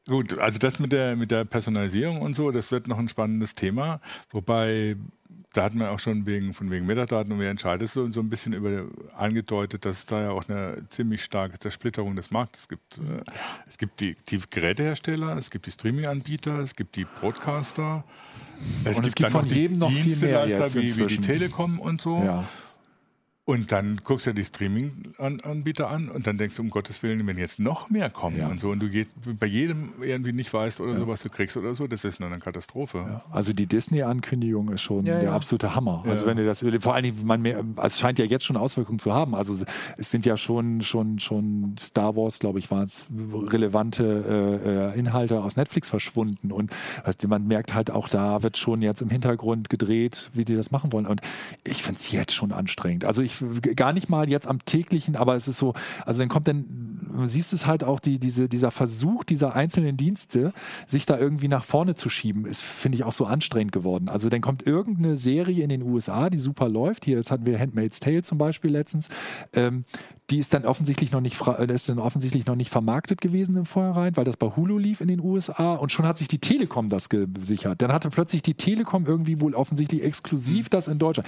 gut, 0.07 0.37
also 0.39 0.57
das 0.57 0.79
mit 0.79 0.91
der, 0.91 1.15
mit 1.15 1.31
der 1.31 1.45
Personalisierung 1.45 2.21
und 2.21 2.35
so, 2.35 2.51
das 2.51 2.71
wird 2.71 2.87
noch 2.87 2.97
ein 2.99 3.09
spannendes 3.09 3.55
Thema. 3.55 4.01
Wobei, 4.31 4.95
da 5.53 5.63
hatten 5.63 5.79
wir 5.79 5.91
auch 5.91 5.99
schon 5.99 6.25
wegen, 6.25 6.53
von 6.53 6.69
wegen 6.69 6.85
Metadaten 6.85 7.31
und 7.31 7.39
wer 7.39 7.49
entscheidet 7.49 7.89
so, 7.89 8.11
so 8.11 8.19
ein 8.19 8.29
bisschen 8.29 8.53
über 8.53 8.85
angedeutet, 9.17 9.83
dass 9.83 9.99
es 9.99 10.05
da 10.05 10.21
ja 10.21 10.29
auch 10.31 10.47
eine 10.47 10.87
ziemlich 10.89 11.23
starke 11.23 11.57
Zersplitterung 11.57 12.15
des 12.15 12.29
Marktes 12.29 12.67
gibt. 12.67 12.97
Äh, 12.97 13.23
Es 13.67 13.77
gibt 13.77 13.99
die, 13.99 14.15
die 14.27 14.39
Gerätehersteller, 14.49 15.37
es 15.37 15.49
gibt 15.49 15.65
die 15.65 15.71
Streaming-Anbieter, 15.71 16.59
es 16.59 16.75
gibt 16.75 16.95
die 16.95 17.05
Broadcaster. 17.19 18.03
Und 18.83 18.91
es 19.05 19.15
gibt 19.15 19.23
dann 19.23 19.31
von 19.31 19.47
noch 19.47 19.51
jedem 19.51 19.77
noch 19.79 19.91
viel 19.91 20.15
mehr 20.17 20.47
jetzt 20.47 20.75
wie, 20.75 20.95
wie 20.97 21.07
die. 21.07 21.17
Telekom 21.17 21.79
und 21.79 22.01
so. 22.01 22.23
Ja. 22.23 22.47
Und 23.49 23.71
dann 23.71 24.01
guckst 24.03 24.27
du 24.27 24.29
dir 24.29 24.35
die 24.41 24.45
Streaming-Anbieter 24.45 25.89
an 25.89 26.09
und 26.09 26.27
dann 26.27 26.37
denkst 26.37 26.55
du, 26.55 26.61
um 26.61 26.69
Gottes 26.69 27.01
Willen, 27.01 27.25
wenn 27.25 27.37
jetzt 27.39 27.57
noch 27.57 27.89
mehr 27.89 28.11
kommen 28.11 28.37
Ja. 28.37 28.47
und 28.47 28.59
so 28.59 28.69
und 28.69 28.79
du 28.79 28.89
gehst, 28.89 29.09
bei 29.39 29.47
jedem 29.47 29.89
irgendwie 30.03 30.33
nicht 30.33 30.53
weißt 30.53 30.79
oder 30.81 30.95
so, 30.95 31.07
was 31.07 31.23
du 31.23 31.29
kriegst 31.29 31.57
oder 31.57 31.73
so, 31.73 31.87
das 31.87 32.05
ist 32.05 32.21
eine 32.21 32.37
Katastrophe. 32.37 33.21
Also 33.31 33.51
die 33.53 33.65
Disney-Ankündigung 33.65 34.69
ist 34.69 34.81
schon 34.81 35.05
Ja, 35.07 35.15
der 35.15 35.23
ja. 35.29 35.35
absolute 35.35 35.75
Hammer. 35.75 36.03
Also 36.05 36.25
Ja. 36.25 36.29
wenn 36.31 36.37
ihr 36.37 36.45
das 36.45 36.63
vor 36.81 36.93
allen 36.93 37.03
Dingen, 37.05 37.25
man 37.25 37.41
mehr, 37.41 37.57
also 37.75 37.87
es 37.87 37.99
scheint 37.99 38.19
ja 38.19 38.25
jetzt 38.25 38.45
schon 38.45 38.55
Auswirkungen 38.55 38.99
zu 38.99 39.13
haben. 39.13 39.33
Also 39.33 39.55
es 39.97 40.11
sind 40.11 40.27
ja 40.27 40.37
schon 40.37 40.81
schon 40.81 41.17
schon 41.17 41.75
Star 41.79 42.15
Wars, 42.15 42.37
glaube 42.37 42.59
ich, 42.59 42.69
waren 42.69 42.83
es 42.83 43.07
relevante 43.09 44.61
äh, 44.63 44.95
äh, 44.95 44.99
Inhalte 44.99 45.41
aus 45.41 45.55
Netflix 45.55 45.89
verschwunden 45.89 46.51
und 46.51 46.71
also 47.03 47.27
man 47.27 47.47
merkt 47.47 47.73
halt 47.73 47.89
auch 47.89 48.09
da 48.09 48.43
wird 48.43 48.57
schon 48.57 48.81
jetzt 48.83 49.01
im 49.01 49.09
Hintergrund 49.09 49.69
gedreht, 49.71 50.29
wie 50.33 50.45
die 50.45 50.55
das 50.55 50.69
machen 50.69 50.91
wollen. 50.93 51.07
Und 51.07 51.21
ich 51.63 51.81
finde 51.81 51.99
es 51.99 52.11
jetzt 52.11 52.35
schon 52.35 52.51
anstrengend. 52.51 53.05
Also 53.05 53.21
ich 53.21 53.38
gar 53.75 53.93
nicht 53.93 54.09
mal 54.09 54.29
jetzt 54.29 54.47
am 54.47 54.63
täglichen, 54.65 55.15
aber 55.15 55.35
es 55.35 55.47
ist 55.47 55.57
so, 55.57 55.73
also 56.05 56.19
dann 56.19 56.29
kommt 56.29 56.47
dann, 56.47 56.65
du 57.13 57.25
siehst 57.27 57.53
es 57.53 57.65
halt 57.65 57.83
auch, 57.83 57.99
die, 57.99 58.19
diese, 58.19 58.49
dieser 58.49 58.71
Versuch 58.71 59.23
dieser 59.23 59.55
einzelnen 59.55 59.97
Dienste, 59.97 60.53
sich 60.87 61.05
da 61.05 61.17
irgendwie 61.17 61.47
nach 61.47 61.63
vorne 61.63 61.95
zu 61.95 62.09
schieben, 62.09 62.45
ist, 62.45 62.61
finde 62.61 62.97
ich, 62.97 63.03
auch 63.03 63.13
so 63.13 63.25
anstrengend 63.25 63.71
geworden. 63.71 64.09
Also 64.09 64.29
dann 64.29 64.41
kommt 64.41 64.65
irgendeine 64.65 65.15
Serie 65.15 65.63
in 65.63 65.69
den 65.69 65.81
USA, 65.81 66.29
die 66.29 66.37
super 66.37 66.69
läuft. 66.69 67.05
Hier, 67.05 67.17
jetzt 67.17 67.31
hatten 67.31 67.45
wir 67.45 67.59
Handmaid's 67.59 67.99
Tale 67.99 68.23
zum 68.23 68.37
Beispiel 68.37 68.71
letztens. 68.71 69.09
Ähm, 69.53 69.85
die 70.29 70.37
ist 70.37 70.53
dann 70.53 70.65
offensichtlich 70.65 71.11
noch 71.11 71.21
nicht 71.21 71.39
äh, 71.47 71.73
ist 71.73 71.89
dann 71.89 71.99
offensichtlich 71.99 72.45
noch 72.45 72.55
nicht 72.55 72.69
vermarktet 72.69 73.21
gewesen 73.21 73.55
im 73.55 73.65
Vorhinein, 73.65 74.15
weil 74.15 74.25
das 74.25 74.37
bei 74.37 74.47
Hulu 74.47 74.77
lief 74.77 75.01
in 75.01 75.07
den 75.07 75.19
USA 75.19 75.75
und 75.75 75.91
schon 75.91 76.05
hat 76.05 76.17
sich 76.17 76.27
die 76.27 76.39
Telekom 76.39 76.89
das 76.89 77.09
gesichert. 77.09 77.81
Dann 77.81 77.91
hatte 77.91 78.09
plötzlich 78.09 78.41
die 78.41 78.53
Telekom 78.53 79.05
irgendwie 79.05 79.41
wohl 79.41 79.55
offensichtlich 79.55 80.03
exklusiv 80.03 80.69
das 80.69 80.87
in 80.87 80.99
Deutschland, 80.99 81.27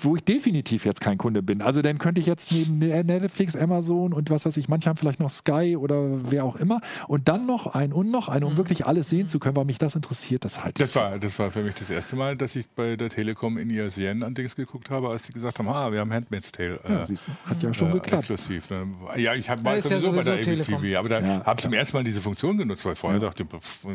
wo 0.00 0.16
ich 0.16 0.24
definitiv 0.24 0.84
jetzt 0.84 1.00
kein 1.00 1.18
Kunde 1.18 1.42
bin. 1.42 1.62
Also 1.62 1.82
dann 1.82 1.98
könnte 1.98 2.20
ich 2.20 2.26
jetzt 2.26 2.52
neben 2.52 2.78
Netflix, 2.78 3.56
Amazon 3.56 4.12
und 4.12 4.30
was 4.30 4.46
weiß 4.46 4.56
ich, 4.56 4.68
manche 4.68 4.88
haben 4.88 4.96
vielleicht 4.96 5.20
noch 5.20 5.30
Sky 5.30 5.76
oder 5.76 6.30
wer 6.30 6.44
auch 6.44 6.56
immer 6.56 6.80
und 7.08 7.28
dann 7.28 7.46
noch 7.46 7.74
ein 7.74 7.92
und 7.92 8.10
noch 8.10 8.28
ein, 8.28 8.44
um 8.44 8.56
wirklich 8.56 8.86
alles 8.86 9.08
sehen 9.08 9.28
zu 9.28 9.38
können, 9.38 9.56
weil 9.56 9.64
mich 9.64 9.78
das 9.78 9.94
interessiert, 9.94 10.44
das 10.44 10.64
halt. 10.64 10.80
Das 10.80 10.94
war, 10.94 11.18
das 11.18 11.38
war 11.38 11.50
für 11.50 11.62
mich 11.62 11.74
das 11.74 11.90
erste 11.90 12.16
Mal, 12.16 12.36
dass 12.36 12.56
ich 12.56 12.68
bei 12.68 12.96
der 12.96 13.10
Telekom 13.10 13.58
in 13.58 13.70
ihr 13.70 13.90
Serien-Andings 13.90 14.56
geguckt 14.56 14.90
habe, 14.90 15.08
als 15.08 15.26
sie 15.26 15.32
gesagt 15.32 15.58
haben, 15.58 15.68
ah, 15.68 15.92
wir 15.92 16.00
haben 16.00 16.12
Handmaid's 16.12 16.52
Tale. 16.52 16.80
ja, 16.88 17.02
äh, 17.02 17.06
siehst 17.06 17.28
du, 17.28 17.32
hat 17.44 17.62
ja 17.62 17.74
schon 17.74 17.90
äh, 17.90 17.94
geklappt. 17.94 18.29
Exklusiv. 18.34 18.70
Ne? 18.70 18.88
Ja, 19.16 19.34
ich 19.34 19.48
hab, 19.50 19.64
war 19.64 19.76
ja 19.76 19.82
sowieso 19.82 20.12
bei 20.12 20.22
der 20.22 20.34
ABTV, 20.34 20.44
Telekom. 20.66 20.96
aber 20.96 21.08
da 21.08 21.20
Ja, 21.20 21.44
habe 21.44 21.58
ich 21.58 21.62
zum 21.64 21.72
ersten 21.72 21.96
Mal 21.96 22.04
diese 22.04 22.20
Funktion 22.20 22.56
genutzt, 22.58 22.84
weil 22.84 22.94
vorher 22.94 23.20
dachte 23.20 23.42
ich, 23.42 23.48
pff, 23.48 23.86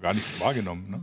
gar 0.00 0.14
nicht 0.14 0.40
wahrgenommen. 0.40 0.90
Ne? 0.90 1.00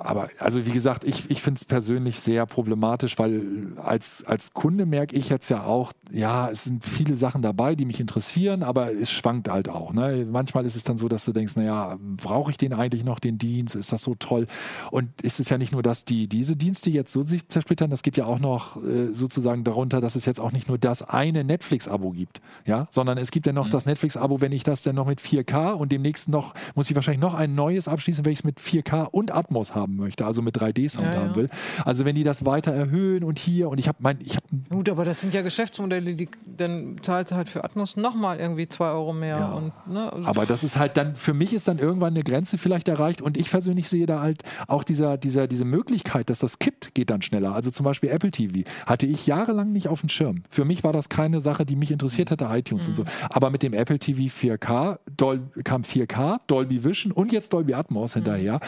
Aber 0.00 0.28
also 0.38 0.64
wie 0.64 0.70
gesagt, 0.70 1.04
ich, 1.04 1.30
ich 1.30 1.42
finde 1.42 1.58
es 1.58 1.64
persönlich 1.64 2.20
sehr 2.20 2.46
problematisch, 2.46 3.18
weil 3.18 3.42
als, 3.76 4.24
als 4.24 4.54
Kunde 4.54 4.86
merke 4.86 5.14
ich 5.14 5.28
jetzt 5.28 5.50
ja 5.50 5.64
auch, 5.64 5.92
ja, 6.10 6.48
es 6.48 6.64
sind 6.64 6.84
viele 6.84 7.16
Sachen 7.16 7.42
dabei, 7.42 7.74
die 7.74 7.84
mich 7.84 8.00
interessieren, 8.00 8.62
aber 8.62 8.92
es 8.92 9.10
schwankt 9.10 9.48
halt 9.50 9.68
auch. 9.68 9.92
Ne? 9.92 10.26
Manchmal 10.30 10.64
ist 10.64 10.74
es 10.74 10.84
dann 10.84 10.96
so, 10.96 11.08
dass 11.08 11.26
du 11.26 11.32
denkst, 11.32 11.54
naja, 11.56 11.98
brauche 12.00 12.50
ich 12.50 12.56
den 12.56 12.72
eigentlich 12.72 13.04
noch, 13.04 13.20
den 13.20 13.36
Dienst? 13.36 13.74
Ist 13.74 13.92
das 13.92 14.00
so 14.02 14.14
toll? 14.14 14.46
Und 14.90 15.20
ist 15.22 15.38
es 15.38 15.50
ja 15.50 15.58
nicht 15.58 15.72
nur, 15.72 15.82
dass 15.82 16.06
die 16.06 16.28
diese 16.28 16.56
Dienste 16.56 16.88
jetzt 16.88 17.12
so 17.12 17.22
sich 17.22 17.48
zersplittern, 17.48 17.90
das 17.90 18.02
geht 18.02 18.16
ja 18.16 18.24
auch 18.24 18.38
noch 18.38 18.82
äh, 18.82 19.12
sozusagen 19.12 19.64
darunter, 19.64 20.00
dass 20.00 20.16
es 20.16 20.24
jetzt 20.24 20.40
auch 20.40 20.52
nicht 20.52 20.68
nur 20.68 20.78
das 20.78 21.02
eine 21.02 21.44
Netflix-Abo 21.44 22.12
gibt, 22.12 22.40
ja, 22.64 22.88
sondern 22.90 23.18
es 23.18 23.30
gibt 23.30 23.46
ja 23.46 23.52
noch 23.52 23.68
das 23.68 23.84
Netflix-Abo, 23.84 24.40
wenn 24.40 24.52
ich 24.52 24.62
das 24.62 24.82
dann 24.82 24.96
noch 24.96 25.06
mit 25.06 25.20
4K 25.20 25.72
und 25.72 25.92
demnächst 25.92 26.28
noch, 26.28 26.54
muss 26.74 26.88
ich 26.88 26.96
wahrscheinlich 26.96 27.20
noch 27.20 27.34
ein 27.34 27.54
neues 27.54 27.86
abschließen, 27.86 28.24
welches 28.24 28.44
mit 28.44 28.58
4K 28.58 29.08
und 29.10 29.30
Atmos 29.30 29.74
haben 29.74 29.89
haben 29.90 29.96
möchte, 29.96 30.24
also 30.24 30.42
mit 30.42 30.56
3D-Sound 30.56 31.06
Ja, 31.06 31.20
haben 31.20 31.34
will. 31.34 31.48
Also 31.84 32.04
wenn 32.04 32.14
die 32.14 32.22
das 32.22 32.44
weiter 32.44 32.72
erhöhen 32.72 33.24
und 33.24 33.38
hier 33.38 33.68
und 33.68 33.78
ich 33.78 33.88
habe 33.88 33.98
mein, 34.00 34.18
ich 34.20 34.36
habe 34.36 34.46
Gut, 34.68 34.88
aber 34.88 35.04
das 35.04 35.20
sind 35.20 35.34
ja 35.34 35.42
Geschäftsmodelle, 35.42 36.14
die 36.14 36.28
dann 36.44 36.96
zahlst 37.02 37.32
du 37.32 37.36
halt 37.36 37.48
für 37.48 37.64
Atmos 37.64 37.96
nochmal 37.96 38.38
irgendwie 38.38 38.68
2 38.68 38.90
Euro 38.90 39.12
mehr. 39.12 39.54
Und, 39.54 39.72
ne, 39.92 40.12
also 40.12 40.28
Aber 40.28 40.46
das 40.46 40.64
ist 40.64 40.76
halt 40.76 40.96
dann, 40.96 41.14
für 41.14 41.34
mich 41.34 41.52
ist 41.52 41.68
dann 41.68 41.78
irgendwann 41.78 42.14
eine 42.14 42.22
Grenze 42.22 42.58
vielleicht 42.58 42.88
erreicht 42.88 43.22
und 43.22 43.36
ich 43.36 43.50
persönlich 43.50 43.88
sehe 43.88 44.06
da 44.06 44.20
halt 44.20 44.42
auch 44.66 44.84
dieser, 44.84 45.18
dieser, 45.18 45.46
diese 45.46 45.64
Möglichkeit, 45.64 46.30
dass 46.30 46.38
das 46.38 46.58
kippt, 46.58 46.94
geht 46.94 47.10
dann 47.10 47.22
schneller. 47.22 47.54
Also 47.54 47.70
zum 47.70 47.84
Beispiel 47.84 48.10
Apple 48.10 48.30
TV 48.30 48.68
hatte 48.86 49.06
ich 49.06 49.26
jahrelang 49.26 49.72
nicht 49.72 49.88
auf 49.88 50.00
dem 50.00 50.08
Schirm. 50.08 50.42
Für 50.50 50.64
mich 50.64 50.84
war 50.84 50.92
das 50.92 51.08
keine 51.08 51.40
Sache, 51.40 51.64
die 51.64 51.76
mich 51.76 51.90
interessiert 51.90 52.30
hätte, 52.30 52.46
iTunes 52.50 52.88
und 52.88 52.94
so. 52.94 53.04
Aber 53.28 53.50
mit 53.50 53.62
dem 53.62 53.72
Apple 53.72 53.98
TV 53.98 54.22
4K 54.22 54.98
Dol 55.16 55.40
kam 55.64 55.82
4K, 55.82 56.40
Dolby 56.46 56.84
Vision 56.84 57.12
und 57.12 57.32
jetzt 57.32 57.52
Dolby 57.52 57.74
Atmos 57.74 58.14
hinterher. 58.14 58.60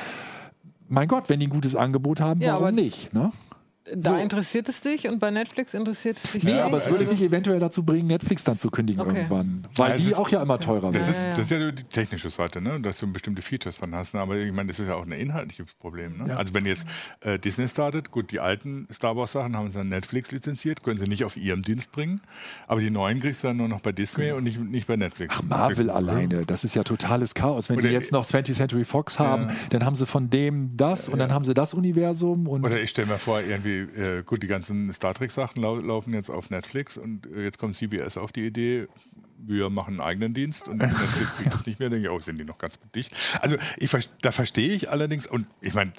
Mein 0.88 1.08
Gott, 1.08 1.28
wenn 1.28 1.40
die 1.40 1.46
ein 1.46 1.50
gutes 1.50 1.74
Angebot 1.76 2.20
haben, 2.20 2.40
Ja, 2.40 2.52
warum 2.54 2.66
aber- 2.68 2.72
nicht? 2.72 3.12
Ne? 3.14 3.30
Da 3.96 4.10
so. 4.10 4.16
interessiert 4.16 4.68
es 4.68 4.80
dich 4.80 5.08
und 5.08 5.18
bei 5.18 5.30
Netflix 5.30 5.74
interessiert 5.74 6.16
es 6.22 6.30
dich 6.32 6.44
Nee, 6.44 6.52
nicht. 6.52 6.62
aber 6.62 6.76
es 6.76 6.88
würde 6.88 7.04
dich 7.04 7.20
eventuell 7.20 7.58
dazu 7.58 7.82
bringen, 7.84 8.06
Netflix 8.06 8.44
dann 8.44 8.56
zu 8.56 8.70
kündigen 8.70 9.00
Okay. 9.02 9.16
irgendwann. 9.18 9.66
Weil 9.76 9.90
Ja, 9.90 9.96
die 9.96 10.02
das 10.04 10.12
ist- 10.12 10.18
auch 10.18 10.28
ja 10.28 10.40
immer 10.42 10.60
teurer 10.60 10.92
Das 10.92 11.06
werden. 11.06 11.14
ja, 11.22 11.28
ja. 11.30 11.36
das 11.36 11.44
ist 11.46 11.50
ja 11.50 11.70
die 11.72 11.82
technische 11.84 12.30
Seite, 12.30 12.60
ne? 12.60 12.80
dass 12.80 12.98
du 12.98 13.10
bestimmte 13.12 13.42
Features 13.42 13.76
von 13.76 13.94
hast. 13.94 14.14
Ne? 14.14 14.20
Aber 14.20 14.36
ich 14.36 14.52
meine, 14.52 14.68
das 14.68 14.78
ist 14.78 14.86
ja 14.88 14.94
auch 14.94 15.04
ein 15.04 15.12
inhaltliches 15.12 15.66
Problem. 15.80 16.18
Ne? 16.18 16.28
Ja. 16.28 16.36
Also 16.36 16.54
wenn 16.54 16.64
jetzt 16.64 16.86
äh, 17.20 17.38
Disney 17.38 17.66
startet, 17.68 18.10
gut, 18.12 18.30
die 18.30 18.38
alten 18.40 18.86
Star 18.92 19.16
Wars 19.16 19.32
Sachen 19.32 19.56
haben 19.56 19.70
sie 19.72 19.80
an 19.80 19.88
Netflix 19.88 20.30
lizenziert, 20.30 20.82
können 20.84 20.98
sie 21.00 21.06
nicht 21.08 21.24
auf 21.24 21.36
ihrem 21.36 21.62
Dienst 21.62 21.90
bringen. 21.90 22.20
Aber 22.68 22.80
die 22.80 22.90
neuen 22.90 23.18
kriegst 23.20 23.42
du 23.42 23.48
dann 23.48 23.56
nur 23.56 23.68
noch 23.68 23.80
bei 23.80 23.90
Disney 23.92 24.30
und 24.32 24.44
nicht, 24.44 24.60
nicht 24.60 24.86
bei 24.86 24.96
Netflix. 24.96 25.34
Ach, 25.36 25.42
Marvel 25.42 25.86
Ja. 25.88 25.94
alleine, 25.94 26.46
das 26.46 26.62
ist 26.64 26.74
ja 26.74 26.84
totales 26.84 27.34
Chaos. 27.34 27.68
Wenn 27.68 27.78
Oder- 27.78 27.88
die 27.88 27.94
jetzt 27.94 28.12
noch 28.12 28.24
20th 28.24 28.54
Century 28.56 28.84
Fox 28.84 29.18
haben, 29.18 29.48
dann 29.70 29.84
haben 29.84 29.96
sie 29.96 30.06
von 30.06 30.30
dem 30.30 30.76
das 30.76 31.08
und 31.08 31.18
dann 31.18 31.32
haben 31.32 31.44
sie 31.44 31.54
das 31.54 31.74
Universum 31.74 32.46
und 32.46 32.64
Oder 32.64 32.80
ich 32.80 32.90
stelle 32.90 33.08
mir 33.08 33.18
vor, 33.18 33.40
irgendwie, 33.40 33.71
äh, 33.80 34.22
gut, 34.24 34.42
die 34.42 34.46
ganzen 34.46 34.92
Star 34.92 35.14
Trek-Sachen 35.14 35.60
lau 35.62 35.76
laufen 35.76 36.12
jetzt 36.14 36.30
auf 36.30 36.50
Netflix 36.50 36.96
und 36.96 37.26
äh, 37.26 37.42
jetzt 37.44 37.58
kommt 37.58 37.76
CBS 37.76 38.16
auf 38.16 38.32
die 38.32 38.46
Idee, 38.46 38.88
wir 39.38 39.70
machen 39.70 39.94
einen 39.94 40.00
eigenen 40.00 40.34
Dienst 40.34 40.68
und 40.68 40.76
Netflix 40.78 41.36
kriegt 41.36 41.54
das 41.54 41.66
nicht 41.66 41.80
mehr, 41.80 41.90
denke 41.90 42.06
ich, 42.06 42.10
oh, 42.10 42.18
sind 42.20 42.38
die 42.38 42.44
noch 42.44 42.58
ganz 42.58 42.78
dicht. 42.94 43.14
Also 43.40 43.56
ich, 43.76 43.90
da 44.20 44.32
verstehe 44.32 44.72
ich 44.72 44.90
allerdings, 44.90 45.26
und 45.26 45.46
ich 45.60 45.74
meine, 45.74 45.92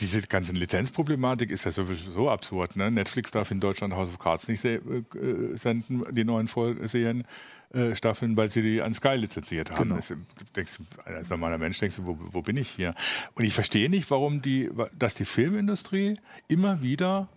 diese 0.00 0.20
ganze 0.22 0.52
Lizenzproblematik 0.52 1.50
ist 1.50 1.64
ja 1.64 1.70
sowieso 1.70 2.30
absurd. 2.30 2.76
Ne? 2.76 2.90
Netflix 2.90 3.30
darf 3.30 3.50
in 3.50 3.60
Deutschland 3.60 3.94
House 3.94 4.08
of 4.08 4.18
Cards 4.18 4.48
nicht 4.48 4.60
se 4.60 4.76
äh, 4.76 5.56
senden, 5.56 6.04
die 6.14 6.24
neuen 6.24 6.48
Vollserien. 6.48 7.24
Äh, 7.72 7.94
Staffeln, 7.94 8.36
weil 8.36 8.50
sie 8.50 8.62
die 8.62 8.82
an 8.82 8.94
Sky 8.94 9.14
lizenziert 9.14 9.70
haben. 9.70 9.90
Genau. 9.90 9.96
Das, 9.96 10.12
denkst, 10.56 10.78
als 11.04 11.28
normaler 11.28 11.58
Mensch 11.58 11.78
denkst 11.78 11.96
du, 11.96 12.06
wo, 12.06 12.18
wo 12.18 12.42
bin 12.42 12.56
ich 12.56 12.68
hier? 12.68 12.94
Und 13.34 13.44
ich 13.44 13.54
verstehe 13.54 13.88
nicht, 13.88 14.10
warum 14.10 14.42
die, 14.42 14.70
dass 14.98 15.14
die 15.14 15.24
Filmindustrie 15.24 16.18
immer 16.48 16.82
wieder 16.82 17.28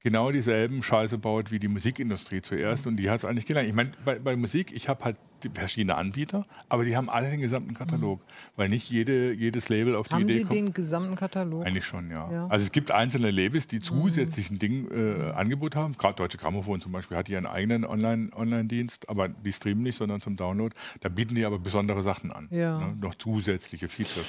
genau 0.00 0.30
dieselben 0.30 0.82
Scheiße 0.82 1.18
baut 1.18 1.50
wie 1.50 1.58
die 1.58 1.68
Musikindustrie 1.68 2.42
zuerst 2.42 2.86
und 2.86 2.96
die 2.96 3.08
hat 3.08 3.18
es 3.18 3.24
eigentlich 3.24 3.46
gelernt. 3.46 3.68
Ich 3.68 3.74
meine, 3.74 3.92
bei, 4.04 4.18
bei 4.18 4.36
Musik, 4.36 4.72
ich 4.72 4.88
habe 4.88 5.04
halt 5.04 5.16
verschiedene 5.52 5.96
Anbieter, 5.96 6.46
aber 6.68 6.84
die 6.84 6.96
haben 6.96 7.10
alle 7.10 7.30
den 7.30 7.40
gesamten 7.40 7.74
Katalog, 7.74 8.20
weil 8.56 8.68
nicht 8.68 8.90
jede, 8.90 9.32
jedes 9.32 9.68
Label 9.68 9.96
auf 9.96 10.08
die 10.08 10.14
Haben 10.14 10.22
Idee 10.22 10.32
die 10.34 10.40
kommt. 10.42 10.52
den 10.52 10.72
gesamten 10.74 11.16
Katalog? 11.16 11.66
Eigentlich 11.66 11.84
schon, 11.84 12.10
ja. 12.10 12.30
Ja. 12.30 12.46
Also 12.48 12.64
es 12.64 12.72
gibt 12.72 12.90
einzelne 12.90 13.30
Labels, 13.30 13.66
die 13.66 13.78
zusätzlich 13.80 14.50
ein 14.50 14.58
Ding 14.58 14.88
äh, 14.90 15.32
Angebot 15.32 15.76
haben. 15.76 15.94
Gerade 15.96 16.14
Deutsche 16.16 16.38
Grammophon 16.38 16.80
zum 16.80 16.92
Beispiel 16.92 17.16
hat 17.16 17.28
ihren 17.28 17.46
eigenen 17.46 17.84
Online- 17.84 18.30
Online-Dienst, 18.34 19.08
aber 19.08 19.28
die 19.28 19.52
streamen 19.52 19.82
nicht, 19.82 19.98
sondern 19.98 20.20
zum 20.20 20.36
Download. 20.36 20.74
Da 21.00 21.08
bieten 21.08 21.34
die 21.34 21.44
aber 21.44 21.58
besondere 21.58 22.02
Sachen 22.02 22.32
an. 22.32 22.48
Ja. 22.50 22.78
Ne? 22.78 22.96
Noch 23.00 23.14
zusätzliche 23.16 23.88
Features. 23.88 24.26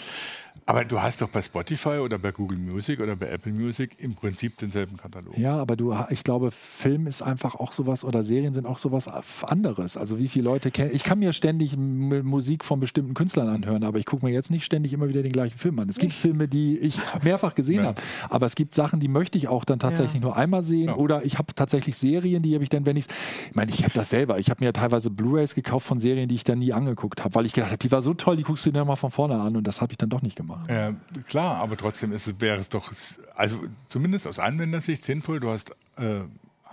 Aber 0.65 0.86
du 0.86 1.01
hast 1.01 1.21
doch 1.21 1.30
bei 1.30 1.41
Spotify 1.41 1.99
oder 1.99 2.17
bei 2.17 2.32
Google 2.32 2.58
Music 2.58 2.99
oder 2.99 3.15
bei 3.15 3.28
Apple 3.28 3.51
Music 3.51 3.99
im 3.99 4.15
Prinzip 4.15 4.58
denselben 4.58 4.97
Katalog. 4.97 5.38
Ja, 5.38 5.58
aber 5.58 5.75
du, 5.75 5.95
ich 6.10 6.23
glaube, 6.23 6.49
Film 6.51 7.08
ist 7.08 7.21
einfach 7.21 7.56
auch 7.56 7.71
sowas 7.71 8.04
oder 8.04 8.23
Serien 8.23 8.54
sind 8.54 8.65
auch 8.65 8.80
sowas 8.80 9.08
anderes. 9.43 9.97
Also 9.97 10.17
wie 10.17 10.28
viele 10.28 10.45
Leute 10.45 10.71
kennen. 10.71 10.91
Ich 10.93 11.04
kann 11.06 11.20
mir 11.20 11.32
ständig 11.32 11.78
Musik 11.78 12.65
von 12.65 12.80
bestimmten 12.82 13.13
Künstlern 13.13 13.48
anhören, 13.48 13.84
aber 13.86 14.00
ich 14.00 14.06
gucke 14.06 14.26
mir 14.26 14.32
jetzt 14.34 14.52
nicht 14.52 14.65
ständig 14.65 14.91
immer 14.91 15.08
wieder 15.08 15.24
den 15.24 15.32
gleichen 15.32 15.58
Film 15.58 15.80
an. 15.80 15.88
Es 15.88 15.98
gibt 15.98 16.12
Filme, 16.13 16.48
die 16.48 16.78
ich 16.80 17.00
mehrfach 17.24 17.56
gesehen 17.56 17.82
Ja. 17.84 17.84
habe, 17.89 18.02
aber 18.30 18.46
es 18.48 18.56
gibt 18.56 18.74
Sachen, 18.76 19.00
die 19.00 19.08
möchte 19.08 19.38
ich 19.38 19.48
auch 19.48 19.63
dann 19.63 19.80
tatsächlich 19.80 20.15
Ja. 20.22 20.28
nur 20.30 20.36
einmal 20.36 20.63
sehen 20.63 20.88
Ja. 20.88 20.96
oder 20.96 21.24
ich 21.24 21.38
habe 21.38 21.54
tatsächlich 21.56 21.96
Serien, 21.96 22.41
die 22.41 22.54
habe 22.56 22.63
ich 22.63 22.70
dann, 22.70 22.86
wenn 22.86 22.98
ich 22.98 23.06
ich 23.50 23.56
meine, 23.56 23.72
ich 23.72 23.84
habe 23.84 23.94
das 23.94 24.10
selber. 24.10 24.39
Ich 24.39 24.50
habe 24.50 24.63
mir 24.65 24.74
teilweise 24.74 25.10
Blu-rays 25.12 25.56
gekauft 25.56 25.86
von 25.88 26.00
Serien, 26.00 26.28
die 26.28 26.36
ich 26.36 26.44
dann 26.44 26.60
nie 26.60 26.74
angeguckt 26.74 27.24
habe, 27.24 27.36
weil 27.36 27.46
ich 27.46 27.54
gedacht 27.54 27.72
habe, 27.72 27.78
die 27.80 27.91
war 27.91 28.02
so 28.02 28.13
toll, 28.15 28.36
die 28.36 28.44
guckst 28.44 28.65
du 28.65 28.72
dir 28.72 28.84
mal 28.84 28.96
von 28.96 29.12
vorne 29.12 29.39
an 29.39 29.56
und 29.56 29.65
das 29.68 29.82
habe 29.82 29.94
ich 29.94 29.98
dann 29.98 30.10
doch 30.10 30.22
nicht 30.24 30.36
gemacht. 30.36 30.70
Ja, 30.70 30.94
klar, 31.28 31.58
aber 31.58 31.78
trotzdem 31.78 32.12
es- 32.12 32.34
wäre 32.39 32.58
es 32.58 32.68
doch, 32.70 32.91
also 33.36 33.60
zumindest 33.88 34.28
aus 34.28 34.39
Anwendersicht 34.39 35.06
sinnvoll, 35.06 35.39
du 35.39 35.50
hast 35.50 35.70
äh, 35.98 36.22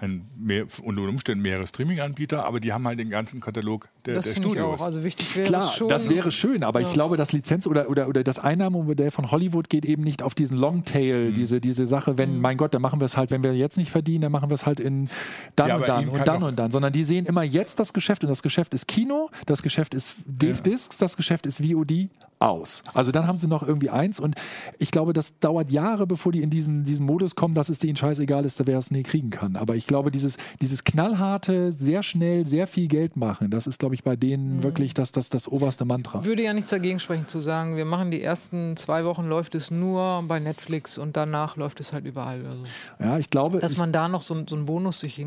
ein 0.02 0.26
mehr, 0.36 0.66
unter 0.82 1.02
Umständen 1.02 1.42
mehrere 1.42 1.66
Streaming-Anbieter, 1.66 2.44
aber 2.44 2.58
die 2.60 2.72
haben 2.72 2.86
halt 2.86 2.98
den 2.98 3.08
ganzen 3.08 3.40
Katalog 3.40 3.88
der, 4.04 4.14
das 4.14 4.24
der 4.24 4.34
finde 4.34 4.48
ich 4.48 4.54
Studios. 4.54 4.80
auch. 4.80 4.84
Also 4.84 5.04
wichtig 5.04 5.36
wäre 5.36 5.46
Klar, 5.46 5.70
schon. 5.72 5.88
das 5.88 6.10
wäre 6.10 6.32
schön, 6.32 6.64
aber 6.64 6.80
ich 6.80 6.88
Ja. 6.88 6.92
glaube, 6.92 7.16
das 7.16 7.32
Lizenz- 7.32 7.66
oder, 7.68 7.88
oder, 7.88 8.08
oder 8.08 8.24
das 8.24 8.38
Einnahmenmodell 8.40 9.12
von 9.12 9.30
Hollywood 9.30 9.68
geht 9.70 9.84
eben 9.84 10.02
nicht 10.02 10.22
auf 10.22 10.34
diesen 10.34 10.56
Longtail, 10.56 11.30
Mhm. 11.30 11.34
diese, 11.34 11.60
diese 11.60 11.86
Sache, 11.86 12.18
wenn, 12.18 12.40
mein 12.40 12.56
Gott, 12.56 12.74
dann 12.74 12.82
machen 12.82 13.00
wir 13.00 13.04
es 13.04 13.16
halt, 13.16 13.30
wenn 13.30 13.44
wir 13.44 13.54
jetzt 13.54 13.76
nicht 13.76 13.90
verdienen, 13.92 14.22
dann 14.22 14.32
machen 14.32 14.50
wir 14.50 14.54
es 14.54 14.66
halt 14.66 14.80
in 14.80 15.08
dann 15.54 15.68
Ja, 15.68 15.76
und 15.76 15.88
dann 15.88 16.08
und 16.08 16.26
dann 16.26 16.42
und 16.42 16.58
dann, 16.58 16.70
sondern 16.72 16.92
die 16.92 17.04
sehen 17.04 17.24
immer 17.24 17.44
jetzt 17.44 17.78
das 17.78 17.92
Geschäft 17.92 18.24
und 18.24 18.28
das 18.30 18.42
Geschäft 18.42 18.74
ist 18.74 18.88
Kino, 18.88 19.30
das 19.46 19.62
Geschäft 19.62 19.94
ist 19.94 20.16
Discs, 20.26 20.98
das 20.98 21.16
Geschäft 21.16 21.46
ist 21.46 21.58
VOD 21.64 22.08
aus. 22.40 22.82
Also 22.92 23.12
dann 23.12 23.28
haben 23.28 23.38
sie 23.38 23.46
noch 23.46 23.62
irgendwie 23.62 23.90
eins 23.90 24.18
und 24.18 24.34
ich 24.80 24.90
glaube, 24.90 25.12
das 25.12 25.38
dauert 25.38 25.70
Jahre, 25.70 26.08
bevor 26.08 26.32
die 26.32 26.42
in 26.42 26.50
diesen, 26.50 26.82
diesen 26.82 27.06
Modus 27.06 27.36
kommen, 27.36 27.54
dass 27.54 27.68
es 27.68 27.78
denen 27.78 27.94
scheißegal 27.94 28.44
ist, 28.44 28.60
wer 28.66 28.78
es 28.78 28.90
nie 28.90 29.04
kriegen 29.04 29.30
kann. 29.30 29.54
Aber 29.54 29.76
ich 29.76 29.86
glaube, 29.92 30.10
dieses, 30.10 30.38
dieses 30.62 30.84
knallharte, 30.84 31.70
sehr 31.70 32.02
schnell, 32.02 32.46
sehr 32.46 32.66
viel 32.66 32.88
Geld 32.88 33.14
machen, 33.16 33.50
das 33.50 33.66
ist, 33.66 33.78
glaube 33.78 33.94
ich, 33.94 34.02
bei 34.02 34.16
denen 34.16 34.56
Mhm. 34.56 34.62
wirklich 34.62 34.94
das, 34.94 35.12
das, 35.12 35.28
das 35.28 35.46
oberste 35.48 35.84
Mantra. 35.84 36.24
Würde 36.24 36.42
ja 36.42 36.54
nichts 36.54 36.70
dagegen 36.70 36.98
sprechen 36.98 37.28
zu 37.28 37.40
sagen, 37.40 37.76
wir 37.76 37.84
machen 37.84 38.10
die 38.10 38.22
ersten 38.22 38.74
zwei 38.78 39.04
Wochen 39.04 39.26
läuft 39.26 39.54
es 39.54 39.70
nur 39.70 40.24
bei 40.26 40.40
Netflix 40.40 40.96
und 40.96 41.14
danach 41.16 41.56
läuft 41.56 41.78
es 41.80 41.92
halt 41.92 42.06
überall. 42.06 42.44
Also, 42.46 42.64
Ja, 42.98 43.18
ich 43.18 43.28
glaube, 43.28 43.58
dass 43.58 43.72
ich, 43.72 43.78
man 43.78 43.92
da 43.92 44.08
noch 44.08 44.22
so, 44.22 44.34
so 44.48 44.56
einen 44.56 44.64
Bonus 44.64 45.00
sich 45.00 45.24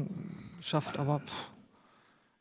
schafft, 0.61 0.97
aber 0.97 1.19
pff. 1.19 1.49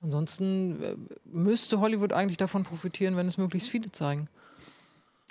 ansonsten 0.03 0.83
äh, 0.83 0.97
müsste 1.31 1.81
Hollywood 1.81 2.13
eigentlich 2.15 2.39
davon 2.39 2.63
profitieren, 2.65 3.17
wenn 3.17 3.29
es 3.29 3.37
möglichst 3.39 3.69
viele 3.69 3.93
zeigen. 3.93 4.29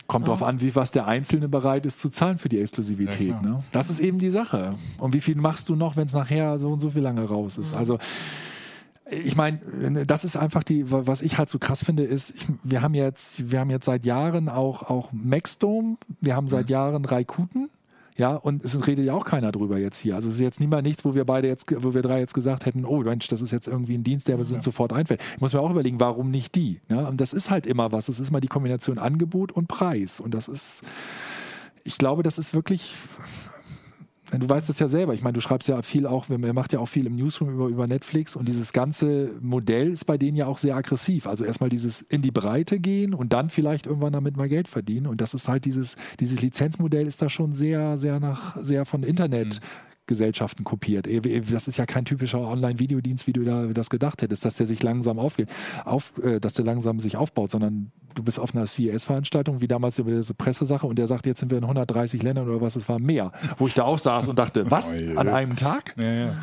Kommt 0.07 0.27
darauf 0.27 0.43
an, 0.43 0.61
wie 0.61 0.75
was 0.75 0.91
der 0.91 1.07
Einzelne 1.07 1.47
bereit 1.47 1.85
ist 1.85 1.99
zu 1.99 2.09
zahlen 2.09 2.37
für 2.37 2.49
die 2.49 2.59
Exklusivität. 2.59 3.29
Ja, 3.29 3.41
ne? 3.41 3.63
Das 3.71 3.89
ist 3.89 3.99
eben 3.99 4.19
die 4.19 4.31
Sache. 4.31 4.75
Und 4.97 5.13
wie 5.13 5.21
viel 5.21 5.35
machst 5.35 5.69
du 5.69 5.75
noch, 5.75 5.95
wenn 5.95 6.05
es 6.05 6.13
nachher 6.13 6.59
so 6.59 6.71
und 6.71 6.79
so 6.79 6.91
viel 6.91 7.01
lange 7.01 7.23
raus 7.23 7.57
ist? 7.57 7.73
Also 7.73 7.97
ich 9.09 9.35
meine, 9.35 9.59
das 10.05 10.23
ist 10.23 10.37
einfach 10.37 10.63
die, 10.63 10.89
was 10.89 11.21
ich 11.21 11.37
halt 11.37 11.49
so 11.49 11.59
krass 11.59 11.83
finde, 11.83 12.03
ist, 12.03 12.31
ich, 12.31 12.47
wir 12.63 12.81
haben 12.81 12.93
jetzt, 12.93 13.51
wir 13.51 13.59
haben 13.59 13.69
jetzt 13.69 13.85
seit 13.85 14.05
Jahren 14.05 14.49
auch, 14.49 14.83
auch 14.83 15.11
Maxdome, 15.11 15.97
wir 16.21 16.35
haben 16.35 16.47
seit 16.47 16.69
Jahren 16.69 17.05
Raikuten. 17.05 17.69
Ja, 18.17 18.35
und 18.35 18.63
es 18.63 18.87
redet 18.87 19.05
ja 19.05 19.13
auch 19.13 19.25
keiner 19.25 19.51
drüber 19.51 19.77
jetzt 19.77 19.97
hier. 19.97 20.15
Also 20.15 20.29
es 20.29 20.35
ist 20.35 20.41
jetzt 20.41 20.59
niemals 20.59 20.83
nichts, 20.83 21.03
wo 21.03 21.15
wir 21.15 21.25
beide 21.25 21.47
jetzt, 21.47 21.65
wo 21.83 21.93
wir 21.93 22.01
drei 22.01 22.19
jetzt 22.19 22.33
gesagt 22.33 22.65
hätten, 22.65 22.85
oh 22.85 23.01
Mensch, 23.01 23.27
das 23.27 23.41
ist 23.41 23.51
jetzt 23.51 23.67
irgendwie 23.67 23.95
ein 23.97 24.03
Dienst, 24.03 24.27
der 24.27 24.37
uns 24.37 24.49
sofort 24.63 24.93
einfällt. 24.93 25.21
Ich 25.35 25.41
muss 25.41 25.53
mir 25.53 25.61
auch 25.61 25.71
überlegen, 25.71 25.99
warum 25.99 26.29
nicht 26.29 26.55
die? 26.55 26.79
Ja, 26.89 27.07
und 27.07 27.19
das 27.19 27.33
ist 27.33 27.49
halt 27.49 27.65
immer 27.65 27.91
was. 27.91 28.09
Es 28.09 28.19
ist 28.19 28.31
mal 28.31 28.39
die 28.39 28.47
Kombination 28.47 28.99
Angebot 28.99 29.51
und 29.51 29.67
Preis. 29.67 30.19
Und 30.19 30.33
das 30.33 30.47
ist, 30.47 30.83
ich 31.83 31.97
glaube, 31.97 32.23
das 32.23 32.37
ist 32.37 32.53
wirklich. 32.53 32.95
Du 34.39 34.49
weißt 34.49 34.69
das 34.69 34.79
ja 34.79 34.87
selber. 34.87 35.13
Ich 35.13 35.21
meine, 35.21 35.33
du 35.33 35.41
schreibst 35.41 35.67
ja 35.67 35.81
viel 35.81 36.05
auch, 36.05 36.29
er 36.29 36.53
macht 36.53 36.73
ja 36.73 36.79
auch 36.79 36.87
viel 36.87 37.05
im 37.05 37.15
Newsroom 37.15 37.49
über, 37.49 37.67
über 37.67 37.87
Netflix 37.87 38.35
und 38.35 38.47
dieses 38.47 38.73
ganze 38.73 39.31
Modell 39.41 39.91
ist 39.91 40.05
bei 40.05 40.17
denen 40.17 40.37
ja 40.37 40.47
auch 40.47 40.57
sehr 40.57 40.75
aggressiv. 40.75 41.27
Also 41.27 41.43
erstmal 41.43 41.69
dieses 41.69 42.01
in 42.01 42.21
die 42.21 42.31
Breite 42.31 42.79
gehen 42.79 43.13
und 43.13 43.33
dann 43.33 43.49
vielleicht 43.49 43.87
irgendwann 43.87 44.13
damit 44.13 44.37
mal 44.37 44.49
Geld 44.49 44.67
verdienen. 44.67 45.07
Und 45.07 45.21
das 45.21 45.33
ist 45.33 45.47
halt 45.47 45.65
dieses, 45.65 45.97
dieses 46.19 46.41
Lizenzmodell 46.41 47.07
ist 47.07 47.21
da 47.21 47.29
schon 47.29 47.53
sehr, 47.53 47.97
sehr 47.97 48.19
nach, 48.19 48.57
sehr 48.61 48.85
von 48.85 49.03
Internet. 49.03 49.61
Gesellschaften 50.05 50.63
kopiert. 50.63 51.07
Eh, 51.07 51.21
Das 51.51 51.67
ist 51.67 51.77
ja 51.77 51.85
kein 51.85 52.05
typischer 52.05 52.39
Online-Videodienst, 52.41 53.27
wie 53.27 53.33
du 53.33 53.43
da 53.43 53.67
das 53.67 53.89
gedacht 53.89 54.21
hättest, 54.21 54.45
dass 54.45 54.55
der 54.57 54.67
sich 54.67 54.83
langsam 54.83 55.19
aufgeht, 55.19 55.49
auf, 55.85 56.13
äh, 56.21 56.39
dass 56.39 56.53
der 56.53 56.65
langsam 56.65 56.99
sich 56.99 57.17
aufbaut, 57.17 57.51
sondern 57.51 57.91
du 58.15 58.23
bist 58.23 58.39
auf 58.39 58.55
einer 58.55 58.65
CES-Veranstaltung, 58.65 59.61
wie 59.61 59.67
damals 59.67 59.99
über 59.99 60.11
diese 60.11 60.33
Pressesache, 60.33 60.85
und 60.85 60.97
der 60.97 61.07
sagt, 61.07 61.25
jetzt 61.25 61.39
sind 61.39 61.51
wir 61.51 61.57
in 61.57 61.63
130 61.63 62.21
Ländern 62.21 62.49
oder 62.49 62.61
was, 62.61 62.75
es 62.75 62.87
war 62.89 62.99
mehr. 62.99 63.31
Wo 63.57 63.67
ich 63.67 63.73
da 63.73 63.83
auch 63.83 63.99
saß 63.99 64.27
und 64.27 64.37
dachte, 64.39 64.65
was? 64.71 64.97
An 65.15 65.27
einem 65.29 65.55
Tag? 65.55 65.95
Ja, 65.97 66.13
ja. 66.13 66.37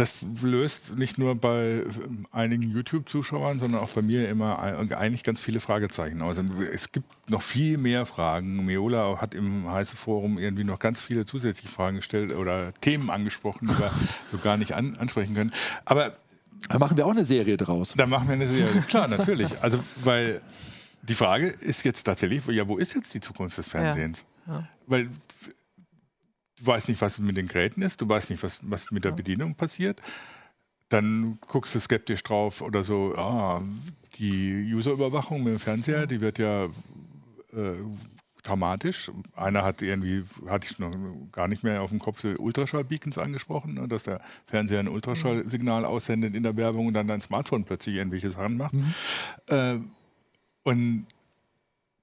Das 0.00 0.24
löst 0.42 0.96
nicht 0.96 1.18
nur 1.18 1.34
bei 1.34 1.84
ähm, 1.84 2.26
einigen 2.32 2.70
YouTube-Zuschauern, 2.70 3.58
sondern 3.58 3.80
auch 3.80 3.90
bei 3.90 4.02
mir 4.02 4.28
immer 4.28 4.58
eigentlich 4.58 5.22
ganz 5.22 5.38
viele 5.40 5.60
Fragezeichen 5.60 6.22
aus. 6.22 6.38
Und 6.38 6.50
Es 6.72 6.90
gibt 6.92 7.30
noch 7.30 7.42
viel 7.42 7.78
mehr 7.78 8.06
Fragen. 8.06 8.64
Meola 8.64 9.20
hat 9.20 9.34
im 9.34 9.70
heiße 9.70 9.96
Forum 9.96 10.38
irgendwie 10.38 10.64
noch 10.64 10.78
ganz 10.78 11.00
viele 11.00 11.26
zusätzliche 11.26 11.72
Fragen 11.72 11.96
gestellt 11.96 12.32
oder 12.32 12.72
Themen 12.80 13.10
angesprochen, 13.10 13.68
die 13.68 13.78
wir 13.78 13.90
so 14.32 14.38
gar 14.38 14.56
nicht 14.56 14.72
an, 14.74 14.96
ansprechen 14.96 15.34
können. 15.34 15.52
Aber 15.84 16.16
Da 16.68 16.78
machen 16.78 16.96
wir 16.96 17.06
auch 17.06 17.10
eine 17.10 17.24
Serie 17.24 17.56
draus. 17.56 17.94
da 17.96 18.06
machen 18.06 18.26
wir 18.28 18.34
eine 18.34 18.48
Serie. 18.48 18.82
Klar, 18.88 19.08
natürlich. 19.08 19.62
Also, 19.62 19.78
weil 20.02 20.40
die 21.02 21.14
Frage 21.14 21.48
ist 21.48 21.84
jetzt 21.84 22.04
tatsächlich, 22.04 22.46
ja, 22.48 22.66
wo 22.68 22.76
ist 22.78 22.94
jetzt 22.94 23.12
die 23.14 23.20
Zukunft 23.20 23.56
des 23.58 23.68
Fernsehens? 23.68 24.24
Ja. 24.46 24.54
Ja. 24.54 24.68
Weil 24.86 25.08
du 26.60 26.66
weißt 26.66 26.88
nicht, 26.88 27.00
was 27.00 27.18
mit 27.18 27.36
den 27.36 27.48
Geräten 27.48 27.82
ist, 27.82 28.00
du 28.00 28.08
weißt 28.08 28.30
nicht, 28.30 28.42
was, 28.42 28.60
was 28.62 28.90
mit 28.90 29.04
der 29.04 29.12
Bedienung 29.12 29.54
passiert. 29.54 30.00
Dann 30.88 31.38
guckst 31.46 31.74
du 31.74 31.80
skeptisch 31.80 32.22
drauf 32.22 32.62
oder 32.62 32.82
so, 32.82 33.14
ah, 33.16 33.62
die 34.16 34.72
Userüberwachung 34.74 35.42
mit 35.42 35.54
dem 35.54 35.58
Fernseher, 35.58 36.06
die 36.06 36.20
wird 36.20 36.38
ja 36.38 36.64
äh, 36.64 37.78
dramatisch. 38.42 39.10
Einer 39.36 39.62
hat 39.62 39.82
irgendwie, 39.82 40.24
hatte 40.48 40.68
ich 40.70 40.78
noch 40.78 40.92
gar 41.32 41.48
nicht 41.48 41.62
mehr 41.62 41.82
auf 41.82 41.90
dem 41.90 41.98
Kopf, 41.98 42.24
Ultraschall-Beacons 42.24 43.18
angesprochen, 43.18 43.74
ne, 43.74 43.88
dass 43.88 44.04
der 44.04 44.20
Fernseher 44.46 44.80
ein 44.80 44.88
Ultraschallsignal 44.88 45.84
aussendet 45.84 46.34
in 46.34 46.42
der 46.42 46.56
Werbung 46.56 46.86
und 46.88 46.94
dann 46.94 47.06
dein 47.06 47.20
Smartphone 47.20 47.64
plötzlich 47.64 47.96
irgendwelche 47.96 48.30
Sachen 48.30 48.56
macht. 48.56 48.74
Mhm. 48.74 48.94
Äh, 49.46 49.78
und 50.62 51.06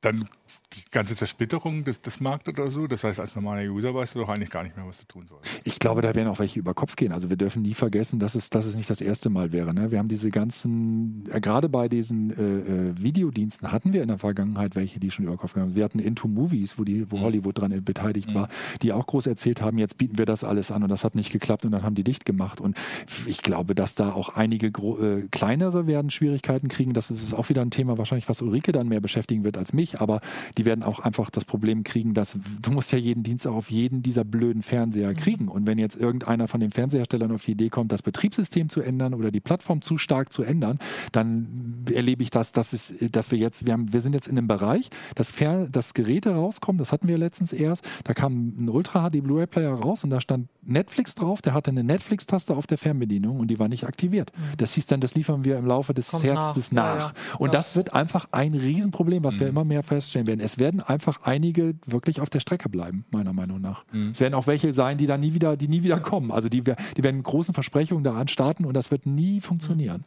dann 0.02 0.30
die 0.74 0.84
ganze 0.92 1.16
Zersplitterung 1.16 1.84
des, 1.84 2.02
des 2.02 2.20
Marktes 2.20 2.54
oder 2.54 2.72
so. 2.72 2.88
Das 2.88 3.04
heißt, 3.04 3.20
als 3.20 3.36
normaler 3.36 3.70
User 3.72 3.94
weißt 3.94 4.16
du 4.16 4.20
doch 4.20 4.30
eigentlich 4.30 4.50
gar 4.50 4.64
nicht 4.64 4.76
mehr, 4.76 4.86
was 4.86 5.00
du 5.00 5.06
tun 5.06 5.28
sollst. 5.28 5.62
Ich 5.64 5.80
glaube, 5.80 6.02
da 6.02 6.14
werden 6.16 6.28
auch 6.28 6.40
welche 6.40 6.60
über 6.60 6.74
Kopf 6.74 6.96
gehen. 6.96 7.12
Also 7.12 7.30
wir 7.30 7.38
dürfen 7.38 7.62
nie 7.62 7.74
vergessen, 7.74 8.20
dass 8.20 8.36
es, 8.36 8.50
dass 8.50 8.66
es 8.66 8.76
nicht 8.76 8.90
das 8.90 9.02
erste 9.02 9.30
Mal 9.30 9.52
wäre. 9.52 9.74
Ne? 9.74 9.92
Wir 9.92 10.00
haben 10.00 10.08
diese 10.08 10.30
ganzen, 10.30 11.28
äh, 11.32 11.40
gerade 11.40 11.70
bei 11.70 11.88
diesen 11.88 12.32
äh, 12.32 12.90
äh, 12.90 13.02
Videodiensten 13.02 13.72
hatten 13.72 13.94
wir 13.94 14.02
in 14.02 14.08
der 14.08 14.18
Vergangenheit 14.18 14.76
welche, 14.76 15.00
die 15.00 15.12
schon 15.12 15.26
über 15.26 15.38
Kopf 15.38 15.54
gegangen 15.54 15.72
sind. 15.72 15.78
Wir 15.78 15.84
hatten 15.84 16.00
Into 16.00 16.28
Movies, 16.28 16.78
wo, 16.78 16.84
die, 16.84 17.10
wo 17.12 17.18
mhm. 17.18 17.22
Hollywood 17.22 17.60
dran 17.60 17.84
beteiligt 17.84 18.30
mhm. 18.30 18.36
war, 18.36 18.50
die 18.82 18.94
auch 18.94 19.06
groß 19.06 19.28
erzählt 19.28 19.62
haben, 19.62 19.78
jetzt 19.78 19.98
bieten 19.98 20.18
wir 20.18 20.26
das 20.26 20.44
alles 20.44 20.72
an 20.72 20.84
und 20.84 20.90
das 20.90 21.04
hat 21.04 21.16
nicht 21.16 21.32
geklappt 21.32 21.66
und 21.66 21.72
dann 21.72 21.84
haben 21.84 21.96
die 21.96 22.04
dicht 22.04 22.26
gemacht. 22.26 22.62
Und 22.62 22.78
ich 23.26 23.42
glaube, 23.42 23.76
dass 23.76 23.96
da 23.96 24.12
auch 24.12 24.30
einige 24.30 24.68
äh, 24.68 25.28
kleinere 25.32 25.88
werden 25.88 26.10
Schwierigkeiten 26.10 26.68
kriegen. 26.68 26.94
Das 26.94 27.12
ist 27.12 27.34
auch 27.34 27.50
wieder 27.50 27.62
ein 27.62 27.72
Thema 27.72 27.98
wahrscheinlich, 27.98 28.30
was 28.30 28.42
Ulrike 28.42 28.72
dann 28.72 28.88
mehr 28.88 29.02
beschäftigen 29.02 29.44
wird 29.44 29.58
als 29.58 29.74
mich, 29.74 30.00
aber 30.00 30.22
die 30.58 30.66
werden 30.66 30.84
auch 30.84 31.00
einfach 31.00 31.30
das 31.30 31.46
Problem 31.46 31.84
kriegen, 31.84 32.14
dass 32.14 32.38
du 32.62 32.72
musst 32.72 32.92
ja 32.92 32.98
jeden 32.98 33.24
Dienst 33.24 33.48
auch 33.48 33.56
auf 33.56 33.72
jeden 33.72 34.04
dieser 34.04 34.24
blöden 34.24 34.62
Fernseher 34.62 35.10
mhm. 35.10 35.16
kriegen. 35.16 35.48
Und 35.48 35.68
wenn 35.68 35.78
jetzt 35.78 35.96
irgendeiner 36.00 36.48
von 36.48 36.60
den 36.60 36.72
Fernseherstellern 36.72 37.32
auf 37.32 37.46
die 37.46 37.52
Idee 37.52 37.70
kommt, 37.70 37.92
das 37.92 38.02
Betriebssystem 38.02 38.70
zu 38.70 38.82
ändern 38.82 39.14
oder 39.14 39.32
die 39.32 39.40
Plattform 39.40 39.82
zu 39.82 39.98
stark 39.98 40.32
zu 40.32 40.44
ändern, 40.44 40.80
dann 41.12 41.86
erlebe 41.94 42.24
ich 42.24 42.30
das, 42.30 42.52
dass, 42.52 42.74
es, 42.74 42.94
dass 43.12 43.32
wir 43.32 43.38
jetzt, 43.38 43.66
wir, 43.66 43.74
haben, 43.74 43.94
wir 43.94 44.02
sind 44.02 44.14
jetzt 44.14 44.28
in 44.28 44.38
einem 44.38 44.48
Bereich, 44.48 44.90
dass, 45.16 45.32
Fer 45.32 45.68
dass 45.70 45.94
Geräte 45.94 46.34
rauskommen, 46.34 46.78
das 46.78 46.92
hatten 46.92 47.08
wir 47.08 47.18
letztens 47.18 47.54
erst, 47.54 47.86
da 48.04 48.14
kam 48.14 48.54
ein 48.58 48.70
Ultra 48.70 49.10
HD 49.10 49.24
Blu-ray-Player 49.24 49.74
raus 49.74 50.04
und 50.04 50.10
da 50.10 50.22
stand 50.22 50.48
Netflix 50.64 51.16
drauf, 51.16 51.42
der 51.42 51.54
hatte 51.54 51.72
eine 51.72 51.84
Netflix-Taste 51.84 52.56
auf 52.56 52.68
der 52.68 52.78
Fernbedienung 52.78 53.40
und 53.40 53.48
die 53.48 53.60
war 53.60 53.68
nicht 53.68 53.86
aktiviert. 53.86 54.32
Mhm. 54.36 54.58
Das 54.58 54.74
hieß 54.74 54.88
dann, 54.88 55.00
das 55.00 55.16
liefern 55.16 55.46
wir 55.46 55.58
im 55.58 55.66
Laufe 55.66 55.94
des 55.94 56.12
Kommt 56.12 56.24
Herbstes 56.26 56.72
nach. 56.72 56.84
nach. 56.84 56.98
Ja, 56.98 57.08
ja. 57.32 57.38
Und 57.40 57.48
ja. 57.48 57.52
das 57.52 57.76
wird 57.76 57.94
einfach 57.94 58.28
ein 58.32 58.54
Riesenproblem, 58.54 59.24
was 59.24 59.36
mhm. 59.36 59.40
wir 59.40 59.48
immer 59.48 59.64
mehr 59.64 59.84
feststellen 59.84 60.27
werden. 60.28 60.40
Es 60.40 60.60
werden 60.60 60.82
einfach 60.82 61.24
einige 61.24 61.76
wirklich 61.86 62.22
auf 62.22 62.30
der 62.30 62.40
Strecke 62.40 62.70
bleiben, 62.70 63.06
meiner 63.12 63.34
Meinung 63.34 63.62
nach. 63.62 63.86
Mhm. 63.92 64.12
Es 64.12 64.20
werden 64.20 64.34
auch 64.34 64.48
welche 64.48 64.74
sein, 64.74 64.98
die 64.98 65.08
dann 65.08 65.20
nie 65.20 65.34
wieder, 65.34 65.58
die 65.58 65.68
nie 65.68 65.84
wieder 65.84 66.00
kommen. 66.00 66.32
Also 66.32 66.50
die, 66.50 66.62
die 66.62 67.04
werden 67.04 67.24
großen 67.24 67.54
Versprechungen 67.54 68.04
da 68.04 68.14
anstarten 68.14 68.66
und 68.66 68.76
das 68.76 68.92
wird 68.92 69.06
nie 69.06 69.42
funktionieren. 69.42 70.06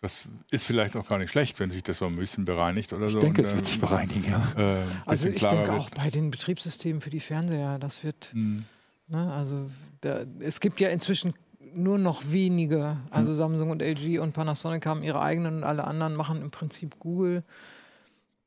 Das 0.00 0.28
ist 0.50 0.66
vielleicht 0.66 0.96
auch 0.96 1.08
gar 1.08 1.18
nicht 1.18 1.30
schlecht, 1.30 1.58
wenn 1.60 1.70
sich 1.70 1.82
das 1.82 1.96
so 1.96 2.04
ein 2.04 2.16
bisschen 2.16 2.44
bereinigt 2.44 2.92
oder 2.92 3.08
so. 3.08 3.16
Ich 3.16 3.24
denke, 3.24 3.40
es 3.40 3.54
wird 3.54 3.64
sich 3.64 3.80
bereinigen, 3.80 4.24
ja. 4.30 4.76
Äh, 4.76 4.82
also 5.06 5.30
ich 5.30 5.40
denke 5.40 5.72
auch 5.72 5.88
bei 5.88 6.10
den 6.10 6.30
Betriebssystemen 6.30 7.00
für 7.00 7.08
die 7.08 7.20
Fernseher, 7.20 7.78
das 7.78 8.04
wird, 8.04 8.30
mhm. 8.34 8.66
ne, 9.08 9.32
also 9.32 9.70
da, 10.02 10.26
es 10.40 10.60
gibt 10.60 10.80
ja 10.80 10.90
inzwischen 10.90 11.32
nur 11.74 11.96
noch 11.96 12.22
wenige, 12.30 12.98
also 13.10 13.32
mhm. 13.32 13.36
Samsung 13.36 13.70
und 13.70 13.80
LG 13.80 14.18
und 14.18 14.32
Panasonic 14.34 14.84
haben 14.84 15.02
ihre 15.02 15.22
eigenen 15.22 15.56
und 15.56 15.64
alle 15.64 15.84
anderen 15.84 16.14
machen 16.16 16.42
im 16.42 16.50
Prinzip 16.50 16.98
Google. 16.98 17.42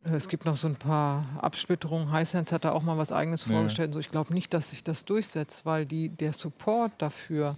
Es 0.04 0.30
gibt 0.30 0.46
noch 0.46 0.58
so 0.58 0.68
ein 0.68 0.76
paar 0.76 1.26
Absplitterungen. 1.42 2.16
Hisense 2.16 2.54
hat 2.56 2.66
da 2.66 2.72
auch 2.72 2.84
mal 2.84 2.98
was 2.98 3.12
Eigenes 3.12 3.46
ja. 3.46 3.54
vorgestellt. 3.54 3.94
So, 3.94 4.00
ich 4.00 4.10
glaube 4.10 4.34
nicht, 4.34 4.54
dass 4.54 4.70
sich 4.70 4.84
das 4.84 5.06
durchsetzt, 5.06 5.66
weil 5.66 5.86
die, 5.86 6.10
der 6.10 6.34
Support 6.34 6.94
dafür, 6.98 7.58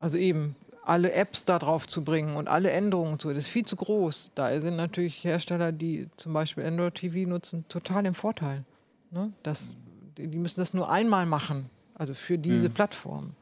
also 0.00 0.18
eben 0.18 0.56
alle 0.88 1.12
Apps 1.12 1.44
da 1.44 1.58
drauf 1.58 1.86
zu 1.86 2.02
bringen 2.02 2.34
und 2.34 2.48
alle 2.48 2.70
Änderungen 2.70 3.18
zu, 3.18 3.28
das 3.28 3.44
ist 3.44 3.48
viel 3.48 3.66
zu 3.66 3.76
groß. 3.76 4.30
Da 4.34 4.58
sind 4.60 4.76
natürlich 4.76 5.22
Hersteller, 5.22 5.70
die 5.70 6.06
zum 6.16 6.32
Beispiel 6.32 6.64
Android 6.64 6.94
TV 6.94 7.28
nutzen, 7.28 7.64
total 7.68 8.06
im 8.06 8.14
Vorteil. 8.14 8.64
Ne? 9.10 9.30
Das, 9.42 9.74
die 10.16 10.26
müssen 10.26 10.60
das 10.60 10.72
nur 10.72 10.90
einmal 10.90 11.26
machen, 11.26 11.68
also 11.94 12.14
für 12.14 12.38
diese 12.38 12.70
mhm. 12.70 12.72
Plattform. 12.72 13.34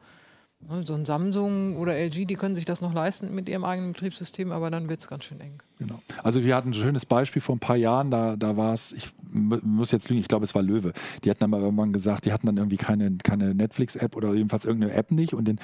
Ne, 0.59 0.83
so 0.85 0.95
ein 0.95 1.05
Samsung 1.05 1.77
oder 1.77 1.95
LG, 1.95 2.25
die 2.25 2.35
können 2.35 2.55
sich 2.55 2.65
das 2.65 2.81
noch 2.81 2.93
leisten 2.93 3.33
mit 3.33 3.47
ihrem 3.47 3.63
eigenen 3.63 3.93
Betriebssystem, 3.93 4.51
aber 4.51 4.71
dann 4.71 4.89
wird 4.89 4.99
es 4.99 5.07
ganz 5.07 5.23
schön 5.23 5.39
eng. 5.39 5.61
Genau. 5.77 6.01
Also 6.23 6.43
wir 6.43 6.55
hatten 6.55 6.69
ein 6.69 6.73
schönes 6.73 7.05
Beispiel 7.05 7.41
vor 7.41 7.55
ein 7.55 7.59
paar 7.59 7.75
Jahren, 7.75 8.09
da, 8.09 8.35
da 8.35 8.57
war 8.57 8.73
es, 8.73 8.91
ich 8.91 9.11
muss 9.31 9.91
jetzt 9.91 10.09
lügen, 10.09 10.19
ich 10.19 10.27
glaube 10.27 10.45
es 10.45 10.55
war 10.55 10.63
Löwe. 10.63 10.93
Die 11.23 11.29
hatten 11.29 11.41
dann 11.41 11.51
mal 11.51 11.61
irgendwann 11.61 11.93
gesagt, 11.93 12.25
die 12.25 12.33
hatten 12.33 12.47
dann 12.47 12.57
irgendwie 12.57 12.77
keine, 12.77 13.17
keine 13.23 13.53
Netflix-App 13.53 14.15
oder 14.15 14.33
jedenfalls 14.33 14.65
irgendeine 14.65 14.93
App 14.93 15.11
nicht 15.11 15.35
und 15.35 15.47
den 15.47 15.59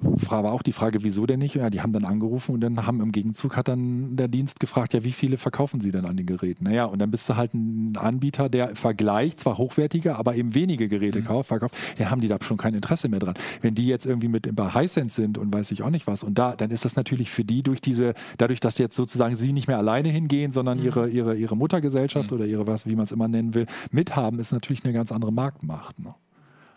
war 0.00 0.52
auch 0.52 0.62
die 0.62 0.72
Frage, 0.72 1.02
wieso 1.02 1.26
denn 1.26 1.40
nicht? 1.40 1.54
Ja, 1.54 1.70
die 1.70 1.80
haben 1.80 1.92
dann 1.92 2.04
angerufen 2.04 2.54
und 2.54 2.60
dann 2.60 2.86
haben 2.86 3.00
im 3.00 3.12
Gegenzug 3.12 3.56
hat 3.56 3.68
dann 3.68 4.16
der 4.16 4.28
Dienst 4.28 4.60
gefragt, 4.60 4.94
ja, 4.94 5.04
wie 5.04 5.12
viele 5.12 5.36
verkaufen 5.36 5.80
sie 5.80 5.90
denn 5.90 6.04
an 6.04 6.16
den 6.16 6.26
Geräten? 6.26 6.64
Naja, 6.64 6.84
und 6.84 6.98
dann 7.00 7.10
bist 7.10 7.28
du 7.28 7.36
halt 7.36 7.54
ein 7.54 7.96
Anbieter, 7.96 8.48
der 8.48 8.76
vergleicht, 8.76 9.40
zwar 9.40 9.58
hochwertiger, 9.58 10.16
aber 10.16 10.36
eben 10.36 10.54
wenige 10.54 10.88
Geräte 10.88 11.20
mhm. 11.20 11.42
verkauft, 11.42 11.76
ja, 11.98 12.10
haben 12.10 12.20
die 12.20 12.28
da 12.28 12.38
schon 12.40 12.56
kein 12.56 12.74
Interesse 12.74 13.08
mehr 13.08 13.18
dran. 13.18 13.34
Wenn 13.60 13.74
die 13.74 13.86
jetzt 13.86 14.06
irgendwie 14.06 14.28
mit 14.28 14.54
bei 14.54 14.70
Hisense 14.70 15.22
sind 15.22 15.38
und 15.38 15.52
weiß 15.52 15.70
ich 15.72 15.82
auch 15.82 15.90
nicht 15.90 16.06
was 16.06 16.22
und 16.22 16.38
da, 16.38 16.54
dann 16.54 16.70
ist 16.70 16.84
das 16.84 16.96
natürlich 16.96 17.30
für 17.30 17.44
die 17.44 17.62
durch 17.62 17.80
diese, 17.80 18.14
dadurch, 18.36 18.60
dass 18.60 18.78
jetzt 18.78 18.94
sozusagen 18.94 19.36
sie 19.36 19.52
nicht 19.52 19.68
mehr 19.68 19.78
alleine 19.78 20.08
hingehen, 20.08 20.52
sondern 20.52 20.78
mhm. 20.78 20.84
ihre, 20.84 21.08
ihre, 21.08 21.36
ihre 21.36 21.56
Muttergesellschaft 21.56 22.30
mhm. 22.30 22.36
oder 22.36 22.46
ihre 22.46 22.66
was, 22.66 22.86
wie 22.86 22.94
man 22.94 23.04
es 23.04 23.12
immer 23.12 23.28
nennen 23.28 23.54
will, 23.54 23.66
mithaben, 23.90 24.38
ist 24.38 24.52
natürlich 24.52 24.84
eine 24.84 24.92
ganz 24.92 25.12
andere 25.12 25.32
Marktmacht. 25.32 25.98
Ne? 25.98 26.14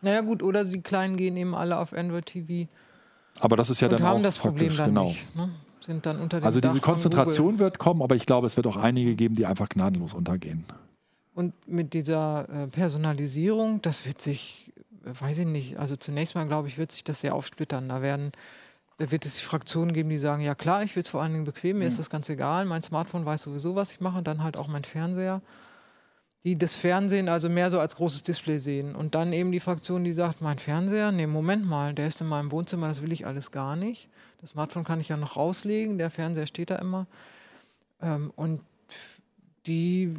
Naja 0.02 0.22
gut, 0.22 0.42
oder 0.42 0.66
die 0.66 0.82
Kleinen 0.82 1.18
gehen 1.18 1.38
eben 1.38 1.54
alle 1.54 1.78
auf 1.78 1.94
Android 1.94 2.26
TV 2.26 2.68
aber 3.40 3.56
das 3.56 3.70
ist 3.70 3.82
ja 3.82 3.88
und 3.88 4.00
dann 4.00 4.08
haben 4.08 4.20
auch 4.20 4.24
das 4.24 4.38
Problem 4.38 4.76
dann 4.76 4.90
genau. 4.90 5.06
nicht. 5.06 5.36
Ne? 5.36 5.50
Sind 5.80 6.06
dann 6.06 6.20
unter 6.20 6.40
dem 6.40 6.46
also 6.46 6.62
diese 6.62 6.76
Dach 6.76 6.82
Konzentration 6.82 7.58
wird 7.58 7.80
kommen, 7.80 8.02
aber 8.02 8.16
ich 8.16 8.26
glaube, 8.26 8.46
es 8.46 8.56
wird 8.56 8.68
auch 8.68 8.78
einige 8.78 9.16
geben, 9.16 9.36
die 9.36 9.46
einfach 9.46 9.68
gnadenlos 9.68 10.14
untergehen. 10.14 10.64
Und 11.34 11.54
mit 11.68 11.94
dieser 11.94 12.48
äh, 12.50 12.68
Personalisierung, 12.68 13.82
das 13.82 14.06
wird 14.06 14.22
sich, 14.22 14.72
äh, 15.06 15.10
weiß 15.20 15.40
ich 15.40 15.48
nicht, 15.48 15.80
also 15.80 15.96
zunächst 15.96 16.36
mal 16.36 16.46
glaube 16.48 16.68
ich, 16.68 16.78
wird 16.78 16.92
sich 16.92 17.04
das 17.04 17.22
sehr 17.22 17.34
aufsplittern. 17.34 17.90
Da 17.90 18.02
werden 18.02 18.32
da 19.02 19.10
wird 19.10 19.26
es 19.26 19.40
Fraktionen 19.40 19.94
geben, 19.94 20.10
die 20.10 20.20
sagen, 20.20 20.44
ja 20.44 20.54
klar, 20.54 20.84
ich 20.84 20.96
will 20.96 21.02
es 21.02 21.10
vor 21.10 21.24
allen 21.24 21.34
Dingen 21.34 21.46
bequem, 21.46 21.80
mir 21.80 21.86
mhm. 21.86 21.88
ist 21.88 21.98
das 21.98 22.12
ganz 22.12 22.30
egal, 22.30 22.66
mein 22.66 22.84
Smartphone 22.84 23.26
weiß 23.26 23.42
sowieso, 23.42 23.74
was 23.74 23.92
ich 23.92 24.00
mache, 24.00 24.20
und 24.20 24.28
dann 24.28 24.44
halt 24.44 24.58
auch 24.58 24.68
mein 24.68 24.84
Fernseher 24.84 25.42
die 26.44 26.58
das 26.58 26.76
Fernsehen 26.76 27.30
also 27.30 27.50
mehr 27.50 27.70
so 27.70 27.80
als 27.80 27.96
großes 27.96 28.24
Display 28.24 28.58
sehen. 28.58 28.96
Und 28.96 29.14
dann 29.14 29.32
eben 29.32 29.52
die 29.52 29.60
Fraktion, 29.60 30.04
die 30.04 30.14
sagt, 30.14 30.42
mein 30.42 30.58
Fernseher, 30.58 31.12
nee, 31.12 31.28
Moment 31.28 31.68
mal, 31.68 31.94
der 31.94 32.08
ist 32.08 32.22
in 32.22 32.28
meinem 32.28 32.52
Wohnzimmer, 32.52 32.88
das 32.88 33.02
will 33.02 33.12
ich 33.12 33.28
alles 33.28 33.52
gar 33.52 33.76
nicht. 33.76 34.08
Das 34.40 34.52
Smartphone 34.52 34.84
kann 34.84 35.00
ich 35.00 35.10
ja 35.10 35.18
noch 35.18 35.36
rauslegen, 35.36 36.00
der 36.00 36.10
Fernseher 36.10 36.48
steht 36.48 36.72
da 36.72 36.78
immer. 36.78 37.06
Ähm, 38.02 38.32
und 38.36 38.62
die 39.68 40.12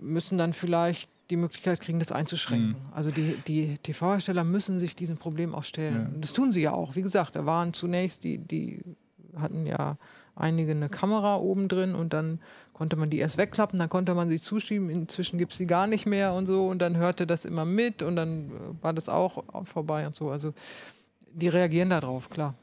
müssen 0.00 0.36
dann 0.36 0.52
vielleicht 0.52 1.08
die 1.30 1.36
Möglichkeit 1.36 1.80
kriegen, 1.80 1.98
das 1.98 2.12
einzuschränken. 2.12 2.70
Mhm. 2.70 2.92
Also 2.92 3.10
die, 3.10 3.36
die 3.46 3.78
TV-Hersteller 3.78 4.44
müssen 4.44 4.78
sich 4.78 4.94
diesem 4.94 5.16
Problem 5.16 5.54
auch 5.54 5.64
stellen. 5.64 6.10
Ja. 6.12 6.20
Das 6.20 6.34
tun 6.34 6.52
sie 6.52 6.60
ja 6.60 6.72
auch. 6.72 6.94
Wie 6.94 7.00
gesagt, 7.00 7.34
da 7.36 7.46
waren 7.46 7.72
zunächst, 7.72 8.24
die, 8.24 8.36
die 8.36 8.82
hatten 9.34 9.66
ja 9.66 9.96
einige 10.34 10.72
eine 10.72 10.90
Kamera 10.90 11.36
oben 11.36 11.68
drin 11.68 11.94
und 11.94 12.12
dann 12.12 12.40
konnte 12.82 12.96
man 12.96 13.10
die 13.10 13.18
erst 13.18 13.38
wegklappen, 13.38 13.78
dann 13.78 13.88
konnte 13.88 14.12
man 14.12 14.28
sie 14.28 14.40
zuschieben, 14.40 14.90
inzwischen 14.90 15.38
gibt 15.38 15.52
es 15.52 15.58
sie 15.58 15.68
gar 15.68 15.86
nicht 15.86 16.04
mehr 16.04 16.32
und 16.32 16.46
so 16.46 16.66
und 16.66 16.80
dann 16.80 16.96
hörte 16.96 17.28
das 17.28 17.44
immer 17.44 17.64
mit 17.64 18.02
und 18.02 18.16
dann 18.16 18.46
äh, 18.46 18.82
war 18.82 18.92
das 18.92 19.08
auch 19.08 19.44
vorbei 19.62 20.04
und 20.04 20.16
so. 20.16 20.30
Also 20.30 20.52
die 21.32 21.46
reagieren 21.46 21.90
darauf, 21.90 22.28
klar. 22.28 22.56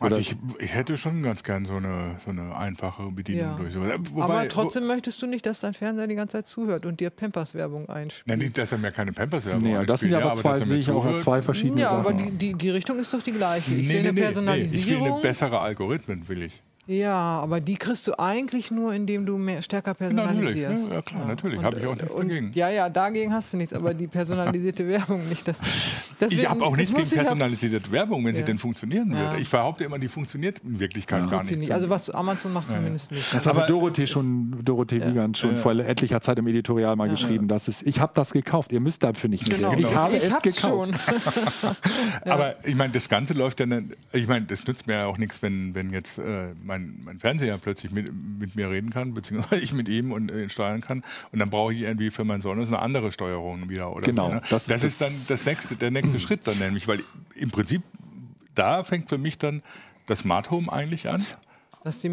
Also 0.00 0.18
ich, 0.18 0.34
ich, 0.58 0.74
hätte 0.74 0.96
schon 0.96 1.22
ganz 1.22 1.44
gern 1.44 1.66
so 1.66 1.76
eine, 1.76 2.16
so 2.24 2.30
eine 2.30 2.56
einfache 2.56 3.04
Bedienung 3.12 3.52
ja. 3.52 3.56
durch. 3.56 3.76
Wobei, 3.76 4.22
Aber 4.24 4.48
trotzdem 4.48 4.82
wo, 4.82 4.88
möchtest 4.88 5.22
du 5.22 5.28
nicht, 5.28 5.46
dass 5.46 5.60
dein 5.60 5.72
Fernseher 5.72 6.08
die 6.08 6.16
ganze 6.16 6.32
Zeit 6.32 6.48
zuhört 6.48 6.84
und 6.84 6.98
dir 6.98 7.10
Pampers-Werbung 7.10 7.88
einspielt. 7.88 8.26
Nein, 8.26 8.40
nicht, 8.40 8.58
dass 8.58 8.72
er 8.72 8.78
mir 8.78 8.90
keine 8.90 9.12
Pampers-Werbung 9.12 9.62
nee, 9.62 9.68
einspielt. 9.68 9.90
Das 9.90 10.00
sind 10.00 10.10
ja 10.10 10.18
aber 10.18 10.32
zwei, 10.32 10.64
sehe 10.64 10.78
ich 10.78 10.90
auch 10.90 11.14
zwei 11.14 11.42
verschiedene 11.42 11.82
ja, 11.82 11.90
Sachen. 11.90 12.04
Ja, 12.04 12.10
aber 12.10 12.22
die, 12.24 12.30
die, 12.32 12.54
die 12.54 12.70
Richtung 12.70 12.98
ist 12.98 13.14
doch 13.14 13.22
die 13.22 13.32
gleiche. 13.32 13.72
Ich 13.72 13.86
nee, 13.86 13.94
will 13.94 14.02
nee, 14.02 14.08
eine 14.08 14.20
Personalisierung. 14.20 14.88
Nee, 14.88 14.94
ich 14.96 15.00
will 15.00 15.12
eine 15.12 15.22
bessere 15.22 15.60
Algorithmen, 15.60 16.28
will 16.28 16.42
ich. 16.42 16.60
Ja, 16.86 17.40
aber 17.40 17.60
die 17.60 17.76
kriegst 17.76 18.06
du 18.08 18.18
eigentlich 18.18 18.70
nur, 18.70 18.92
indem 18.92 19.24
du 19.24 19.38
mehr, 19.38 19.62
stärker 19.62 19.94
personalisierst. 19.94 20.90
Genau, 20.90 20.94
natürlich. 20.94 20.94
Ja, 20.94 21.02
klar, 21.02 21.20
ja. 21.22 21.26
natürlich. 21.28 21.62
Habe 21.62 21.78
ich 21.78 21.86
auch 21.86 21.94
nichts 21.94 22.12
und, 22.12 22.28
dagegen. 22.28 22.50
Ja, 22.54 22.68
ja, 22.68 22.90
dagegen 22.90 23.32
hast 23.32 23.52
du 23.52 23.56
nichts, 23.56 23.72
aber 23.72 23.94
die 23.94 24.06
personalisierte 24.06 24.86
Werbung 24.88 25.26
nicht. 25.28 25.48
Das, 25.48 25.58
deswegen, 26.20 26.42
ich 26.42 26.48
habe 26.50 26.62
auch 26.62 26.76
nichts 26.76 26.94
gegen 26.94 27.08
personalisierte 27.08 27.90
Werbung, 27.90 28.24
wenn 28.26 28.34
ja. 28.34 28.40
sie 28.40 28.44
denn 28.44 28.58
funktionieren 28.58 29.10
würde. 29.12 29.38
Ich 29.38 29.50
behaupte 29.50 29.84
immer, 29.84 29.98
die 29.98 30.08
funktioniert 30.08 30.58
in 30.58 30.78
Wirklichkeit 30.78 31.30
gar 31.30 31.42
nicht. 31.42 31.58
nicht. 31.58 31.72
Also 31.72 31.88
was 31.88 32.10
Amazon 32.10 32.52
macht 32.52 32.68
zumindest 32.68 33.12
nicht. 33.12 33.32
Das 33.32 33.46
hat 33.46 33.70
Dorothee 33.70 34.06
schon, 34.06 34.62
Dorothee 34.62 35.00
Wiegand 35.04 35.38
schon 35.38 35.56
vor 35.56 35.72
etlicher 35.72 36.20
Zeit 36.20 36.38
im 36.38 36.46
Editorial 36.46 36.96
mal 36.96 37.08
geschrieben, 37.08 37.48
dass 37.48 37.68
es, 37.68 37.82
ich 37.82 38.00
habe 38.00 38.12
das 38.14 38.32
gekauft, 38.32 38.72
ihr 38.72 38.80
müsst 38.80 39.02
dafür 39.02 39.30
nicht 39.30 39.48
mehr. 39.48 39.70
Genau. 39.70 39.78
Ich 39.78 39.94
habe 39.94 40.16
ich 40.16 40.24
es 40.24 40.42
gekauft. 40.42 40.92
aber 42.26 42.56
ich 42.64 42.74
meine, 42.74 42.92
das 42.92 43.08
Ganze 43.08 43.32
läuft 43.32 43.60
ja, 43.60 43.66
ich 44.12 44.28
meine, 44.28 44.46
das 44.46 44.66
nützt 44.66 44.86
mir 44.86 44.94
ja 44.94 45.06
auch 45.06 45.16
nichts, 45.16 45.40
wenn, 45.42 45.74
wenn 45.74 45.90
jetzt 45.90 46.18
äh, 46.18 46.48
mein 46.78 47.00
mein, 47.04 47.18
Fernseher 47.18 47.58
plötzlich 47.58 47.92
mit, 47.92 48.12
mit 48.12 48.56
mir 48.56 48.70
reden 48.70 48.90
kann, 48.90 49.14
beziehungsweise 49.14 49.56
ich 49.62 49.72
mit 49.72 49.88
ihm 49.88 50.12
und 50.12 50.30
äh, 50.30 50.48
steuern 50.48 50.80
kann. 50.80 51.02
Und 51.32 51.38
dann 51.38 51.50
brauche 51.50 51.72
ich 51.72 51.82
irgendwie 51.82 52.10
für 52.10 52.24
mein 52.24 52.40
Sonos 52.40 52.68
eine 52.68 52.80
andere 52.80 53.12
Steuerung 53.12 53.68
wieder. 53.68 53.94
Oder 53.94 54.02
genau. 54.02 54.28
So, 54.28 54.34
ne? 54.34 54.42
das, 54.50 54.66
das, 54.66 54.84
ist, 54.84 55.00
dann 55.00 55.12
das 55.28 55.46
nächste, 55.46 55.76
der 55.76 55.90
nächste 55.90 56.18
Schritt 56.18 56.46
dann 56.46 56.58
nämlich, 56.58 56.88
weil 56.88 57.00
im 57.34 57.50
Prinzip 57.50 57.82
da 58.54 58.84
fängt 58.84 59.08
für 59.08 59.18
mich 59.18 59.38
dann 59.38 59.62
das 60.06 60.20
Smart 60.20 60.50
Home 60.50 60.72
eigentlich 60.72 61.08
an. 61.08 61.24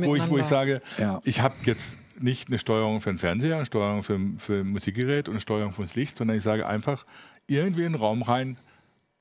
wo, 0.10 0.16
ich, 0.16 0.30
wo 0.30 0.38
ich 0.38 0.46
sage, 0.46 0.82
ja. 0.98 1.22
ich 1.24 1.42
habe 1.42 1.56
jetzt 1.66 1.98
nicht 2.20 2.50
eine 2.50 2.58
Steuerung 2.58 3.02
für 3.02 3.12
den 3.12 3.18
Fernseher, 3.18 3.56
eine 3.56 3.66
Steuerung 3.66 4.04
für, 4.04 4.20
für 4.38 4.60
ein 4.60 4.68
Musikgerät 4.68 5.28
und 5.28 5.36
eine 5.36 5.42
Steuerung 5.42 5.74
fürs 5.74 5.96
Licht, 5.96 6.18
sondern 6.18 6.38
ich 6.38 6.44
sage 6.44 6.68
einfach 6.68 7.06
irgendwie 7.48 7.84
in 7.84 7.94
den 7.94 8.02
Raum 8.02 8.22
rein, 8.22 8.58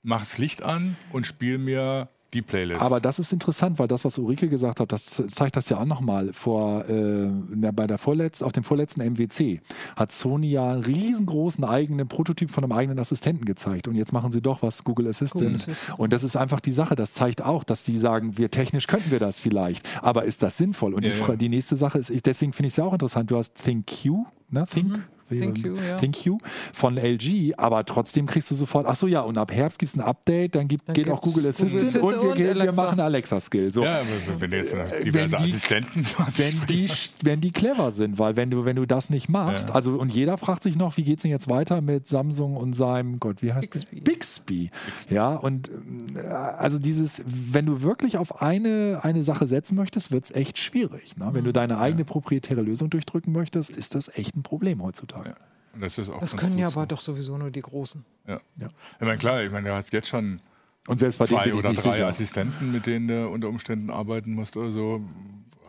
mach 0.02 0.20
das 0.20 0.38
Licht 0.38 0.62
an 0.62 0.96
und 1.12 1.26
spiel 1.26 1.58
mir 1.58 2.08
die 2.34 2.42
Playlist. 2.42 2.80
Aber 2.80 3.00
das 3.00 3.18
ist 3.18 3.32
interessant, 3.32 3.78
weil 3.78 3.88
das, 3.88 4.04
was 4.04 4.18
Ulrike 4.18 4.48
gesagt 4.48 4.80
hat, 4.80 4.92
das 4.92 5.22
zeigt 5.28 5.56
das 5.56 5.68
ja 5.68 5.80
auch 5.80 5.84
nochmal. 5.84 6.32
Vor, 6.32 6.88
äh, 6.88 7.28
bei 7.72 7.86
der 7.86 7.98
vorletzten, 7.98 8.44
auf 8.44 8.52
dem 8.52 8.64
vorletzten 8.64 9.02
MWC 9.02 9.60
hat 9.96 10.12
Sony 10.12 10.50
ja 10.50 10.72
einen 10.72 10.82
riesengroßen 10.82 11.64
eigenen 11.64 12.08
Prototyp 12.08 12.50
von 12.50 12.64
einem 12.64 12.72
eigenen 12.72 12.98
Assistenten 12.98 13.44
gezeigt. 13.44 13.88
Und 13.88 13.94
jetzt 13.94 14.12
machen 14.12 14.30
sie 14.30 14.40
doch 14.40 14.62
was 14.62 14.84
Google 14.84 15.08
Assistant. 15.08 15.44
Google 15.44 15.56
Assistant. 15.56 15.98
Und 15.98 16.12
das 16.12 16.24
ist 16.24 16.36
einfach 16.36 16.60
die 16.60 16.72
Sache. 16.72 16.94
Das 16.94 17.12
zeigt 17.12 17.42
auch, 17.42 17.64
dass 17.64 17.84
die 17.84 17.98
sagen, 17.98 18.38
wir 18.38 18.50
technisch 18.50 18.86
könnten 18.86 19.10
wir 19.10 19.18
das 19.18 19.40
vielleicht. 19.40 19.86
Aber 20.02 20.24
ist 20.24 20.42
das 20.42 20.56
sinnvoll? 20.56 20.94
Und 20.94 21.04
ja, 21.04 21.12
die, 21.12 21.18
ja. 21.18 21.36
die, 21.36 21.48
nächste 21.48 21.76
Sache 21.76 21.98
ist, 21.98 22.12
deswegen 22.26 22.52
finde 22.52 22.68
ich 22.68 22.72
es 22.74 22.76
ja 22.76 22.84
auch 22.84 22.92
interessant. 22.92 23.30
Du 23.30 23.36
hast 23.36 23.54
ThinkQ, 23.54 24.24
ne? 24.50 24.64
Think. 24.70 24.88
Mhm. 24.88 25.02
Thank 25.38 25.58
you, 25.58 25.76
ja. 25.76 25.96
Thank 25.96 26.24
you 26.24 26.38
von 26.72 26.96
LG, 26.96 27.54
aber 27.56 27.84
trotzdem 27.84 28.26
kriegst 28.26 28.50
du 28.50 28.54
sofort, 28.54 28.86
ach 28.86 28.96
so 28.96 29.06
ja, 29.06 29.20
und 29.20 29.38
ab 29.38 29.52
Herbst 29.52 29.78
gibt 29.78 29.90
es 29.90 29.96
ein 29.96 30.02
Update, 30.02 30.54
dann 30.54 30.68
gibt, 30.68 30.88
dann 30.88 30.94
geht 30.94 31.08
auch 31.10 31.22
Google 31.22 31.46
Assistant 31.48 32.00
Google 32.00 32.18
und, 32.18 32.38
wir, 32.38 32.50
und 32.50 32.62
wir, 32.62 32.72
machen 32.72 33.00
Alexa-Skill. 33.00 33.72
So. 33.72 33.84
Ja, 33.84 34.02
wenn 34.38 34.52
jetzt 34.52 34.74
diverse 35.04 35.12
wenn 35.12 35.28
die, 35.28 35.34
Assistenten 35.36 36.06
wenn 36.36 36.66
die, 36.68 36.88
wenn 37.22 37.40
die 37.40 37.52
clever 37.52 37.90
sind, 37.90 38.18
weil 38.18 38.36
wenn 38.36 38.50
du, 38.50 38.64
wenn 38.64 38.76
du 38.76 38.86
das 38.86 39.10
nicht 39.10 39.28
machst, 39.28 39.68
ja. 39.68 39.74
also 39.74 39.92
und 39.92 40.12
jeder 40.12 40.38
fragt 40.38 40.62
sich 40.62 40.76
noch, 40.76 40.96
wie 40.96 41.04
geht 41.04 41.18
es 41.18 41.22
denn 41.22 41.30
jetzt 41.30 41.48
weiter 41.48 41.80
mit 41.80 42.08
Samsung 42.08 42.56
und 42.56 42.74
seinem, 42.74 43.20
Gott, 43.20 43.42
wie 43.42 43.52
heißt 43.52 43.70
Bixby. 43.70 44.00
Bixby. 44.00 44.70
Ja, 45.08 45.34
und 45.34 45.70
äh, 46.16 46.26
also 46.28 46.78
dieses, 46.78 47.22
wenn 47.26 47.66
du 47.66 47.82
wirklich 47.82 48.18
auf 48.18 48.40
eine, 48.42 49.00
eine 49.02 49.24
Sache 49.24 49.46
setzen 49.46 49.76
möchtest, 49.76 50.10
wird 50.10 50.24
es 50.24 50.30
echt 50.30 50.58
schwierig. 50.58 51.16
Ne? 51.16 51.28
Wenn 51.32 51.44
du 51.44 51.50
mhm. 51.50 51.54
deine 51.54 51.78
eigene 51.78 52.04
proprietäre 52.04 52.62
Lösung 52.62 52.90
durchdrücken 52.90 53.32
möchtest, 53.32 53.70
ist 53.70 53.94
das 53.94 54.08
echt 54.16 54.36
ein 54.36 54.42
Problem 54.42 54.82
heutzutage. 54.82 55.19
Ja. 55.26 55.34
Das, 55.78 55.94
das 55.94 56.36
können 56.36 56.58
ja 56.58 56.66
aber 56.66 56.86
doch 56.86 57.00
sowieso 57.00 57.38
nur 57.38 57.50
die 57.50 57.62
Großen. 57.62 58.04
Ja. 58.26 58.40
ja. 58.56 58.68
Ich 58.94 59.06
meine, 59.06 59.18
klar, 59.18 59.42
ich 59.42 59.52
meine, 59.52 59.68
du 59.68 59.74
hast 59.74 59.92
jetzt 59.92 60.08
schon 60.08 60.40
und 60.88 60.98
selbst 60.98 61.18
bei 61.18 61.26
zwei 61.26 61.52
oder 61.54 61.72
drei 61.72 61.80
sicher. 61.80 62.06
Assistenten, 62.08 62.72
mit 62.72 62.86
denen 62.86 63.06
du 63.06 63.28
unter 63.28 63.48
Umständen 63.48 63.90
arbeiten 63.90 64.32
musst 64.32 64.56
oder 64.56 64.72
so. 64.72 65.00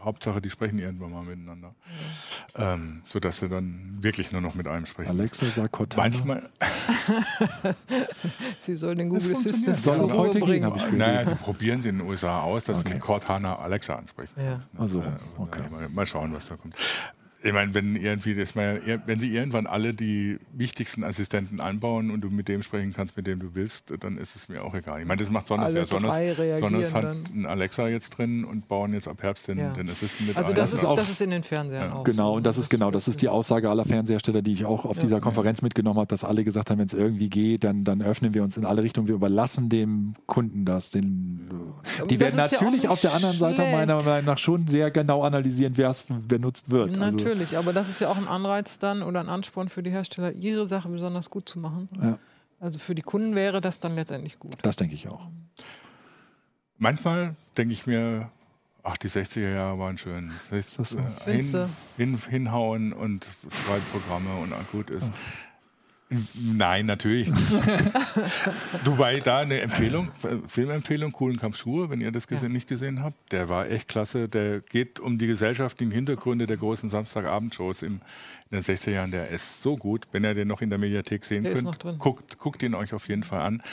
Hauptsache, 0.03 0.41
die 0.41 0.49
sprechen 0.49 0.79
irgendwann 0.79 1.11
mal 1.11 1.23
miteinander. 1.23 1.75
Ja. 2.57 2.73
Ähm, 2.73 3.03
sodass 3.07 3.37
sie 3.37 3.47
dann 3.47 3.99
wirklich 4.01 4.31
nur 4.31 4.41
noch 4.41 4.55
mit 4.55 4.67
einem 4.67 4.87
sprechen. 4.87 5.11
Alexa 5.11 5.45
sagt 5.45 5.71
Cortana. 5.71 6.01
Manchmal. 6.01 6.49
sie 8.61 8.75
soll 8.75 8.95
den 8.95 9.09
Google 9.09 9.33
Assistant 9.33 9.77
soll 9.77 10.11
heute 10.11 10.39
bringen, 10.39 10.65
habe 10.65 10.77
ich. 10.77 10.91
Naja, 10.91 11.27
sie 11.27 11.35
probieren 11.35 11.83
sie 11.83 11.89
in 11.89 11.99
den 11.99 12.07
USA 12.07 12.41
aus, 12.41 12.63
dass 12.63 12.79
okay. 12.79 12.87
sie 12.87 12.93
mit 12.95 13.03
Cortana 13.03 13.57
Alexa 13.57 13.93
ansprechen. 13.93 14.33
Ja. 14.43 14.61
Also, 14.75 15.03
okay. 15.37 15.61
Mal, 15.69 15.89
mal, 15.89 16.05
schauen, 16.07 16.33
was 16.33 16.47
da 16.47 16.55
kommt 16.55 16.75
ich 17.43 17.53
meine, 17.53 17.73
wenn 17.73 17.95
irgendwie 17.95 18.35
das 18.35 18.53
mal, 18.53 18.81
wenn 19.05 19.19
sie 19.19 19.33
irgendwann 19.33 19.65
alle 19.65 19.93
die 19.93 20.37
wichtigsten 20.53 21.03
Assistenten 21.03 21.59
anbauen 21.59 22.11
und 22.11 22.21
du 22.21 22.29
mit 22.29 22.47
dem 22.47 22.61
sprechen 22.61 22.93
kannst, 22.93 23.17
mit 23.17 23.25
dem 23.25 23.39
du 23.39 23.55
willst, 23.55 23.91
dann 23.99 24.17
ist 24.17 24.35
es 24.35 24.47
mir 24.47 24.63
auch 24.63 24.75
egal. 24.75 25.01
Ich 25.01 25.07
meine, 25.07 25.21
das 25.21 25.31
macht 25.31 25.47
Sonos 25.47 25.73
ja. 25.73 25.85
Sonos, 25.85 26.13
Sonos 26.59 26.93
hat 26.93 27.05
einen 27.05 27.47
Alexa 27.47 27.87
jetzt 27.87 28.11
drin 28.11 28.45
und 28.45 28.67
bauen 28.67 28.93
jetzt 28.93 29.07
ab 29.07 29.23
Herbst 29.23 29.47
den, 29.47 29.57
ja. 29.57 29.73
den 29.73 29.89
Assistent 29.89 30.27
mit 30.27 30.37
Also 30.37 30.53
das 30.53 30.73
ist, 30.73 30.83
das 30.83 31.09
ist 31.09 31.21
in 31.21 31.31
den 31.31 31.41
Fernsehern 31.41 31.89
ja. 31.89 31.95
auch. 31.95 32.03
Genau, 32.03 32.31
so. 32.31 32.37
und 32.37 32.45
das 32.45 32.59
ist 32.59 32.69
genau, 32.69 32.91
das 32.91 33.07
ist 33.07 33.21
die 33.23 33.29
Aussage 33.29 33.69
aller 33.69 33.85
Fernsehersteller, 33.85 34.43
die 34.43 34.53
ich 34.53 34.65
auch 34.65 34.85
auf 34.85 34.99
dieser 34.99 35.19
Konferenz 35.19 35.63
mitgenommen 35.63 35.99
habe, 35.99 36.07
dass 36.07 36.23
alle 36.23 36.43
gesagt 36.43 36.69
haben, 36.69 36.77
wenn 36.77 36.87
es 36.87 36.93
irgendwie 36.93 37.29
geht, 37.29 37.63
dann, 37.63 37.83
dann 37.83 38.03
öffnen 38.03 38.35
wir 38.35 38.43
uns 38.43 38.55
in 38.57 38.65
alle 38.65 38.83
Richtungen, 38.83 39.07
wir 39.07 39.15
überlassen 39.15 39.69
dem 39.69 40.13
Kunden 40.27 40.63
das. 40.65 40.91
Den, 40.91 41.49
die 42.07 42.19
werden 42.19 42.37
natürlich 42.37 42.87
auf 42.87 43.01
der 43.01 43.13
anderen 43.13 43.37
Seite 43.37 43.63
meiner 43.63 44.03
Meinung 44.03 44.25
nach 44.25 44.37
schon 44.37 44.67
sehr 44.67 44.91
genau 44.91 45.23
analysieren, 45.23 45.73
wer 45.75 45.89
es 45.89 46.03
benutzt 46.27 46.69
wird. 46.69 46.97
Natürlich. 46.97 47.25
Also, 47.25 47.30
Natürlich, 47.31 47.57
aber 47.57 47.71
das 47.71 47.87
ist 47.87 48.01
ja 48.01 48.09
auch 48.09 48.17
ein 48.17 48.27
Anreiz 48.27 48.77
dann 48.77 49.03
oder 49.03 49.21
ein 49.21 49.29
Ansporn 49.29 49.69
für 49.69 49.81
die 49.81 49.89
Hersteller, 49.89 50.33
ihre 50.33 50.67
Sache 50.67 50.89
besonders 50.89 51.29
gut 51.29 51.47
zu 51.47 51.59
machen. 51.59 51.87
Ja. 52.01 52.19
Also 52.59 52.77
für 52.77 52.93
die 52.93 53.01
Kunden 53.01 53.35
wäre 53.35 53.61
das 53.61 53.79
dann 53.79 53.95
letztendlich 53.95 54.37
gut. 54.37 54.57
Das 54.63 54.75
denke 54.75 54.95
ich 54.95 55.07
auch. 55.07 55.29
Manchmal 56.77 57.35
denke 57.55 57.73
ich 57.73 57.87
mir, 57.87 58.29
ach, 58.83 58.97
die 58.97 59.07
60er 59.07 59.53
Jahre 59.53 59.79
waren 59.79 59.97
schön. 59.97 60.31
Das 60.49 60.77
heißt, 60.77 60.95
äh, 61.25 61.41
hin, 61.41 61.69
hin, 61.95 62.19
hinhauen 62.29 62.91
und 62.91 63.25
Schreibprogramme 63.65 64.35
und 64.41 64.53
gut 64.71 64.89
ist. 64.89 65.07
Ja. 65.07 65.13
Nein, 66.35 66.87
natürlich 66.87 67.31
nicht. 67.31 67.51
Dubai, 68.83 69.21
da 69.21 69.39
eine 69.39 69.61
Empfehlung, 69.61 70.11
Filmempfehlung, 70.45 71.13
Coolen 71.13 71.39
Kampf 71.39 71.57
Schuhe, 71.57 71.89
wenn 71.89 72.01
ihr 72.01 72.11
das 72.11 72.27
gesehen, 72.27 72.49
ja. 72.49 72.53
nicht 72.53 72.67
gesehen 72.67 73.01
habt. 73.01 73.31
Der 73.31 73.47
war 73.47 73.69
echt 73.69 73.87
klasse. 73.87 74.27
Der 74.27 74.59
geht 74.59 74.99
um 74.99 75.17
die 75.17 75.27
gesellschaftlichen 75.27 75.91
Hintergründe 75.91 76.47
der 76.47 76.57
großen 76.57 76.89
Samstagabendshows 76.89 77.83
in 77.83 78.01
den 78.51 78.61
60er 78.61 78.91
Jahren. 78.91 79.11
Der 79.11 79.29
ist 79.29 79.61
so 79.61 79.77
gut. 79.77 80.07
Wenn 80.11 80.25
ihr 80.25 80.33
den 80.33 80.49
noch 80.49 80.61
in 80.61 80.69
der 80.69 80.79
Mediathek 80.79 81.23
sehen 81.23 81.43
der 81.43 81.53
könnt, 81.53 81.79
guckt, 81.99 82.37
guckt 82.37 82.61
ihn 82.61 82.75
euch 82.75 82.93
auf 82.93 83.07
jeden 83.07 83.23
Fall 83.23 83.41
an. 83.41 83.63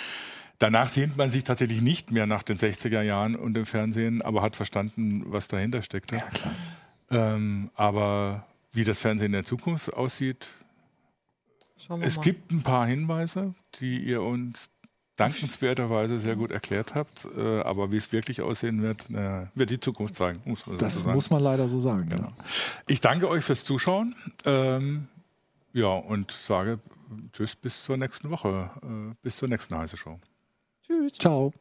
Danach 0.61 0.89
sehnt 0.89 1.17
man 1.17 1.31
sich 1.31 1.43
tatsächlich 1.43 1.83
nicht 1.83 2.13
mehr 2.13 2.27
nach 2.27 2.45
den 2.45 2.57
60er 2.57 3.03
Jahren 3.03 3.35
und 3.35 3.55
dem 3.55 3.67
Fernsehen, 3.67 4.23
aber 4.23 4.43
hat 4.43 4.55
verstanden, 4.55 5.25
was 5.27 5.49
dahinter 5.49 5.83
steckt. 5.83 6.13
Ja, 6.13 6.21
klar. 6.21 6.55
Ähm, 7.11 7.71
aber 7.75 8.47
wie 8.73 8.85
das 8.85 9.01
Fernsehen 9.01 9.27
in 9.27 9.33
der 9.33 9.45
Zukunft 9.45 9.95
aussieht, 9.95 10.47
es 12.01 12.17
mal. 12.17 12.23
gibt 12.23 12.51
ein 12.51 12.63
paar 12.63 12.87
Hinweise, 12.87 13.55
die 13.81 13.99
ihr 13.99 14.23
uns 14.23 14.71
dankenswerterweise 15.17 16.19
sehr 16.19 16.37
gut 16.37 16.51
erklärt 16.51 16.95
habt. 16.95 17.27
Äh, 17.37 17.61
aber 17.61 17.91
wie 17.93 17.97
es 17.97 18.13
wirklich 18.13 18.43
aussehen 18.43 18.83
wird, 18.83 19.11
äh, 19.11 19.47
wird 19.55 19.71
die 19.71 19.81
Zukunft 19.81 20.15
zeigen. 20.15 20.41
Muss 20.45 20.65
das 20.79 21.01
so 21.01 21.09
muss 21.11 21.31
man 21.31 21.43
leider 21.43 21.69
so 21.69 21.81
sagen. 21.81 22.09
Genau. 22.09 22.29
Ja. 22.29 22.33
Ich 22.87 23.01
danke 23.01 23.29
euch 23.29 23.45
fürs 23.45 23.65
Zuschauen. 23.65 24.15
Ähm, 24.45 25.09
ja, 25.73 25.89
und 25.89 26.31
sage 26.31 26.79
Tschüss 27.33 27.57
bis 27.57 27.85
zur 27.85 27.97
nächsten 27.97 28.31
Woche. 28.31 28.71
Äh, 28.83 29.15
bis 29.23 29.37
zur 29.37 29.49
nächsten 29.49 29.77
heiße 29.77 29.97
Show. 29.97 30.19
Tschüss. 30.87 31.13
Ciao. 31.13 31.53